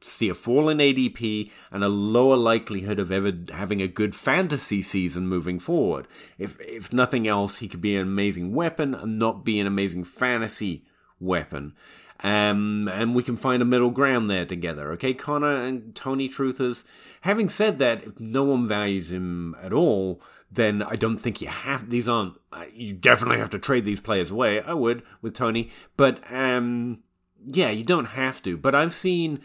see 0.02 0.28
a 0.28 0.34
fall 0.34 0.68
in 0.68 0.78
ADP 0.78 1.50
and 1.70 1.82
a 1.82 1.88
lower 1.88 2.36
likelihood 2.36 2.98
of 2.98 3.10
ever 3.10 3.32
having 3.52 3.82
a 3.82 3.88
good 3.88 4.14
fantasy 4.14 4.82
season 4.82 5.26
moving 5.26 5.58
forward. 5.58 6.06
If 6.38 6.56
if 6.60 6.92
nothing 6.92 7.26
else, 7.26 7.58
he 7.58 7.68
could 7.68 7.80
be 7.80 7.96
an 7.96 8.02
amazing 8.02 8.54
weapon 8.54 8.94
and 8.94 9.18
not 9.18 9.44
be 9.44 9.58
an 9.60 9.66
amazing 9.66 10.04
fantasy 10.04 10.84
weapon. 11.20 11.74
Um, 12.20 12.88
and 12.92 13.14
we 13.14 13.22
can 13.22 13.36
find 13.36 13.62
a 13.62 13.66
middle 13.66 13.90
ground 13.90 14.28
there 14.28 14.44
together. 14.44 14.90
Okay, 14.92 15.14
Connor 15.14 15.62
and 15.62 15.94
Toney 15.94 16.28
Truthers. 16.28 16.82
Having 17.20 17.48
said 17.48 17.78
that, 17.78 18.02
if 18.02 18.18
no 18.18 18.42
one 18.44 18.66
values 18.66 19.12
him 19.12 19.54
at 19.62 19.72
all, 19.72 20.20
then 20.50 20.82
I 20.82 20.96
don't 20.96 21.18
think 21.18 21.40
you 21.40 21.48
have. 21.48 21.90
These 21.90 22.08
aren't. 22.08 22.34
Uh, 22.52 22.64
you 22.72 22.92
definitely 22.92 23.38
have 23.38 23.50
to 23.50 23.58
trade 23.58 23.84
these 23.84 24.00
players 24.00 24.30
away. 24.30 24.60
I 24.60 24.74
would 24.74 25.02
with 25.22 25.34
Toney, 25.34 25.70
but 25.96 26.20
um, 26.32 27.02
yeah, 27.46 27.70
you 27.70 27.84
don't 27.84 28.06
have 28.06 28.42
to. 28.42 28.56
But 28.56 28.74
I've 28.74 28.94
seen 28.94 29.40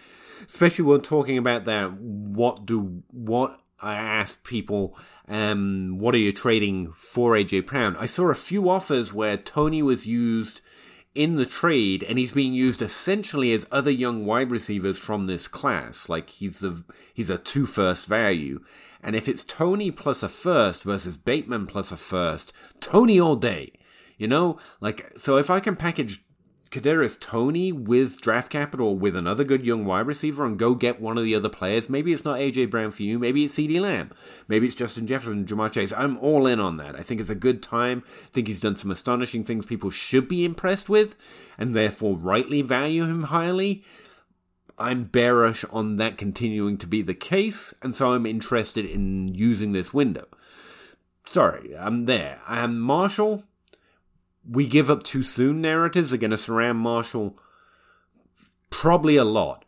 especially 0.48 0.86
when 0.86 1.02
talking 1.02 1.38
about 1.38 1.66
that. 1.66 1.94
What 1.94 2.66
do 2.66 3.04
what 3.12 3.60
I 3.84 3.96
asked 3.96 4.44
people, 4.44 4.98
um, 5.28 5.98
what 6.00 6.16
are 6.16 6.20
you 6.20 6.32
trading 6.32 6.94
for 6.98 7.34
AJ 7.34 7.68
Brown? 7.68 7.98
I 7.98 8.06
saw 8.06 8.30
a 8.30 8.36
few 8.36 8.70
offers 8.70 9.14
where 9.14 9.36
Toney 9.36 9.84
was 9.84 10.08
used 10.08 10.62
in 11.14 11.36
the 11.36 11.46
trade, 11.46 12.02
and 12.02 12.18
he's 12.18 12.32
being 12.32 12.54
used 12.54 12.82
essentially 12.82 13.54
as 13.54 13.68
other 13.72 13.92
young 13.92 14.26
wide 14.26 14.50
receivers 14.50 14.98
from 14.98 15.26
this 15.26 15.48
class. 15.48 16.10
Like 16.10 16.30
he's 16.30 16.64
a 16.64 16.84
he's 17.14 17.30
a 17.30 17.38
two 17.38 17.66
first 17.66 18.08
value, 18.08 18.62
and 19.02 19.16
if 19.16 19.28
it's 19.28 19.44
Toney 19.44 19.92
plus 19.92 20.24
a 20.24 20.30
first 20.30 20.84
versus 20.84 21.18
Bateman 21.18 21.68
plus 21.68 21.92
a 21.92 21.98
first, 21.98 22.54
Toney 22.80 23.20
all 23.20 23.36
day. 23.36 23.74
You 24.18 24.28
know, 24.28 24.58
like 24.80 25.12
so 25.18 25.38
if 25.38 25.50
I 25.50 25.60
can 25.60 25.76
package 25.76 26.24
Kadarius 26.74 27.20
Toney 27.20 27.72
with 27.72 28.20
draft 28.20 28.52
capital 28.52 28.98
with 28.98 29.16
another 29.16 29.44
good 29.44 29.64
young 29.64 29.86
wide 29.86 30.08
receiver 30.08 30.44
and 30.44 30.58
go 30.58 30.74
get 30.74 31.00
one 31.00 31.20
of 31.20 31.24
the 31.24 31.36
other 31.36 31.48
players. 31.48 31.88
Maybe 31.88 32.12
it's 32.14 32.26
not 32.26 32.40
AJ 32.40 32.72
Brown 32.72 32.90
for 32.90 33.04
you. 33.04 33.20
Maybe 33.20 33.46
it's 33.46 33.56
CeeDee 33.56 33.80
Lamb. 33.80 34.12
Maybe 34.48 34.66
it's 34.66 34.76
Justin 34.76 35.06
Jefferson, 35.06 35.46
Ja'Marr 35.46 35.72
Chase. 35.72 35.94
I'm 35.96 36.18
all 36.18 36.48
in 36.48 36.60
on 36.60 36.78
that. 36.78 36.96
I 36.96 37.04
think 37.04 37.22
it's 37.22 37.30
a 37.30 37.36
good 37.36 37.62
time. 37.62 38.04
I 38.08 38.30
think 38.32 38.48
he's 38.48 38.60
done 38.60 38.76
some 38.76 38.90
astonishing 38.90 39.44
things 39.44 39.68
people 39.68 39.92
should 39.92 40.28
be 40.28 40.44
impressed 40.44 40.90
with 40.90 41.16
and 41.60 41.76
therefore 41.76 42.16
rightly 42.16 42.64
value 42.64 43.04
him 43.04 43.24
highly. 43.24 43.84
I'm 44.80 45.04
bearish 45.04 45.64
on 45.70 45.98
that 45.98 46.18
continuing 46.18 46.80
to 46.80 46.88
be 46.88 47.04
the 47.04 47.14
case, 47.14 47.76
and 47.84 47.96
so 47.96 48.14
I'm 48.14 48.26
interested 48.26 48.84
in 48.84 49.28
using 49.36 49.72
this 49.72 49.94
window. 49.94 50.26
Sorry, 51.26 51.78
I'm 51.78 52.06
there. 52.06 52.42
I 52.48 52.62
am 52.62 52.80
Marshall, 52.80 53.44
we 54.48 54.68
give 54.68 54.90
up 54.90 55.04
too 55.04 55.24
soon 55.24 55.62
narratives 55.62 56.12
to 56.32 56.38
surround 56.38 56.80
Marshall 56.80 57.38
probably 58.70 59.16
a 59.16 59.24
lot. 59.24 59.66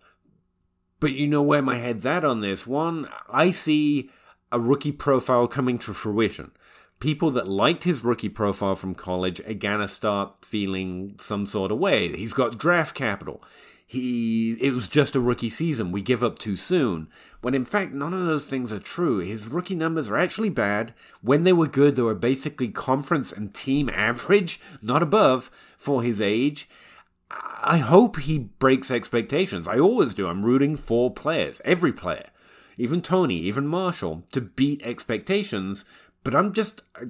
But 0.99 1.13
you 1.13 1.27
know 1.27 1.43
where 1.43 1.61
my 1.61 1.75
head's 1.75 2.05
at 2.05 2.25
on 2.25 2.41
this 2.41 2.65
one. 2.65 3.07
I 3.29 3.51
see 3.51 4.09
a 4.51 4.59
rookie 4.59 4.91
profile 4.91 5.47
coming 5.47 5.77
to 5.79 5.93
fruition. 5.93 6.51
People 6.99 7.29
that 7.31 7.47
liked 7.47 7.83
his 7.83 8.03
rookie 8.03 8.29
profile 8.29 8.75
from 8.75 8.95
college 8.95 9.41
are 9.41 9.53
going 9.53 9.81
to 9.81 9.87
start 9.87 10.43
feeling 10.43 11.15
some 11.19 11.45
sort 11.45 11.71
of 11.71 11.77
way. 11.77 12.15
He's 12.15 12.33
got 12.33 12.57
draft 12.57 12.95
capital 12.95 13.43
he 13.85 14.53
it 14.53 14.73
was 14.73 14.89
just 14.89 15.15
a 15.15 15.19
rookie 15.19 15.49
season. 15.49 15.91
We 15.91 16.01
give 16.01 16.23
up 16.23 16.39
too 16.39 16.55
soon. 16.55 17.07
When 17.41 17.53
in 17.53 17.65
fact 17.65 17.93
none 17.93 18.13
of 18.13 18.25
those 18.25 18.45
things 18.45 18.73
are 18.73 18.79
true. 18.79 19.19
His 19.19 19.47
rookie 19.47 19.75
numbers 19.75 20.09
are 20.09 20.17
actually 20.17 20.49
bad. 20.49 20.93
When 21.21 21.43
they 21.43 21.53
were 21.53 21.67
good, 21.67 21.95
they 21.95 22.01
were 22.01 22.15
basically 22.15 22.69
conference 22.69 23.31
and 23.31 23.53
team 23.53 23.89
average, 23.93 24.59
not 24.81 25.03
above 25.03 25.51
for 25.77 26.01
his 26.01 26.19
age. 26.19 26.67
I 27.29 27.77
hope 27.77 28.17
he 28.17 28.37
breaks 28.39 28.91
expectations. 28.91 29.67
I 29.67 29.79
always 29.79 30.13
do. 30.13 30.27
I'm 30.27 30.45
rooting 30.45 30.75
for 30.75 31.11
players, 31.11 31.61
every 31.65 31.91
player, 31.91 32.29
even 32.77 33.01
Toney, 33.01 33.37
even 33.37 33.67
Marshall, 33.67 34.23
to 34.31 34.41
beat 34.41 34.83
expectations. 34.83 35.85
But 36.23 36.35
I'm 36.35 36.53
just 36.53 36.81
a 36.95 37.07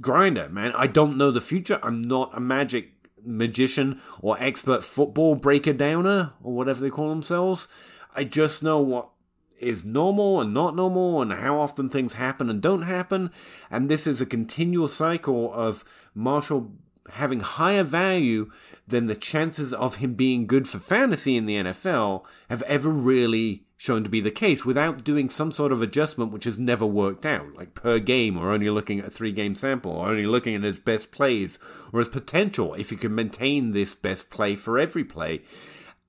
grinder, 0.00 0.48
man. 0.48 0.72
I 0.74 0.86
don't 0.86 1.16
know 1.16 1.30
the 1.30 1.40
future. 1.40 1.78
I'm 1.82 2.02
not 2.02 2.36
a 2.36 2.40
magic 2.40 2.95
magician 3.26 4.00
or 4.20 4.36
expert 4.40 4.84
football 4.84 5.34
breaker 5.34 5.72
downer 5.72 6.32
or 6.42 6.54
whatever 6.54 6.80
they 6.80 6.90
call 6.90 7.08
themselves. 7.08 7.68
I 8.14 8.24
just 8.24 8.62
know 8.62 8.78
what 8.78 9.10
is 9.58 9.84
normal 9.84 10.40
and 10.40 10.52
not 10.52 10.76
normal 10.76 11.22
and 11.22 11.32
how 11.32 11.58
often 11.58 11.88
things 11.88 12.14
happen 12.14 12.50
and 12.50 12.60
don't 12.60 12.82
happen. 12.82 13.30
And 13.70 13.88
this 13.88 14.06
is 14.06 14.20
a 14.20 14.26
continual 14.26 14.88
cycle 14.88 15.52
of 15.52 15.84
Marshall 16.14 16.72
having 17.10 17.40
higher 17.40 17.82
value 17.82 18.50
than 18.86 19.06
the 19.06 19.14
chances 19.14 19.72
of 19.72 19.96
him 19.96 20.14
being 20.14 20.46
good 20.46 20.68
for 20.68 20.78
fantasy 20.78 21.36
in 21.36 21.46
the 21.46 21.56
NFL 21.56 22.24
have 22.48 22.62
ever 22.62 22.90
really 22.90 23.65
shown 23.76 24.02
to 24.02 24.10
be 24.10 24.20
the 24.20 24.30
case 24.30 24.64
without 24.64 25.04
doing 25.04 25.28
some 25.28 25.52
sort 25.52 25.70
of 25.70 25.82
adjustment 25.82 26.32
which 26.32 26.44
has 26.44 26.58
never 26.58 26.86
worked 26.86 27.26
out, 27.26 27.54
like 27.54 27.74
per 27.74 27.98
game, 27.98 28.38
or 28.38 28.52
only 28.52 28.70
looking 28.70 29.00
at 29.00 29.06
a 29.06 29.10
three 29.10 29.32
game 29.32 29.54
sample, 29.54 29.92
or 29.92 30.08
only 30.08 30.26
looking 30.26 30.54
at 30.54 30.62
his 30.62 30.78
best 30.78 31.12
plays, 31.12 31.58
or 31.92 31.98
his 31.98 32.08
potential, 32.08 32.74
if 32.74 32.90
you 32.90 32.96
can 32.96 33.14
maintain 33.14 33.72
this 33.72 33.94
best 33.94 34.30
play 34.30 34.56
for 34.56 34.78
every 34.78 35.04
play. 35.04 35.42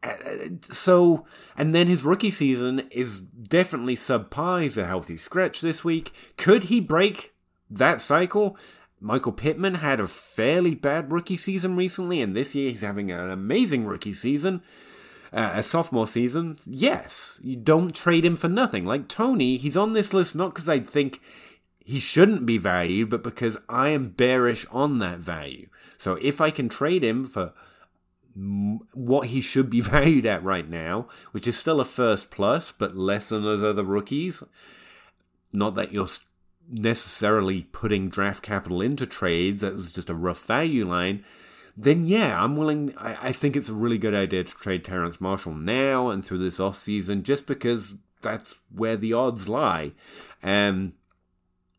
Uh, 0.01 0.13
so, 0.69 1.25
and 1.57 1.75
then 1.75 1.87
his 1.87 2.03
rookie 2.03 2.31
season 2.31 2.87
is 2.91 3.19
definitely 3.19 3.95
subpar. 3.95 4.61
He's 4.61 4.77
a 4.77 4.85
healthy 4.85 5.17
scratch 5.17 5.59
this 5.59 5.83
week. 5.83 6.11
Could 6.37 6.65
he 6.65 6.79
break 6.79 7.33
that 7.69 7.99
cycle? 7.99 8.57
Michael 8.99 9.31
Pittman 9.31 9.75
had 9.75 9.99
a 9.99 10.07
fairly 10.07 10.73
bad 10.73 11.11
rookie 11.11 11.35
season 11.35 11.75
recently, 11.75 12.21
and 12.21 12.35
this 12.35 12.55
year 12.55 12.69
he's 12.69 12.81
having 12.81 13.11
an 13.11 13.29
amazing 13.29 13.85
rookie 13.85 14.13
season 14.13 14.61
uh, 15.33 15.51
a 15.55 15.63
sophomore 15.63 16.07
season, 16.07 16.57
yes, 16.65 17.39
you 17.43 17.55
don't 17.55 17.95
trade 17.95 18.25
him 18.25 18.35
for 18.35 18.47
nothing. 18.47 18.85
Like 18.85 19.07
Toney, 19.07 19.57
he's 19.57 19.77
on 19.77 19.93
this 19.93 20.13
list 20.13 20.35
not 20.35 20.53
because 20.53 20.69
I 20.69 20.79
think 20.79 21.21
he 21.79 21.99
shouldn't 21.99 22.45
be 22.45 22.57
valued, 22.57 23.09
but 23.09 23.23
because 23.23 23.57
I 23.69 23.89
am 23.89 24.09
bearish 24.09 24.65
on 24.71 24.99
that 24.99 25.19
value. 25.19 25.67
So 25.97 26.17
if 26.21 26.41
I 26.41 26.51
can 26.51 26.69
trade 26.69 27.03
him 27.03 27.25
for 27.25 27.53
what 28.93 29.27
he 29.27 29.41
should 29.41 29.69
be 29.69 29.81
valued 29.95 30.25
at 30.25 30.43
right 30.43 30.69
now, 30.69 31.07
which 31.31 31.47
is 31.47 31.57
still 31.57 31.79
a 31.79 31.85
first 31.85 32.29
plus, 32.29 32.71
but 32.71 32.95
less 32.95 33.29
than 33.29 33.43
those 33.43 33.63
other 33.63 33.83
rookies. 33.83 34.43
Not 35.53 35.75
that 35.75 35.91
you're 35.91 36.09
necessarily 36.69 37.63
putting 37.71 38.09
draft 38.09 38.43
capital 38.43 38.81
into 38.81 39.05
trades, 39.05 39.61
that 39.61 39.75
was 39.75 39.93
just 39.93 40.09
a 40.09 40.15
rough 40.15 40.45
value 40.45 40.85
line 40.85 41.23
then 41.77 42.07
yeah, 42.07 42.43
I'm 42.43 42.57
willing. 42.57 42.93
I, 42.97 43.29
I 43.29 43.31
think 43.31 43.55
it's 43.55 43.69
a 43.69 43.73
really 43.73 43.99
good 43.99 44.15
idea 44.15 44.43
to 44.43 44.53
trade 44.55 44.83
Terrace 44.83 45.21
Marshall 45.21 45.53
now 45.53 46.09
and 46.09 46.25
through 46.25 46.39
this 46.39 46.59
off 46.59 46.75
season, 46.75 47.23
just 47.23 47.45
because 47.45 47.95
that's 48.21 48.55
where 48.73 48.97
the 48.97 49.13
odds 49.13 49.47
lie. 49.47 49.91
And 50.41 50.93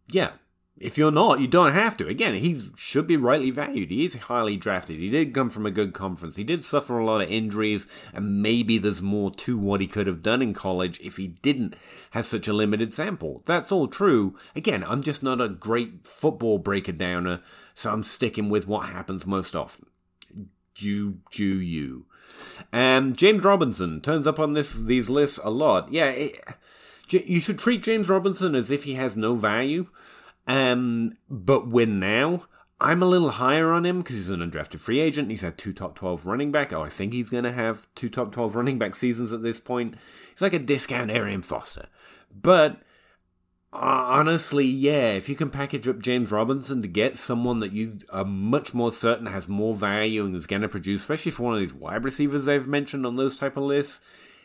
yeah, 0.08 0.32
if 0.80 0.96
you're 0.96 1.10
not, 1.10 1.40
you 1.40 1.48
don't 1.48 1.72
have 1.72 1.96
to. 1.96 2.06
Again, 2.06 2.34
he 2.34 2.62
should 2.76 3.06
be 3.06 3.16
rightly 3.16 3.50
valued. 3.50 3.90
He 3.90 4.04
is 4.04 4.14
highly 4.14 4.56
drafted. 4.56 4.98
He 4.98 5.10
did 5.10 5.34
come 5.34 5.50
from 5.50 5.66
a 5.66 5.72
good 5.72 5.92
conference. 5.92 6.36
He 6.36 6.44
did 6.44 6.64
suffer 6.64 6.98
a 6.98 7.04
lot 7.04 7.20
of 7.20 7.28
injuries, 7.28 7.86
and 8.12 8.40
maybe 8.40 8.78
there's 8.78 9.02
more 9.02 9.32
to 9.32 9.58
what 9.58 9.80
he 9.80 9.88
could 9.88 10.06
have 10.06 10.22
done 10.22 10.42
in 10.42 10.54
college 10.54 11.00
if 11.00 11.16
he 11.16 11.26
didn't 11.26 11.74
have 12.12 12.26
such 12.26 12.46
a 12.46 12.52
limited 12.52 12.94
sample. 12.94 13.42
That's 13.46 13.72
all 13.72 13.88
true. 13.88 14.36
Again, 14.54 14.84
I'm 14.84 15.02
just 15.02 15.22
not 15.22 15.40
a 15.40 15.48
great 15.48 16.06
football 16.06 16.58
breaker 16.58 16.92
downer, 16.92 17.40
so 17.74 17.90
I'm 17.90 18.04
sticking 18.04 18.48
with 18.48 18.68
what 18.68 18.88
happens 18.90 19.26
most 19.26 19.56
often. 19.56 19.87
Jew, 20.78 21.18
Jew, 21.30 21.56
you. 21.58 22.06
Um, 22.72 23.14
James 23.16 23.42
Robinson 23.42 24.00
turns 24.00 24.26
up 24.26 24.38
on 24.38 24.52
this 24.52 24.74
these 24.74 25.10
lists 25.10 25.40
a 25.42 25.50
lot. 25.50 25.92
Yeah, 25.92 26.10
it, 26.10 26.40
you 27.10 27.40
should 27.40 27.58
treat 27.58 27.82
James 27.82 28.08
Robinson 28.08 28.54
as 28.54 28.70
if 28.70 28.84
he 28.84 28.94
has 28.94 29.16
no 29.16 29.34
value. 29.34 29.88
Um, 30.46 31.18
but 31.28 31.68
win 31.68 31.98
now. 31.98 32.44
I'm 32.80 33.02
a 33.02 33.06
little 33.06 33.30
higher 33.30 33.72
on 33.72 33.84
him 33.84 33.98
because 33.98 34.14
he's 34.14 34.28
an 34.28 34.38
undrafted 34.38 34.78
free 34.78 35.00
agent. 35.00 35.32
He's 35.32 35.40
had 35.40 35.58
two 35.58 35.72
top 35.72 35.96
12 35.96 36.24
running 36.24 36.52
back. 36.52 36.72
Oh, 36.72 36.82
I 36.82 36.88
think 36.88 37.12
he's 37.12 37.28
going 37.28 37.42
to 37.42 37.50
have 37.50 37.88
two 37.96 38.08
top 38.08 38.30
12 38.30 38.54
running 38.54 38.78
back 38.78 38.94
seasons 38.94 39.32
at 39.32 39.42
this 39.42 39.58
point. 39.58 39.96
He's 40.30 40.42
like 40.42 40.52
a 40.52 40.60
discount 40.60 41.10
Arian 41.10 41.42
Foster. 41.42 41.86
But 42.32 42.80
honestly, 43.72 44.64
yeah, 44.64 45.12
if 45.12 45.28
you 45.28 45.34
can 45.34 45.50
package 45.50 45.88
up 45.88 46.00
James 46.00 46.30
Robinson 46.30 46.82
to 46.82 46.88
get 46.88 47.16
someone 47.16 47.60
that 47.60 47.72
you 47.72 47.98
are 48.10 48.24
much 48.24 48.74
more 48.74 48.92
certain 48.92 49.26
has 49.26 49.48
more 49.48 49.74
value 49.74 50.24
and 50.24 50.34
is 50.34 50.46
going 50.46 50.62
to 50.62 50.68
produce, 50.68 51.02
especially 51.02 51.32
for 51.32 51.44
one 51.44 51.54
of 51.54 51.60
these 51.60 51.74
wide 51.74 52.04
receivers 52.04 52.44
they've 52.44 52.66
mentioned 52.66 53.04
on 53.04 53.16
those 53.16 53.38
type 53.38 53.56
of 53.56 53.64
lists, 53.64 54.00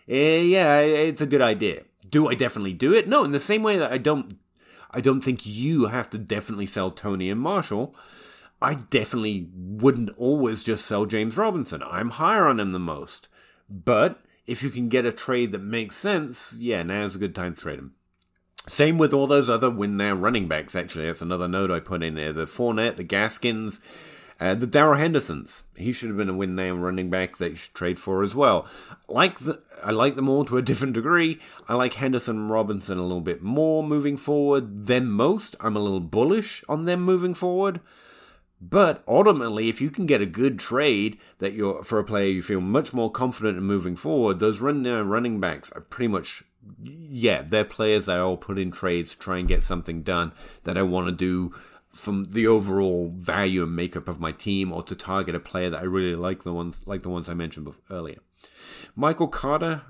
eh, 0.07 0.39
yeah, 0.39 0.79
it's 0.79 1.21
a 1.21 1.25
good 1.25 1.41
idea. 1.41 1.83
Do 2.09 2.27
I 2.27 2.35
definitely 2.35 2.73
do 2.73 2.93
it? 2.93 3.07
No, 3.07 3.23
in 3.23 3.31
the 3.31 3.39
same 3.39 3.63
way 3.63 3.77
that 3.77 3.91
I 3.91 3.97
don't, 3.97 4.37
I 4.91 5.01
don't 5.01 5.21
think 5.21 5.45
you 5.45 5.85
have 5.85 6.09
to 6.11 6.17
definitely 6.17 6.67
sell 6.67 6.91
Toney 6.91 7.29
and 7.29 7.39
Marshall. 7.39 7.95
I 8.61 8.75
definitely 8.75 9.49
wouldn't 9.53 10.11
always 10.17 10.63
just 10.63 10.85
sell 10.85 11.05
James 11.05 11.37
Robinson. 11.37 11.83
I'm 11.83 12.11
higher 12.11 12.47
on 12.47 12.59
him 12.59 12.71
than 12.71 12.83
most. 12.83 13.27
But 13.69 14.21
if 14.45 14.61
you 14.61 14.69
can 14.69 14.89
get 14.89 15.05
a 15.05 15.11
trade 15.11 15.51
that 15.51 15.61
makes 15.61 15.95
sense, 15.95 16.55
yeah, 16.59 16.83
now's 16.83 17.15
a 17.15 17.19
good 17.19 17.35
time 17.35 17.55
to 17.55 17.61
trade 17.61 17.79
him. 17.79 17.95
Same 18.67 18.97
with 18.97 19.13
all 19.13 19.27
those 19.27 19.49
other 19.49 19.69
win 19.69 19.97
now 19.97 20.13
running 20.13 20.47
backs, 20.47 20.75
actually. 20.75 21.05
That's 21.05 21.21
another 21.21 21.47
note 21.47 21.69
I 21.69 21.79
put 21.79 22.03
in 22.03 22.15
there. 22.15 22.31
The 22.31 22.45
Fournette, 22.45 22.95
the 22.95 23.03
Gaskins, 23.03 23.81
uh, 24.39 24.55
the 24.55 24.67
Darrell 24.67 24.97
Hendersons. 24.97 25.63
He 25.75 25.91
should 25.91 26.09
have 26.09 26.17
been 26.17 26.29
a 26.29 26.33
win 26.33 26.55
now 26.55 26.73
running 26.73 27.09
back 27.09 27.37
that 27.37 27.51
you 27.51 27.55
should 27.55 27.73
trade 27.73 27.99
for 27.99 28.23
as 28.23 28.35
well. 28.35 28.65
Like 29.07 29.39
the, 29.39 29.61
I 29.83 29.91
like 29.91 30.15
them 30.15 30.29
all 30.29 30.45
to 30.45 30.57
a 30.57 30.61
different 30.61 30.93
degree. 30.93 31.39
I 31.67 31.75
like 31.75 31.95
Henderson 31.95 32.37
and 32.37 32.49
Robinson 32.49 32.97
a 32.97 33.03
little 33.03 33.21
bit 33.21 33.41
more 33.41 33.83
moving 33.83 34.17
forward 34.17 34.87
than 34.87 35.09
most. 35.09 35.55
I'm 35.59 35.75
a 35.75 35.81
little 35.81 35.99
bullish 35.99 36.63
on 36.69 36.85
them 36.85 37.01
moving 37.01 37.33
forward. 37.33 37.81
But 38.61 39.03
ultimately, 39.09 39.67
if 39.67 39.81
you 39.81 39.89
can 39.89 40.05
get 40.05 40.21
a 40.21 40.25
good 40.25 40.57
trade 40.57 41.17
that 41.39 41.51
you're 41.51 41.83
for 41.83 41.99
a 41.99 42.03
player 42.05 42.31
you 42.31 42.41
feel 42.41 42.61
much 42.61 42.93
more 42.93 43.11
confident 43.11 43.57
in 43.57 43.63
moving 43.63 43.97
forward, 43.97 44.39
those 44.39 44.61
run 44.61 44.87
uh, 44.87 45.01
running 45.01 45.41
backs 45.41 45.69
are 45.73 45.81
pretty 45.81 46.07
much 46.07 46.43
yeah, 46.83 47.41
they're 47.41 47.65
players 47.65 48.09
I 48.09 48.19
all 48.19 48.37
put 48.37 48.59
in 48.59 48.71
trades 48.71 49.11
to 49.11 49.19
try 49.19 49.37
and 49.37 49.47
get 49.47 49.63
something 49.63 50.03
done 50.03 50.33
that 50.63 50.77
I 50.77 50.83
want 50.83 51.07
to 51.07 51.11
do 51.11 51.53
from 51.93 52.25
the 52.25 52.47
overall 52.47 53.13
value 53.15 53.63
and 53.63 53.75
makeup 53.75 54.07
of 54.07 54.19
my 54.19 54.31
team 54.31 54.71
or 54.71 54.81
to 54.83 54.95
target 54.95 55.35
a 55.35 55.39
player 55.39 55.69
that 55.69 55.81
I 55.81 55.83
really 55.83 56.15
like 56.15 56.43
the 56.43 56.53
ones 56.53 56.81
like 56.85 57.03
the 57.03 57.09
ones 57.09 57.29
I 57.29 57.33
mentioned 57.35 57.65
before, 57.65 57.83
earlier. 57.89 58.17
Michael 58.95 59.27
Carter, 59.27 59.83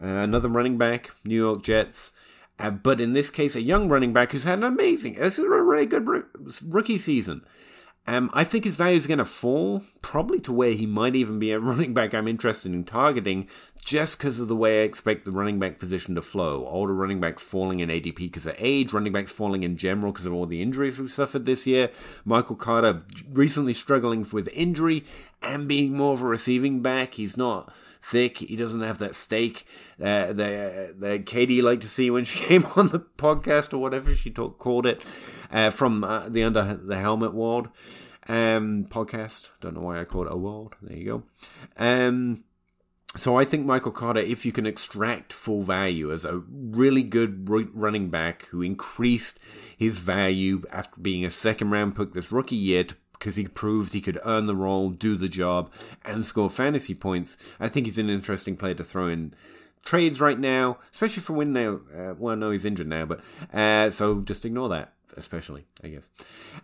uh, 0.00 0.06
another 0.06 0.48
running 0.48 0.78
back, 0.78 1.10
New 1.24 1.36
York 1.36 1.62
Jets. 1.62 2.12
Uh, 2.58 2.70
but 2.70 3.00
in 3.00 3.14
this 3.14 3.30
case, 3.30 3.56
a 3.56 3.62
young 3.62 3.88
running 3.88 4.12
back 4.12 4.32
who's 4.32 4.44
had 4.44 4.58
an 4.58 4.64
amazing, 4.64 5.14
this 5.14 5.38
is 5.38 5.44
a 5.44 5.48
really 5.48 5.86
good 5.86 6.08
rookie 6.62 6.98
season. 6.98 7.44
Um, 8.06 8.30
I 8.34 8.44
think 8.44 8.64
his 8.64 8.76
value 8.76 8.96
is 8.96 9.06
going 9.06 9.18
to 9.18 9.24
fall, 9.24 9.82
probably 10.02 10.38
to 10.40 10.52
where 10.52 10.72
he 10.72 10.86
might 10.86 11.16
even 11.16 11.38
be 11.38 11.52
a 11.52 11.58
running 11.60 11.94
back 11.94 12.14
I'm 12.14 12.28
interested 12.28 12.72
in 12.72 12.84
targeting, 12.84 13.48
just 13.84 14.16
because 14.16 14.40
of 14.40 14.48
the 14.48 14.56
way 14.56 14.80
I 14.80 14.84
expect 14.84 15.24
the 15.24 15.30
running 15.30 15.58
back 15.58 15.78
position 15.78 16.14
to 16.14 16.22
flow. 16.22 16.66
Older 16.66 16.94
running 16.94 17.20
backs 17.20 17.42
falling 17.42 17.80
in 17.80 17.90
ADP 17.90 18.16
because 18.16 18.46
of 18.46 18.54
age, 18.58 18.92
running 18.92 19.12
backs 19.12 19.30
falling 19.30 19.62
in 19.62 19.76
general 19.76 20.10
because 20.10 20.24
of 20.24 20.32
all 20.32 20.46
the 20.46 20.62
injuries 20.62 20.98
we've 20.98 21.12
suffered 21.12 21.44
this 21.44 21.66
year. 21.66 21.90
Michael 22.24 22.56
Carter 22.56 23.02
recently 23.30 23.74
struggling 23.74 24.26
with 24.32 24.48
injury 24.54 25.04
and 25.42 25.68
being 25.68 25.96
more 25.96 26.14
of 26.14 26.22
a 26.22 26.26
receiving 26.26 26.80
back. 26.80 27.14
He's 27.14 27.36
not 27.36 27.70
thick. 28.00 28.38
He 28.38 28.56
doesn't 28.56 28.80
have 28.80 28.98
that 28.98 29.14
steak 29.14 29.66
uh, 30.00 30.32
that, 30.32 30.94
that 31.00 31.26
Katie 31.26 31.60
liked 31.60 31.82
to 31.82 31.88
see 31.88 32.10
when 32.10 32.24
she 32.24 32.38
came 32.46 32.66
on 32.76 32.88
the 32.88 33.00
podcast 33.00 33.74
or 33.74 33.78
whatever 33.78 34.14
she 34.14 34.30
talk, 34.30 34.58
called 34.58 34.86
it 34.86 35.02
uh, 35.50 35.68
from 35.68 36.04
uh, 36.04 36.30
the 36.30 36.42
Under 36.42 36.74
the 36.74 36.98
Helmet 36.98 37.34
World 37.34 37.68
um, 38.28 38.86
podcast. 38.88 39.50
Don't 39.60 39.74
know 39.74 39.82
why 39.82 40.00
I 40.00 40.04
called 40.04 40.26
it 40.26 40.32
a 40.32 40.36
world. 40.38 40.74
There 40.80 40.96
you 40.96 41.04
go. 41.04 41.22
Um, 41.76 42.44
so 43.16 43.38
I 43.38 43.44
think 43.44 43.64
Michael 43.64 43.92
Carter, 43.92 44.20
if 44.20 44.44
you 44.44 44.52
can 44.52 44.66
extract 44.66 45.32
full 45.32 45.62
value 45.62 46.12
as 46.12 46.24
a 46.24 46.42
really 46.50 47.02
good 47.02 47.48
running 47.48 48.10
back 48.10 48.46
who 48.46 48.60
increased 48.60 49.38
his 49.76 49.98
value 49.98 50.62
after 50.70 51.00
being 51.00 51.24
a 51.24 51.30
second 51.30 51.70
round 51.70 51.96
pick 51.96 52.12
this 52.12 52.32
rookie 52.32 52.56
year 52.56 52.86
because 53.12 53.36
he 53.36 53.46
proved 53.46 53.92
he 53.92 54.00
could 54.00 54.18
earn 54.24 54.46
the 54.46 54.56
role, 54.56 54.90
do 54.90 55.16
the 55.16 55.28
job, 55.28 55.72
and 56.04 56.24
score 56.24 56.50
fantasy 56.50 56.94
points. 56.94 57.36
I 57.60 57.68
think 57.68 57.86
he's 57.86 57.98
an 57.98 58.10
interesting 58.10 58.56
player 58.56 58.74
to 58.74 58.84
throw 58.84 59.06
in 59.06 59.34
trades 59.84 60.20
right 60.20 60.38
now, 60.38 60.78
especially 60.92 61.22
for 61.22 61.34
when 61.34 61.52
now. 61.52 61.80
Uh, 61.96 62.14
well, 62.18 62.36
no, 62.36 62.50
he's 62.50 62.64
injured 62.64 62.88
now, 62.88 63.06
but 63.06 63.20
uh, 63.52 63.90
so 63.90 64.20
just 64.22 64.44
ignore 64.44 64.68
that. 64.70 64.92
Especially, 65.16 65.64
I 65.84 65.88
guess. 65.88 66.08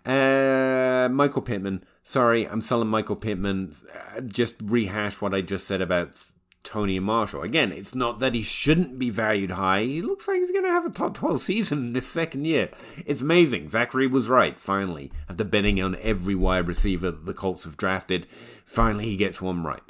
Uh, 0.05 1.09
Michael 1.09 1.42
Pittman. 1.42 1.84
Sorry, 2.03 2.48
I'm 2.48 2.61
selling 2.61 2.88
Michael 2.88 3.14
Pittman. 3.14 3.72
Uh, 3.94 4.22
just 4.22 4.57
rehash 4.61 5.20
what 5.20 5.32
I 5.32 5.40
just 5.40 5.68
said 5.68 5.80
about 5.80 6.16
Toney 6.63 6.97
and 6.97 7.07
Marshall. 7.07 7.43
Again, 7.43 7.73
it's 7.73 7.95
not 7.95 8.19
that 8.21 8.35
he 8.35 8.43
shouldn't 8.43 8.99
be 8.99 9.11
valued 9.11 9.53
high. 9.53 9.83
He 9.83 10.03
looks 10.03 10.29
like 10.29 10.39
he's 10.39 10.53
going 10.53 10.65
to 10.65 10.71
have 10.71 10.87
a 10.87 10.91
top 10.91 11.15
12 11.15 11.41
season 11.41 11.89
in 11.89 11.95
his 11.95 12.07
second 12.07 12.47
year. 12.47 12.71
It's 13.07 13.21
amazing. 13.21 13.69
Zachary 13.69 14.07
was 14.07 14.29
right, 14.29 14.59
finally. 14.59 15.11
After 15.29 15.45
betting 15.45 15.81
on 15.81 15.97
every 16.01 16.35
wide 16.35 16.69
receiver 16.69 17.11
that 17.11 17.25
the 17.25 17.35
Colts 17.35 17.65
have 17.65 17.77
drafted, 17.77 18.27
finally 18.31 19.07
he 19.07 19.17
gets 19.17 19.41
one 19.41 19.65
right. 19.65 19.83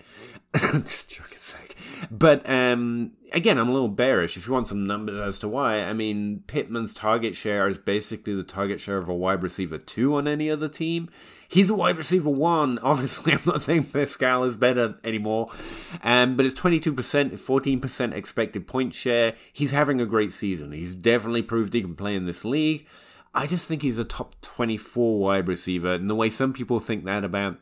Just 0.57 1.11
joking 1.11 1.39
sake. 1.39 1.77
But 2.11 2.49
um, 2.49 3.13
again, 3.33 3.59
I'm 3.59 3.69
a 3.69 3.73
little 3.73 3.89
bearish. 3.89 4.37
If 4.37 4.47
you 4.47 4.53
want 4.53 4.69
some 4.69 4.87
numbers 4.87 5.21
as 5.21 5.39
to 5.41 5.49
why, 5.49 5.83
I 5.83 5.93
mean, 5.93 6.43
Pittman's 6.47 6.95
target 6.95 7.37
share 7.37 7.69
is 7.69 7.79
basically 7.79 8.35
the 8.35 8.43
target 8.43 8.81
share 8.81 8.99
of 8.99 9.09
a 9.09 9.15
wide 9.15 9.43
receiver 9.43 9.79
two 9.79 10.15
on 10.15 10.27
any 10.27 10.51
other 10.51 10.69
team. 10.69 11.09
He's 11.51 11.69
a 11.69 11.75
wide 11.75 11.99
receiver 11.99 12.31
one. 12.31 12.79
Obviously, 12.83 13.33
I'm 13.33 13.43
not 13.45 13.61
saying 13.61 13.85
Pascal 13.87 14.45
is 14.45 14.55
better 14.55 14.95
anymore, 15.03 15.51
um, 16.05 16.37
but 16.37 16.47
it's 16.47 16.55
22%, 16.55 16.95
14% 16.95 18.15
expected 18.15 18.69
point 18.69 18.95
share. 18.95 19.35
He's 19.53 19.73
having 19.73 20.01
a 20.01 20.07
great 20.07 20.33
season. 20.33 20.71
He's 20.71 20.95
definitely 20.95 21.43
proved 21.43 21.75
he 21.75 21.83
can 21.83 21.97
play 21.97 22.15
in 22.15 22.25
this 22.25 22.45
league. 22.45 22.87
I 23.35 23.49
just 23.49 23.67
think 23.67 23.83
he's 23.83 23.99
a 23.99 24.05
top 24.05 24.41
24 24.43 25.19
wide 25.19 25.49
receiver, 25.49 25.95
and 25.95 26.09
the 26.09 26.15
way 26.15 26.31
some 26.31 26.53
people 26.53 26.79
think 26.79 27.05
that 27.05 27.25
about 27.25 27.59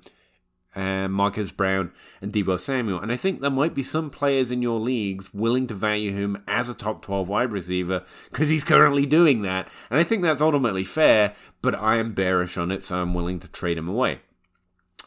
uh, 0.78 1.08
Marquise 1.08 1.50
Brown 1.50 1.90
and 2.22 2.32
Deebo 2.32 2.58
Samuel. 2.58 3.00
And 3.00 3.10
I 3.10 3.16
think 3.16 3.40
there 3.40 3.50
might 3.50 3.74
be 3.74 3.82
some 3.82 4.10
players 4.10 4.50
in 4.50 4.62
your 4.62 4.78
leagues 4.78 5.34
willing 5.34 5.66
to 5.66 5.74
value 5.74 6.12
him 6.12 6.42
as 6.46 6.68
a 6.68 6.74
top 6.74 7.02
12 7.02 7.28
wide 7.28 7.52
receiver 7.52 8.04
because 8.30 8.48
he's 8.48 8.64
currently 8.64 9.04
doing 9.04 9.42
that. 9.42 9.68
And 9.90 9.98
I 9.98 10.04
think 10.04 10.22
that's 10.22 10.40
ultimately 10.40 10.84
fair, 10.84 11.34
but 11.62 11.74
I 11.74 11.96
am 11.96 12.14
bearish 12.14 12.56
on 12.56 12.70
it, 12.70 12.84
so 12.84 12.96
I'm 12.96 13.14
willing 13.14 13.40
to 13.40 13.48
trade 13.48 13.76
him 13.76 13.88
away. 13.88 14.20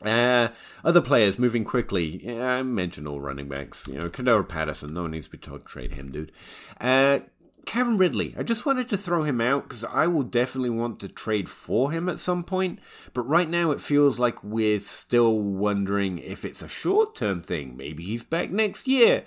Uh, 0.04 0.50
other 0.84 1.02
players 1.02 1.40
moving 1.40 1.64
quickly. 1.64 2.22
Yeah, 2.26 2.56
I 2.56 2.64
mentioned 2.64 3.08
all 3.08 3.22
running 3.22 3.48
backs. 3.48 3.88
You 3.88 4.00
know, 4.00 4.10
Cordarrelle 4.10 4.50
Patterson. 4.50 4.94
No 4.94 5.04
one 5.04 5.12
needs 5.12 5.28
to 5.28 5.32
be 5.32 5.38
told 5.38 5.62
to 5.62 5.68
trade 5.68 5.94
him, 5.94 6.12
dude. 6.12 6.32
Uh, 6.80 7.20
Calvin 7.66 7.98
Ridley, 7.98 8.34
I 8.38 8.44
just 8.44 8.66
wanted 8.66 8.90
to 8.90 8.98
throw 8.98 9.24
him 9.24 9.40
out 9.40 9.64
because 9.64 9.84
I 9.84 10.08
will 10.08 10.24
definitely 10.24 10.70
want 10.70 11.00
to 11.00 11.08
trade 11.08 11.50
for 11.50 11.92
him 11.92 12.10
at 12.10 12.20
some 12.20 12.44
point. 12.44 12.80
But 13.14 13.28
right 13.28 13.50
now, 13.50 13.72
it 13.72 13.82
feels 13.82 14.20
like 14.20 14.44
we're 14.44 14.80
still 14.80 15.40
wondering 15.40 16.18
if 16.20 16.44
it's 16.44 16.62
a 16.62 16.68
short 16.68 17.16
term 17.16 17.42
thing. 17.42 17.78
Maybe 17.78 18.04
he's 18.04 18.24
back 18.24 18.52
next 18.52 18.88
year. 18.88 19.24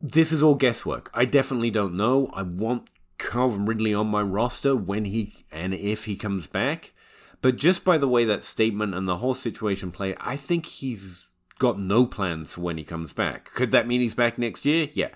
This 0.00 0.32
is 0.32 0.42
all 0.42 0.54
guesswork. 0.54 1.10
I 1.14 1.24
definitely 1.24 1.70
don't 1.70 1.94
know. 1.94 2.30
I 2.34 2.42
want 2.42 2.88
Calvin 3.18 3.64
Ridley 3.64 3.94
on 3.94 4.08
my 4.08 4.22
roster 4.22 4.76
when 4.76 5.06
he 5.06 5.46
and 5.50 5.74
if 5.74 6.04
he 6.04 6.16
comes 6.16 6.46
back. 6.46 6.92
But 7.40 7.56
just 7.56 7.84
by 7.84 7.98
the 7.98 8.08
way 8.08 8.24
that 8.24 8.44
statement 8.44 8.94
and 8.94 9.06
the 9.06 9.18
whole 9.18 9.34
situation 9.34 9.90
played, 9.90 10.16
I 10.20 10.36
think 10.36 10.66
he's 10.66 11.28
got 11.58 11.78
no 11.78 12.06
plans 12.06 12.54
for 12.54 12.62
when 12.62 12.78
he 12.78 12.84
comes 12.84 13.12
back. 13.12 13.50
Could 13.54 13.70
that 13.72 13.86
mean 13.86 14.00
he's 14.00 14.14
back 14.14 14.38
next 14.38 14.64
year? 14.64 14.88
Yeah. 14.92 15.10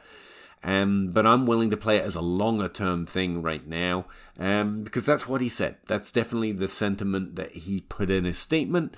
Um, 0.62 1.10
but 1.12 1.26
I'm 1.26 1.46
willing 1.46 1.70
to 1.70 1.76
play 1.76 1.98
it 1.98 2.04
as 2.04 2.16
a 2.16 2.20
longer 2.20 2.68
term 2.68 3.06
thing 3.06 3.42
right 3.42 3.66
now 3.66 4.06
um, 4.38 4.82
because 4.82 5.06
that's 5.06 5.28
what 5.28 5.40
he 5.40 5.48
said. 5.48 5.76
That's 5.86 6.10
definitely 6.10 6.52
the 6.52 6.68
sentiment 6.68 7.36
that 7.36 7.52
he 7.52 7.82
put 7.82 8.10
in 8.10 8.24
his 8.24 8.38
statement. 8.38 8.96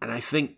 And 0.00 0.10
I 0.10 0.20
think 0.20 0.56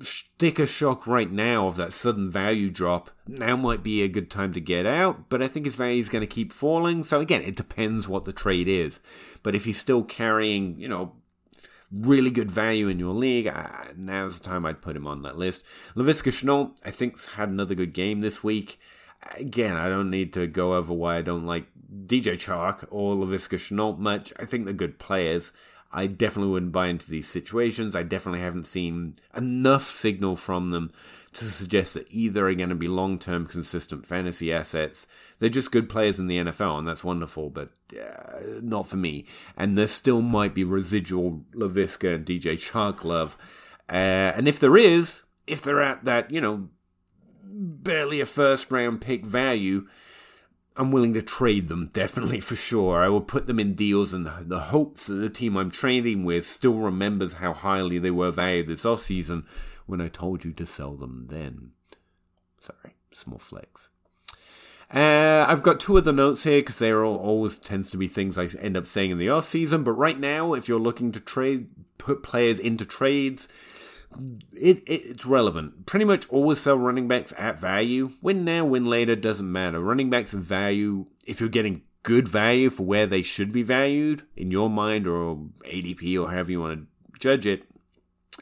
sticker 0.00 0.66
shock 0.66 1.06
right 1.06 1.30
now 1.30 1.68
of 1.68 1.76
that 1.76 1.92
sudden 1.92 2.30
value 2.30 2.70
drop 2.70 3.10
now 3.26 3.56
might 3.56 3.82
be 3.82 4.02
a 4.02 4.08
good 4.08 4.30
time 4.30 4.52
to 4.52 4.60
get 4.60 4.84
out 4.84 5.28
but 5.30 5.42
i 5.42 5.48
think 5.48 5.64
his 5.64 5.76
value 5.76 6.00
is 6.00 6.08
going 6.08 6.20
to 6.20 6.26
keep 6.26 6.52
falling 6.52 7.02
so 7.02 7.20
again 7.20 7.40
it 7.42 7.56
depends 7.56 8.06
what 8.06 8.24
the 8.24 8.32
trade 8.32 8.68
is 8.68 9.00
but 9.42 9.54
if 9.54 9.64
he's 9.64 9.78
still 9.78 10.04
carrying 10.04 10.78
you 10.78 10.86
know 10.86 11.14
really 11.92 12.30
good 12.30 12.50
value 12.50 12.88
in 12.88 12.98
your 12.98 13.14
league, 13.14 13.52
now's 13.96 14.38
the 14.38 14.44
time 14.44 14.66
I'd 14.66 14.82
put 14.82 14.96
him 14.96 15.06
on 15.06 15.22
that 15.22 15.38
list. 15.38 15.64
Laviska 15.94 16.32
Shenault, 16.32 16.76
I 16.84 16.90
think, 16.90 17.22
had 17.24 17.48
another 17.48 17.74
good 17.74 17.92
game 17.92 18.20
this 18.20 18.42
week. 18.42 18.78
Again, 19.36 19.76
I 19.76 19.88
don't 19.88 20.10
need 20.10 20.32
to 20.34 20.46
go 20.46 20.74
over 20.74 20.92
why 20.92 21.16
I 21.16 21.22
don't 21.22 21.46
like 21.46 21.66
DJ 22.06 22.34
Chark 22.34 22.86
or 22.90 23.14
Laviska 23.14 23.56
Shenault 23.58 23.98
much. 23.98 24.32
I 24.38 24.44
think 24.44 24.64
they're 24.64 24.74
good 24.74 24.98
players. 24.98 25.52
I 25.92 26.06
definitely 26.08 26.52
wouldn't 26.52 26.72
buy 26.72 26.88
into 26.88 27.08
these 27.08 27.28
situations. 27.28 27.96
I 27.96 28.02
definitely 28.02 28.40
haven't 28.40 28.64
seen 28.64 29.16
enough 29.34 29.88
signal 29.88 30.36
from 30.36 30.70
them 30.70 30.92
to 31.38 31.44
suggest 31.46 31.94
that 31.94 32.06
either 32.10 32.48
are 32.48 32.54
going 32.54 32.68
to 32.68 32.74
be 32.74 32.88
long 32.88 33.18
term 33.18 33.46
consistent 33.46 34.06
fantasy 34.06 34.52
assets. 34.52 35.06
They're 35.38 35.48
just 35.48 35.72
good 35.72 35.88
players 35.88 36.18
in 36.18 36.26
the 36.26 36.38
NFL, 36.38 36.78
and 36.78 36.88
that's 36.88 37.04
wonderful, 37.04 37.50
but 37.50 37.70
uh, 37.92 38.60
not 38.62 38.86
for 38.86 38.96
me. 38.96 39.26
And 39.56 39.76
there 39.76 39.86
still 39.86 40.22
might 40.22 40.54
be 40.54 40.64
residual 40.64 41.44
Laviska 41.54 42.14
and 42.14 42.26
DJ 42.26 42.54
Chark 42.54 43.04
love. 43.04 43.36
Uh, 43.88 44.32
and 44.34 44.48
if 44.48 44.58
there 44.58 44.76
is, 44.76 45.22
if 45.46 45.62
they're 45.62 45.82
at 45.82 46.04
that, 46.04 46.30
you 46.30 46.40
know, 46.40 46.68
barely 47.44 48.20
a 48.20 48.26
first 48.26 48.70
round 48.70 49.00
pick 49.00 49.24
value, 49.24 49.86
I'm 50.76 50.90
willing 50.90 51.14
to 51.14 51.22
trade 51.22 51.68
them, 51.68 51.90
definitely 51.92 52.40
for 52.40 52.56
sure. 52.56 53.02
I 53.02 53.08
will 53.08 53.20
put 53.20 53.46
them 53.46 53.60
in 53.60 53.74
deals 53.74 54.12
in 54.12 54.24
the 54.24 54.58
hopes 54.58 55.06
that 55.06 55.14
the 55.14 55.28
team 55.28 55.56
I'm 55.56 55.70
trading 55.70 56.24
with 56.24 56.46
still 56.46 56.74
remembers 56.74 57.34
how 57.34 57.52
highly 57.52 57.98
they 57.98 58.10
were 58.10 58.30
valued 58.30 58.66
this 58.66 58.84
off 58.84 59.00
season 59.00 59.44
when 59.86 60.00
I 60.00 60.08
told 60.08 60.44
you 60.44 60.52
to 60.52 60.66
sell 60.66 60.94
them 60.94 61.26
then. 61.30 61.72
Sorry, 62.60 62.94
small 63.12 63.38
flex. 63.38 63.88
Uh, 64.92 65.44
I've 65.48 65.64
got 65.64 65.80
two 65.80 65.96
of 65.96 66.04
the 66.04 66.12
notes 66.12 66.44
here 66.44 66.60
because 66.60 66.78
there 66.78 67.04
always 67.04 67.58
tends 67.58 67.90
to 67.90 67.96
be 67.96 68.06
things 68.06 68.38
I 68.38 68.46
end 68.60 68.76
up 68.76 68.86
saying 68.86 69.10
in 69.10 69.18
the 69.18 69.30
off 69.30 69.46
season. 69.46 69.82
But 69.82 69.92
right 69.92 70.18
now, 70.18 70.54
if 70.54 70.68
you're 70.68 70.78
looking 70.78 71.10
to 71.12 71.20
trade, 71.20 71.68
put 71.98 72.22
players 72.22 72.60
into 72.60 72.84
trades, 72.84 73.48
it, 74.52 74.78
it, 74.86 75.02
it's 75.04 75.26
relevant. 75.26 75.86
Pretty 75.86 76.04
much 76.04 76.28
always 76.28 76.60
sell 76.60 76.78
running 76.78 77.08
backs 77.08 77.32
at 77.36 77.58
value. 77.58 78.10
Win 78.22 78.44
now, 78.44 78.64
win 78.64 78.84
later, 78.84 79.16
doesn't 79.16 79.50
matter. 79.50 79.80
Running 79.80 80.08
backs 80.08 80.34
at 80.34 80.40
value, 80.40 81.06
if 81.26 81.40
you're 81.40 81.48
getting 81.48 81.82
good 82.04 82.28
value 82.28 82.70
for 82.70 82.84
where 82.84 83.06
they 83.06 83.22
should 83.22 83.52
be 83.52 83.62
valued 83.62 84.22
in 84.36 84.52
your 84.52 84.70
mind 84.70 85.08
or 85.08 85.36
ADP 85.64 86.22
or 86.22 86.30
however 86.30 86.52
you 86.52 86.60
want 86.60 86.80
to 86.80 87.18
judge 87.18 87.44
it, 87.44 87.64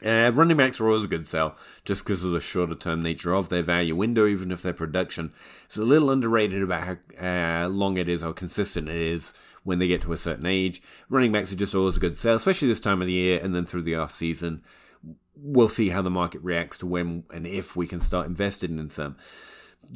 uh, 0.03 0.31
running 0.33 0.57
backs 0.57 0.81
are 0.81 0.87
always 0.87 1.03
a 1.03 1.07
good 1.07 1.25
sell 1.25 1.55
just 1.85 2.03
because 2.03 2.23
of 2.23 2.31
the 2.31 2.41
shorter 2.41 2.75
term 2.75 3.01
nature 3.01 3.33
of 3.33 3.49
their 3.49 3.63
value 3.63 3.95
window, 3.95 4.25
even 4.27 4.51
if 4.51 4.61
their 4.61 4.73
production 4.73 5.31
is 5.69 5.77
a 5.77 5.85
little 5.85 6.11
underrated 6.11 6.61
about 6.61 6.83
how 6.83 7.63
uh, 7.63 7.67
long 7.69 7.97
it 7.97 8.09
is 8.09 8.23
or 8.23 8.33
consistent 8.33 8.89
it 8.89 8.95
is 8.95 9.33
when 9.63 9.79
they 9.79 9.87
get 9.87 10.01
to 10.01 10.13
a 10.13 10.17
certain 10.17 10.45
age. 10.45 10.81
Running 11.09 11.31
backs 11.31 11.51
are 11.51 11.55
just 11.55 11.75
always 11.75 11.97
a 11.97 12.01
good 12.01 12.17
sell, 12.17 12.35
especially 12.35 12.67
this 12.67 12.79
time 12.79 13.01
of 13.01 13.07
the 13.07 13.13
year 13.13 13.39
and 13.41 13.55
then 13.55 13.65
through 13.65 13.83
the 13.83 13.95
off 13.95 14.11
season 14.11 14.61
we'll 15.35 15.69
see 15.69 15.89
how 15.89 16.01
the 16.01 16.09
market 16.09 16.41
reacts 16.43 16.77
to 16.79 16.85
when 16.85 17.23
and 17.33 17.45
if 17.45 17.75
we 17.75 17.87
can 17.87 18.01
start 18.01 18.27
investing 18.27 18.79
in 18.79 18.89
some. 18.89 19.15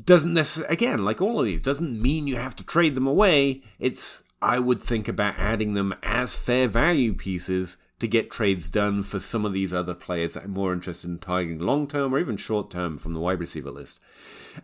Doesn't 0.05 0.33
necessarily, 0.33 0.73
again, 0.73 1.03
like 1.03 1.21
all 1.21 1.39
of 1.39 1.45
these, 1.45 1.61
doesn't 1.61 2.01
mean 2.01 2.27
you 2.27 2.35
have 2.35 2.55
to 2.57 2.63
trade 2.63 2.95
them 2.95 3.07
away. 3.07 3.63
It's, 3.79 4.23
I 4.41 4.59
would 4.59 4.81
think 4.81 5.07
about 5.07 5.35
adding 5.37 5.73
them 5.73 5.95
as 6.03 6.35
fair 6.35 6.67
value 6.67 7.13
pieces 7.13 7.77
to 7.99 8.07
get 8.07 8.31
trades 8.31 8.69
done 8.69 9.03
for 9.03 9.19
some 9.19 9.45
of 9.45 9.53
these 9.53 9.73
other 9.73 9.93
players 9.93 10.33
that 10.33 10.45
I'm 10.45 10.51
more 10.51 10.73
interested 10.73 11.09
in 11.09 11.19
targeting 11.19 11.59
long 11.59 11.87
term 11.87 12.13
or 12.13 12.19
even 12.19 12.37
short 12.37 12.71
term 12.71 12.97
from 12.97 13.13
the 13.13 13.19
wide 13.19 13.39
receiver 13.39 13.71
list. 13.71 13.99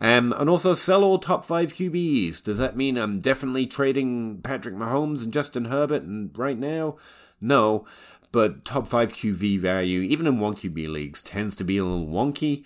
Um, 0.00 0.32
and 0.32 0.48
also 0.48 0.74
sell 0.74 1.04
all 1.04 1.18
top 1.18 1.44
five 1.44 1.74
QBs. 1.74 2.42
Does 2.42 2.58
that 2.58 2.76
mean 2.76 2.96
I'm 2.96 3.20
definitely 3.20 3.66
trading 3.66 4.40
Patrick 4.42 4.74
Mahomes 4.74 5.22
and 5.22 5.32
Justin 5.32 5.66
Herbert 5.66 6.02
and 6.02 6.36
right 6.36 6.58
now? 6.58 6.96
No 7.40 7.86
but 8.36 8.66
top 8.66 8.86
five 8.86 9.14
QB 9.14 9.60
value, 9.60 10.02
even 10.02 10.26
in 10.26 10.38
one 10.38 10.54
QB 10.54 10.90
leagues, 10.90 11.22
tends 11.22 11.56
to 11.56 11.64
be 11.64 11.78
a 11.78 11.84
little 11.84 12.06
wonky. 12.06 12.64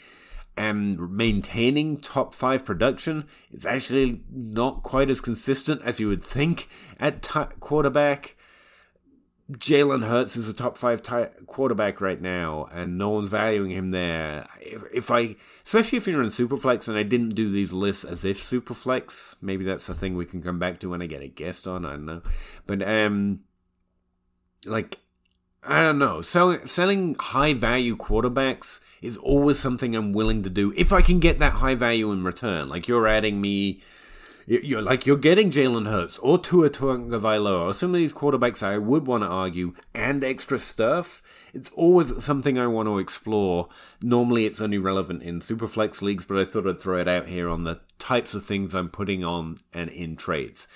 And 0.57 1.13
maintaining 1.13 1.99
top 1.99 2.35
five 2.35 2.65
production 2.65 3.29
is 3.53 3.65
actually 3.65 4.23
not 4.29 4.83
quite 4.83 5.09
as 5.09 5.21
consistent 5.21 5.81
as 5.83 6.01
you 6.01 6.09
would 6.09 6.25
think 6.25 6.69
at 6.99 7.23
t- 7.23 7.41
quarterback. 7.61 8.37
Jalen 9.53 10.07
Hurts 10.07 10.37
is 10.37 10.49
a 10.49 10.55
top 10.55 10.79
five 10.79 11.03
quarterback 11.47 12.01
right 12.01 12.21
now, 12.21 12.69
and 12.73 12.99
no 12.99 13.09
one's 13.11 13.31
valuing 13.31 13.71
him 13.71 13.91
there. 13.91 14.47
If, 14.61 14.83
if, 14.93 15.11
I, 15.11 15.37
especially 15.65 15.99
if 15.99 16.07
you're 16.07 16.23
in 16.23 16.29
Superflex, 16.29 16.89
and 16.89 16.97
I 16.97 17.03
didn't 17.03 17.35
do 17.35 17.51
these 17.51 17.73
lists 17.73 18.05
as 18.05 18.25
if 18.25 18.41
Superflex, 18.41 19.37
maybe 19.43 19.65
that's 19.65 19.89
a 19.89 19.95
thing 19.95 20.15
we 20.15 20.27
can 20.27 20.43
come 20.43 20.59
back 20.59 20.79
to 20.81 20.91
when 20.91 21.03
I 21.03 21.07
get 21.07 21.23
a 21.23 21.29
guest 21.29 21.67
on. 21.67 21.85
I 21.85 21.91
don't 21.93 22.07
know, 22.07 22.23
but 22.67 22.87
um, 22.87 23.41
like 24.65 24.99
I 25.63 25.83
don't 25.83 25.99
know. 25.99 26.23
Selling 26.23 26.67
selling 26.67 27.17
high 27.19 27.55
value 27.55 27.97
quarterbacks 27.97 28.81
is 29.03 29.17
always 29.17 29.59
something 29.59 29.95
I'm 29.95 30.13
willing 30.13 30.43
to 30.43 30.51
do 30.51 30.73
if 30.77 30.93
I 30.93 31.01
can 31.03 31.19
get 31.19 31.39
that 31.39 31.55
high 31.55 31.75
value 31.75 32.13
in 32.13 32.25
return. 32.25 32.69
Like 32.69 32.89
you're 32.89 33.09
adding 33.09 33.41
me, 33.41 33.83
you're 34.51 34.83
like 34.83 35.07
you're 35.07 35.17
getting 35.17 35.53
Jalen 35.53 35.89
Hurts 35.89 36.19
or 36.19 36.37
Tua 36.37 36.71
Tagovailoa 36.71 37.69
or 37.69 37.75
some 37.75 37.91
of 37.95 37.99
these 37.99 38.13
quarterbacks 38.13 38.65
I 38.65 38.79
would 38.79 39.07
want 39.07 39.23
to 39.23 39.29
argue 39.29 39.75
and 39.95 40.25
extra 40.25 40.59
stuff. 40.59 41.23
It's 41.55 41.71
always 41.71 42.25
something 42.25 42.59
I 42.59 42.67
want 42.67 42.89
to 42.89 42.99
explore. 42.99 43.69
Normally, 44.03 44.47
it's 44.47 44.61
only 44.61 44.79
relevant 44.79 45.23
in 45.23 45.39
superflex 45.39 46.03
leagues, 46.03 46.25
but 46.25 46.37
I 46.37 46.45
thought 46.45 46.67
I'd 46.67 46.81
throw 46.81 46.99
it 46.99 47.07
out 47.07 47.29
here 47.29 47.49
on 47.49 47.63
the 47.63 47.81
types 48.01 48.35
of 48.35 48.45
things 48.45 48.75
I'm 48.75 48.89
putting 48.89 49.23
on 49.23 49.61
and 49.73 49.89
in 49.89 50.17
trades. 50.17 50.67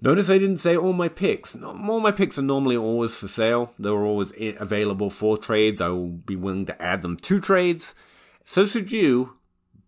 Notice 0.00 0.30
I 0.30 0.38
didn't 0.38 0.58
say 0.58 0.76
all 0.76 0.92
my 0.92 1.08
picks. 1.08 1.56
All 1.56 2.00
my 2.00 2.12
picks 2.12 2.38
are 2.38 2.42
normally 2.42 2.76
always 2.76 3.18
for 3.18 3.26
sale. 3.26 3.74
They're 3.76 4.04
always 4.04 4.32
available 4.38 5.10
for 5.10 5.36
trades. 5.36 5.80
I 5.80 5.88
will 5.88 6.10
be 6.10 6.36
willing 6.36 6.66
to 6.66 6.80
add 6.80 7.02
them 7.02 7.16
to 7.16 7.40
trades. 7.40 7.96
So 8.44 8.66
should 8.66 8.92
you. 8.92 9.38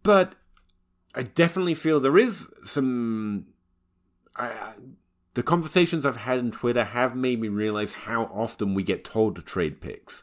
But 0.03 0.35
I 1.15 1.23
definitely 1.23 1.75
feel 1.75 2.01
there 2.01 2.19
is 2.19 2.49
some. 2.65 3.47
I, 4.37 4.75
the 5.35 5.43
conversations 5.43 6.05
I've 6.05 6.17
had 6.17 6.39
in 6.39 6.51
Twitter 6.51 6.85
have 6.85 7.15
made 7.15 7.41
me 7.41 7.49
realize 7.49 7.93
how 7.93 8.25
often 8.25 8.75
we 8.75 8.83
get 8.83 9.05
told 9.05 9.37
to 9.37 9.43
trade 9.43 9.81
picks. 9.81 10.23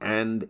And 0.00 0.48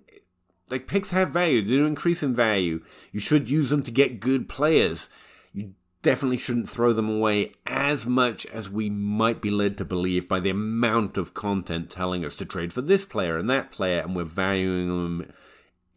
like 0.71 0.87
picks 0.87 1.11
have 1.11 1.31
value, 1.31 1.63
they 1.63 1.69
do 1.69 1.87
increase 1.87 2.23
in 2.23 2.35
value. 2.35 2.83
You 3.13 3.21
should 3.21 3.49
use 3.49 3.71
them 3.71 3.83
to 3.85 3.91
get 3.91 4.21
good 4.21 4.49
players. 4.49 5.09
You 5.53 5.73
definitely 6.03 6.37
shouldn't 6.37 6.69
throw 6.69 6.93
them 6.93 7.09
away 7.09 7.53
as 7.67 8.07
much 8.07 8.47
as 8.47 8.69
we 8.69 8.91
might 8.91 9.41
be 9.41 9.51
led 9.51 9.79
to 9.79 9.85
believe 9.85 10.29
by 10.29 10.41
the 10.41 10.51
amount 10.51 11.17
of 11.17 11.35
content 11.35 11.91
telling 11.91 12.25
us 12.25 12.37
to 12.37 12.45
trade 12.45 12.73
for 12.73 12.83
this 12.83 13.07
player 13.07 13.39
and 13.39 13.49
that 13.49 13.71
player, 13.71 14.01
and 14.01 14.15
we're 14.15 14.25
valuing 14.25 14.89
them 14.89 15.33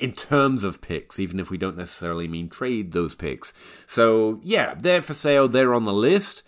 in 0.02 0.14
terms 0.14 0.64
of 0.64 0.82
picks, 0.82 1.20
even 1.20 1.40
if 1.40 1.52
we 1.52 1.58
don't 1.58 1.78
necessarily 1.78 2.28
mean 2.28 2.50
trade 2.50 2.92
those 2.92 3.14
picks. 3.14 3.54
So, 3.86 4.40
yeah, 4.44 4.74
they're 4.74 5.04
for 5.04 5.14
sale, 5.14 5.48
they're 5.48 5.76
on 5.76 5.86
the 5.86 5.94
list. 5.94 6.42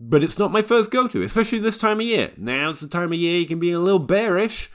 But 0.00 0.22
it's 0.22 0.38
not 0.38 0.52
my 0.52 0.62
first 0.62 0.90
go 0.90 1.08
to, 1.08 1.22
especially 1.22 1.60
this 1.60 1.78
time 1.78 2.00
of 2.00 2.06
year. 2.06 2.32
Now's 2.36 2.80
the 2.80 2.88
time 2.88 3.12
of 3.12 3.18
year 3.18 3.38
you 3.38 3.46
can 3.46 3.60
be 3.60 3.72
a 3.72 3.80
little 3.80 4.00
bearish 4.00 4.70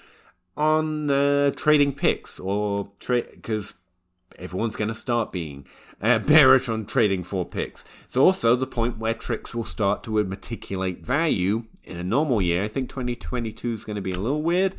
on 0.56 1.10
uh, 1.10 1.52
trading 1.52 1.94
picks, 1.94 2.40
or 2.40 2.92
because 3.00 3.74
everyone's 4.40 4.76
going 4.76 4.90
to 4.90 4.96
start 4.96 5.32
being 5.32 5.68
uh, 6.02 6.20
bearish 6.20 6.70
on 6.70 6.86
trading 6.86 7.24
for 7.24 7.46
picks. 7.46 7.84
It's 8.06 8.18
also 8.18 8.56
the 8.56 8.68
point 8.68 8.98
where 8.98 9.14
tricks 9.14 9.54
will 9.54 9.64
start 9.64 10.04
to 10.04 10.24
meticulate 10.24 11.06
value 11.06 11.66
in 11.84 11.98
a 11.98 12.04
normal 12.04 12.42
year. 12.42 12.64
I 12.64 12.68
think 12.70 12.90
2022 12.90 13.74
is 13.74 13.84
going 13.84 13.96
to 13.96 14.02
be 14.02 14.12
a 14.12 14.20
little 14.20 14.42
weird. 14.42 14.76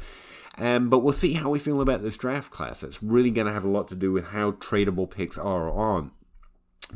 Um, 0.57 0.89
but 0.89 1.01
we'll 1.01 1.13
see 1.13 1.33
how 1.33 1.51
we 1.51 1.59
feel 1.59 1.81
about 1.81 2.03
this 2.03 2.17
draft 2.17 2.51
class. 2.51 2.83
It's 2.83 3.03
really 3.03 3.31
going 3.31 3.47
to 3.47 3.53
have 3.53 3.65
a 3.65 3.69
lot 3.69 3.89
to 3.89 3.97
do 3.97 4.13
with 4.13 4.29
how 4.29 4.53
tradable 4.53 5.11
picks 5.11 5.37
are 5.37 5.69
or 5.69 5.73
aren't. 5.73 6.13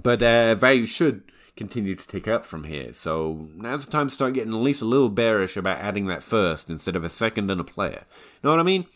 But 0.00 0.22
uh, 0.22 0.54
value 0.54 0.86
should 0.86 1.24
continue 1.56 1.96
to 1.96 2.06
tick 2.06 2.28
up 2.28 2.46
from 2.46 2.64
here. 2.64 2.92
So 2.92 3.48
now's 3.56 3.84
the 3.84 3.90
time 3.90 4.08
to 4.08 4.14
start 4.14 4.34
getting 4.34 4.54
at 4.54 4.60
least 4.60 4.80
a 4.80 4.86
little 4.86 5.08
bearish 5.08 5.56
about 5.56 5.78
adding 5.78 6.06
that 6.06 6.22
first 6.22 6.70
instead 6.70 6.94
of 6.94 7.02
a 7.02 7.10
second 7.10 7.50
and 7.50 7.60
a 7.60 7.64
player. 7.64 8.04
Know 8.44 8.50
what 8.50 8.60
I 8.60 8.62
mean? 8.62 8.86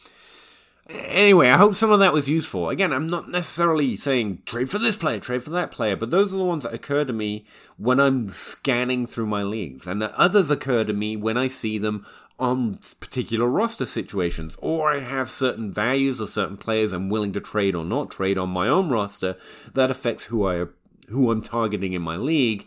Anyway, 0.89 1.49
I 1.49 1.57
hope 1.57 1.75
some 1.75 1.91
of 1.91 2.01
that 2.01 2.13
was 2.13 2.29
useful. 2.29 2.69
Again, 2.69 2.93
I'm 2.93 3.07
not 3.07 3.29
necessarily 3.29 3.97
saying 3.97 4.43
trade 4.45 4.69
for 4.69 4.79
this 4.79 4.97
player, 4.97 5.19
trade 5.19 5.43
for 5.43 5.51
that 5.51 5.71
player, 5.71 5.97
but 5.97 6.11
those 6.11 6.35
are 6.35 6.37
the 6.37 6.45
ones 6.45 6.65
that 6.65 6.75
occur 6.75 7.05
to 7.05 7.13
me 7.13 7.47
when 7.79 7.99
I'm 7.99 8.29
scanning 8.29 9.07
through 9.07 9.27
my 9.27 9.43
leagues. 9.43 9.87
And 9.87 10.03
the 10.03 10.17
others 10.19 10.51
occur 10.51 10.85
to 10.85 10.93
me 10.93 11.17
when 11.17 11.37
I 11.37 11.49
see 11.49 11.79
them 11.79 12.05
on 12.43 12.77
particular 12.99 13.47
roster 13.47 13.87
situations, 13.87 14.57
or 14.61 14.93
I 14.93 14.99
have 14.99 15.31
certain 15.31 15.71
values 15.71 16.21
or 16.21 16.27
certain 16.27 16.57
players 16.57 16.93
I'm 16.93 17.09
willing 17.09 17.33
to 17.35 17.41
trade 17.41 17.77
or 17.77 17.85
not 17.85 18.11
trade 18.11 18.37
on 18.37 18.49
my 18.49 18.67
own 18.67 18.89
roster 18.89 19.37
that 19.75 19.93
affects 19.93 20.25
who 20.25 20.49
I 20.49 20.67
who 21.09 21.31
I'm 21.31 21.41
targeting 21.41 21.93
in 21.93 22.03
my 22.03 22.17
league. 22.17 22.67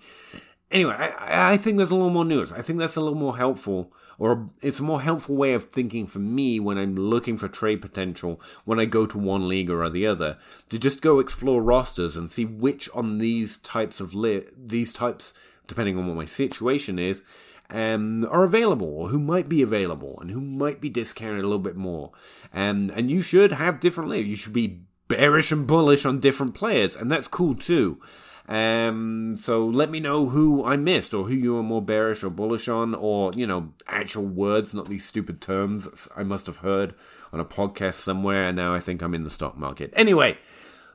Anyway, 0.72 0.94
I, 0.94 1.54
I 1.54 1.58
think 1.58 1.76
there's 1.76 1.92
a 1.92 1.96
little 1.96 2.10
more 2.10 2.24
news. 2.24 2.54
I 2.54 2.62
think 2.62 2.80
that's 2.80 2.96
a 2.96 3.02
little 3.02 3.20
more 3.20 3.36
helpful 3.36 3.92
or 4.18 4.48
it's 4.62 4.80
a 4.80 4.84
more 4.84 5.02
helpful 5.02 5.36
way 5.36 5.54
of 5.54 5.66
thinking 5.66 6.08
for 6.08 6.20
me 6.20 6.58
when 6.58 6.78
I'm 6.78 6.96
looking 6.96 7.36
for 7.38 7.50
trade 7.50 7.82
potential 7.82 8.40
when 8.64 8.80
I 8.80 8.86
go 8.86 9.06
to 9.06 9.18
one 9.18 9.50
league 9.50 9.70
or 9.70 9.90
the 9.90 10.08
other 10.08 10.38
to 10.70 10.80
just 10.80 11.02
go 11.02 11.20
explore 11.20 11.62
rosters 11.62 12.16
and 12.16 12.32
see 12.32 12.46
which 12.46 12.90
on 12.94 13.18
these 13.18 13.58
types 13.58 14.00
of 14.00 14.16
li- 14.16 14.48
these 14.56 14.94
types 14.94 15.34
depending 15.68 15.98
on 15.98 16.08
what 16.08 16.16
my 16.16 16.24
situation 16.24 16.98
is 16.98 17.24
um, 17.70 18.26
are 18.30 18.44
available 18.44 18.88
or 18.88 19.10
who 19.10 19.20
might 19.20 19.50
be 19.50 19.62
available 19.62 20.20
and 20.22 20.32
who 20.32 20.42
might 20.42 20.82
be 20.82 20.90
discounted 20.90 21.40
a 21.40 21.48
little 21.48 21.60
bit 21.60 21.76
more. 21.76 22.12
Um, 22.54 22.92
and 22.96 23.10
you 23.10 23.22
should 23.22 23.52
have 23.54 23.80
different 23.80 24.10
leagues. 24.10 24.30
You 24.30 24.36
should 24.36 24.54
be 24.54 24.82
bearish 25.08 25.52
and 25.52 25.68
bullish 25.68 26.06
on 26.06 26.20
different 26.20 26.56
players, 26.56 26.96
and 26.96 27.12
that's 27.12 27.28
cool 27.28 27.56
too. 27.56 28.00
Um, 28.48 29.36
so 29.36 29.66
let 29.66 29.90
me 29.90 30.00
know 30.00 30.30
who 30.30 30.64
I 30.64 30.78
missed 30.78 31.16
or 31.16 31.26
who 31.26 31.34
you 31.34 31.58
are 31.58 31.64
more 31.64 31.82
bearish 31.82 32.24
or 32.24 32.30
bullish 32.30 32.68
on, 32.68 32.94
or, 32.94 33.32
you 33.36 33.48
know, 33.48 33.74
actual 33.88 34.26
words, 34.26 34.74
not 34.74 34.88
these 34.88 35.06
stupid 35.06 35.42
terms 35.42 36.08
I 36.16 36.24
must 36.24 36.46
have 36.46 36.58
heard 36.58 36.94
on 37.34 37.40
a 37.40 37.46
podcast 37.46 37.96
somewhere, 37.96 38.48
and 38.48 38.56
now 38.56 38.74
I 38.74 38.80
think 38.80 39.02
I'm 39.02 39.16
in 39.16 39.24
the 39.24 39.30
stock 39.30 39.58
market. 39.58 39.92
Anyway, 39.96 40.38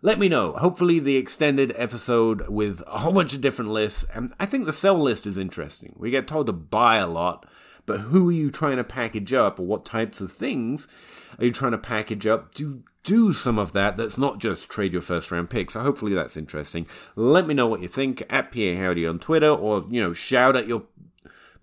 let 0.03 0.19
me 0.19 0.29
know. 0.29 0.53
Hopefully, 0.53 0.99
the 0.99 1.17
extended 1.17 1.73
episode 1.77 2.49
with 2.49 2.83
a 2.87 2.99
whole 2.99 3.13
bunch 3.13 3.35
of 3.35 3.41
different 3.41 3.71
lists. 3.71 4.05
And 4.15 4.33
I 4.41 4.47
think 4.47 4.65
the 4.65 4.73
sell 4.73 4.99
list 4.99 5.27
is 5.27 5.39
interesting. 5.39 5.95
We 5.97 6.11
get 6.11 6.27
told 6.27 6.47
to 6.47 6.53
buy 6.53 6.97
a 6.97 7.07
lot, 7.07 7.47
but 7.87 8.01
who 8.01 8.29
are 8.31 8.33
you 8.33 8.51
trying 8.51 8.77
to 8.79 8.85
package 8.85 9.33
up, 9.33 9.59
or 9.59 9.67
what 9.67 9.85
types 9.85 10.21
of 10.21 10.33
things 10.33 10.89
are 11.39 11.45
you 11.45 11.53
trying 11.53 11.73
to 11.73 11.79
package 11.79 12.27
up 12.27 12.55
to 12.55 12.83
do 13.03 13.33
some 13.33 13.59
of 13.59 13.73
that 13.73 13.97
that's 13.97 14.19
not 14.19 14.39
just 14.39 14.71
trade 14.71 14.93
your 14.93 15.03
first 15.03 15.31
round 15.31 15.51
pick. 15.51 15.71
So 15.71 15.81
hopefully 15.81 16.15
that's 16.15 16.37
interesting. 16.37 16.87
Let 17.17 17.47
me 17.47 17.55
know 17.55 17.67
what 17.67 17.81
you 17.81 17.89
think 17.89 18.23
at 18.29 18.53
PA 18.53 18.75
Howdy 18.77 19.07
on 19.07 19.19
Twitter 19.19 19.49
or, 19.49 19.87
you 19.89 20.03
know, 20.03 20.13
shout 20.13 20.57
at 20.57 20.69
your 20.69 20.85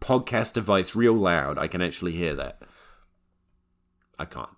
podcast 0.02 0.54
device 0.54 0.96
real 0.96 1.14
loud. 1.14 1.58
I 1.58 1.68
can 1.68 1.82
actually 1.82 2.14
hear 2.14 2.34
that. 2.36 2.62
I 4.18 4.26
can't. 4.26 4.50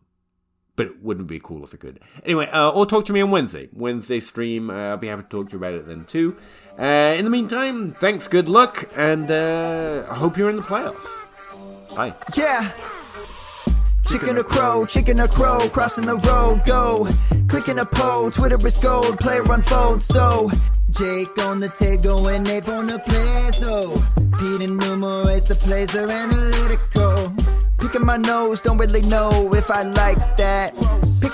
But 0.80 0.88
it 0.88 1.04
wouldn't 1.04 1.28
be 1.28 1.42
cool 1.42 1.66
if 1.66 1.74
it 1.74 1.82
could. 1.82 2.00
Anyway, 2.24 2.48
uh, 2.48 2.70
or 2.70 2.86
talk 2.86 3.04
to 3.08 3.12
me 3.12 3.20
on 3.20 3.32
Wednesday. 3.32 3.68
Wednesday 3.74 4.22
stream. 4.22 4.70
Uh, 4.70 4.92
I'll 4.92 4.98
be 4.98 5.08
happy 5.08 5.24
to 5.24 5.28
talk 5.28 5.48
to 5.48 5.52
you 5.52 5.58
about 5.58 5.74
it 5.74 5.86
then 5.86 6.06
too. 6.06 6.38
Uh, 6.80 7.16
in 7.18 7.26
the 7.26 7.30
meantime, 7.30 7.92
thanks, 7.92 8.30
good 8.30 8.48
luck, 8.48 8.90
and 8.96 9.30
uh, 9.30 10.08
I 10.10 10.16
hope 10.16 10.38
you're 10.38 10.50
in 10.50 10.56
the 10.56 10.62
playoffs. 10.62 11.06
Bye. 11.94 12.14
Yeah. 12.34 12.72
Chicken 14.08 14.38
or 14.38 14.44
crow, 14.46 14.86
chicken 14.86 15.20
or 15.20 15.28
crow, 15.28 15.68
crossing 15.68 16.06
the 16.06 16.16
road, 16.16 16.62
go. 16.66 17.10
Clicking 17.50 17.80
a 17.80 17.86
pole, 17.86 18.32
Twitter 18.32 18.66
is 18.66 18.78
gold, 18.78 19.20
player 19.20 19.44
unfold, 19.52 20.02
so. 20.02 20.50
Jake 20.92 21.38
on 21.40 21.60
the 21.60 21.68
table 21.78 22.26
and 22.30 22.46
Nate 22.46 22.70
on 22.70 22.88
the 22.88 23.00
plays, 23.00 23.60
no. 23.60 23.96
Pete 24.38 24.62
enumerates 24.62 25.50
the 25.50 25.56
plays, 25.56 25.92
they're 25.92 26.10
analytical. 26.10 27.36
Picking 27.80 28.06
my 28.06 28.18
nose, 28.18 28.62
don't 28.62 28.78
really 28.78 29.02
know 29.04 29.54
if 29.54 29.72
I 29.72 29.84
like 29.84 30.38
that. 30.38 30.74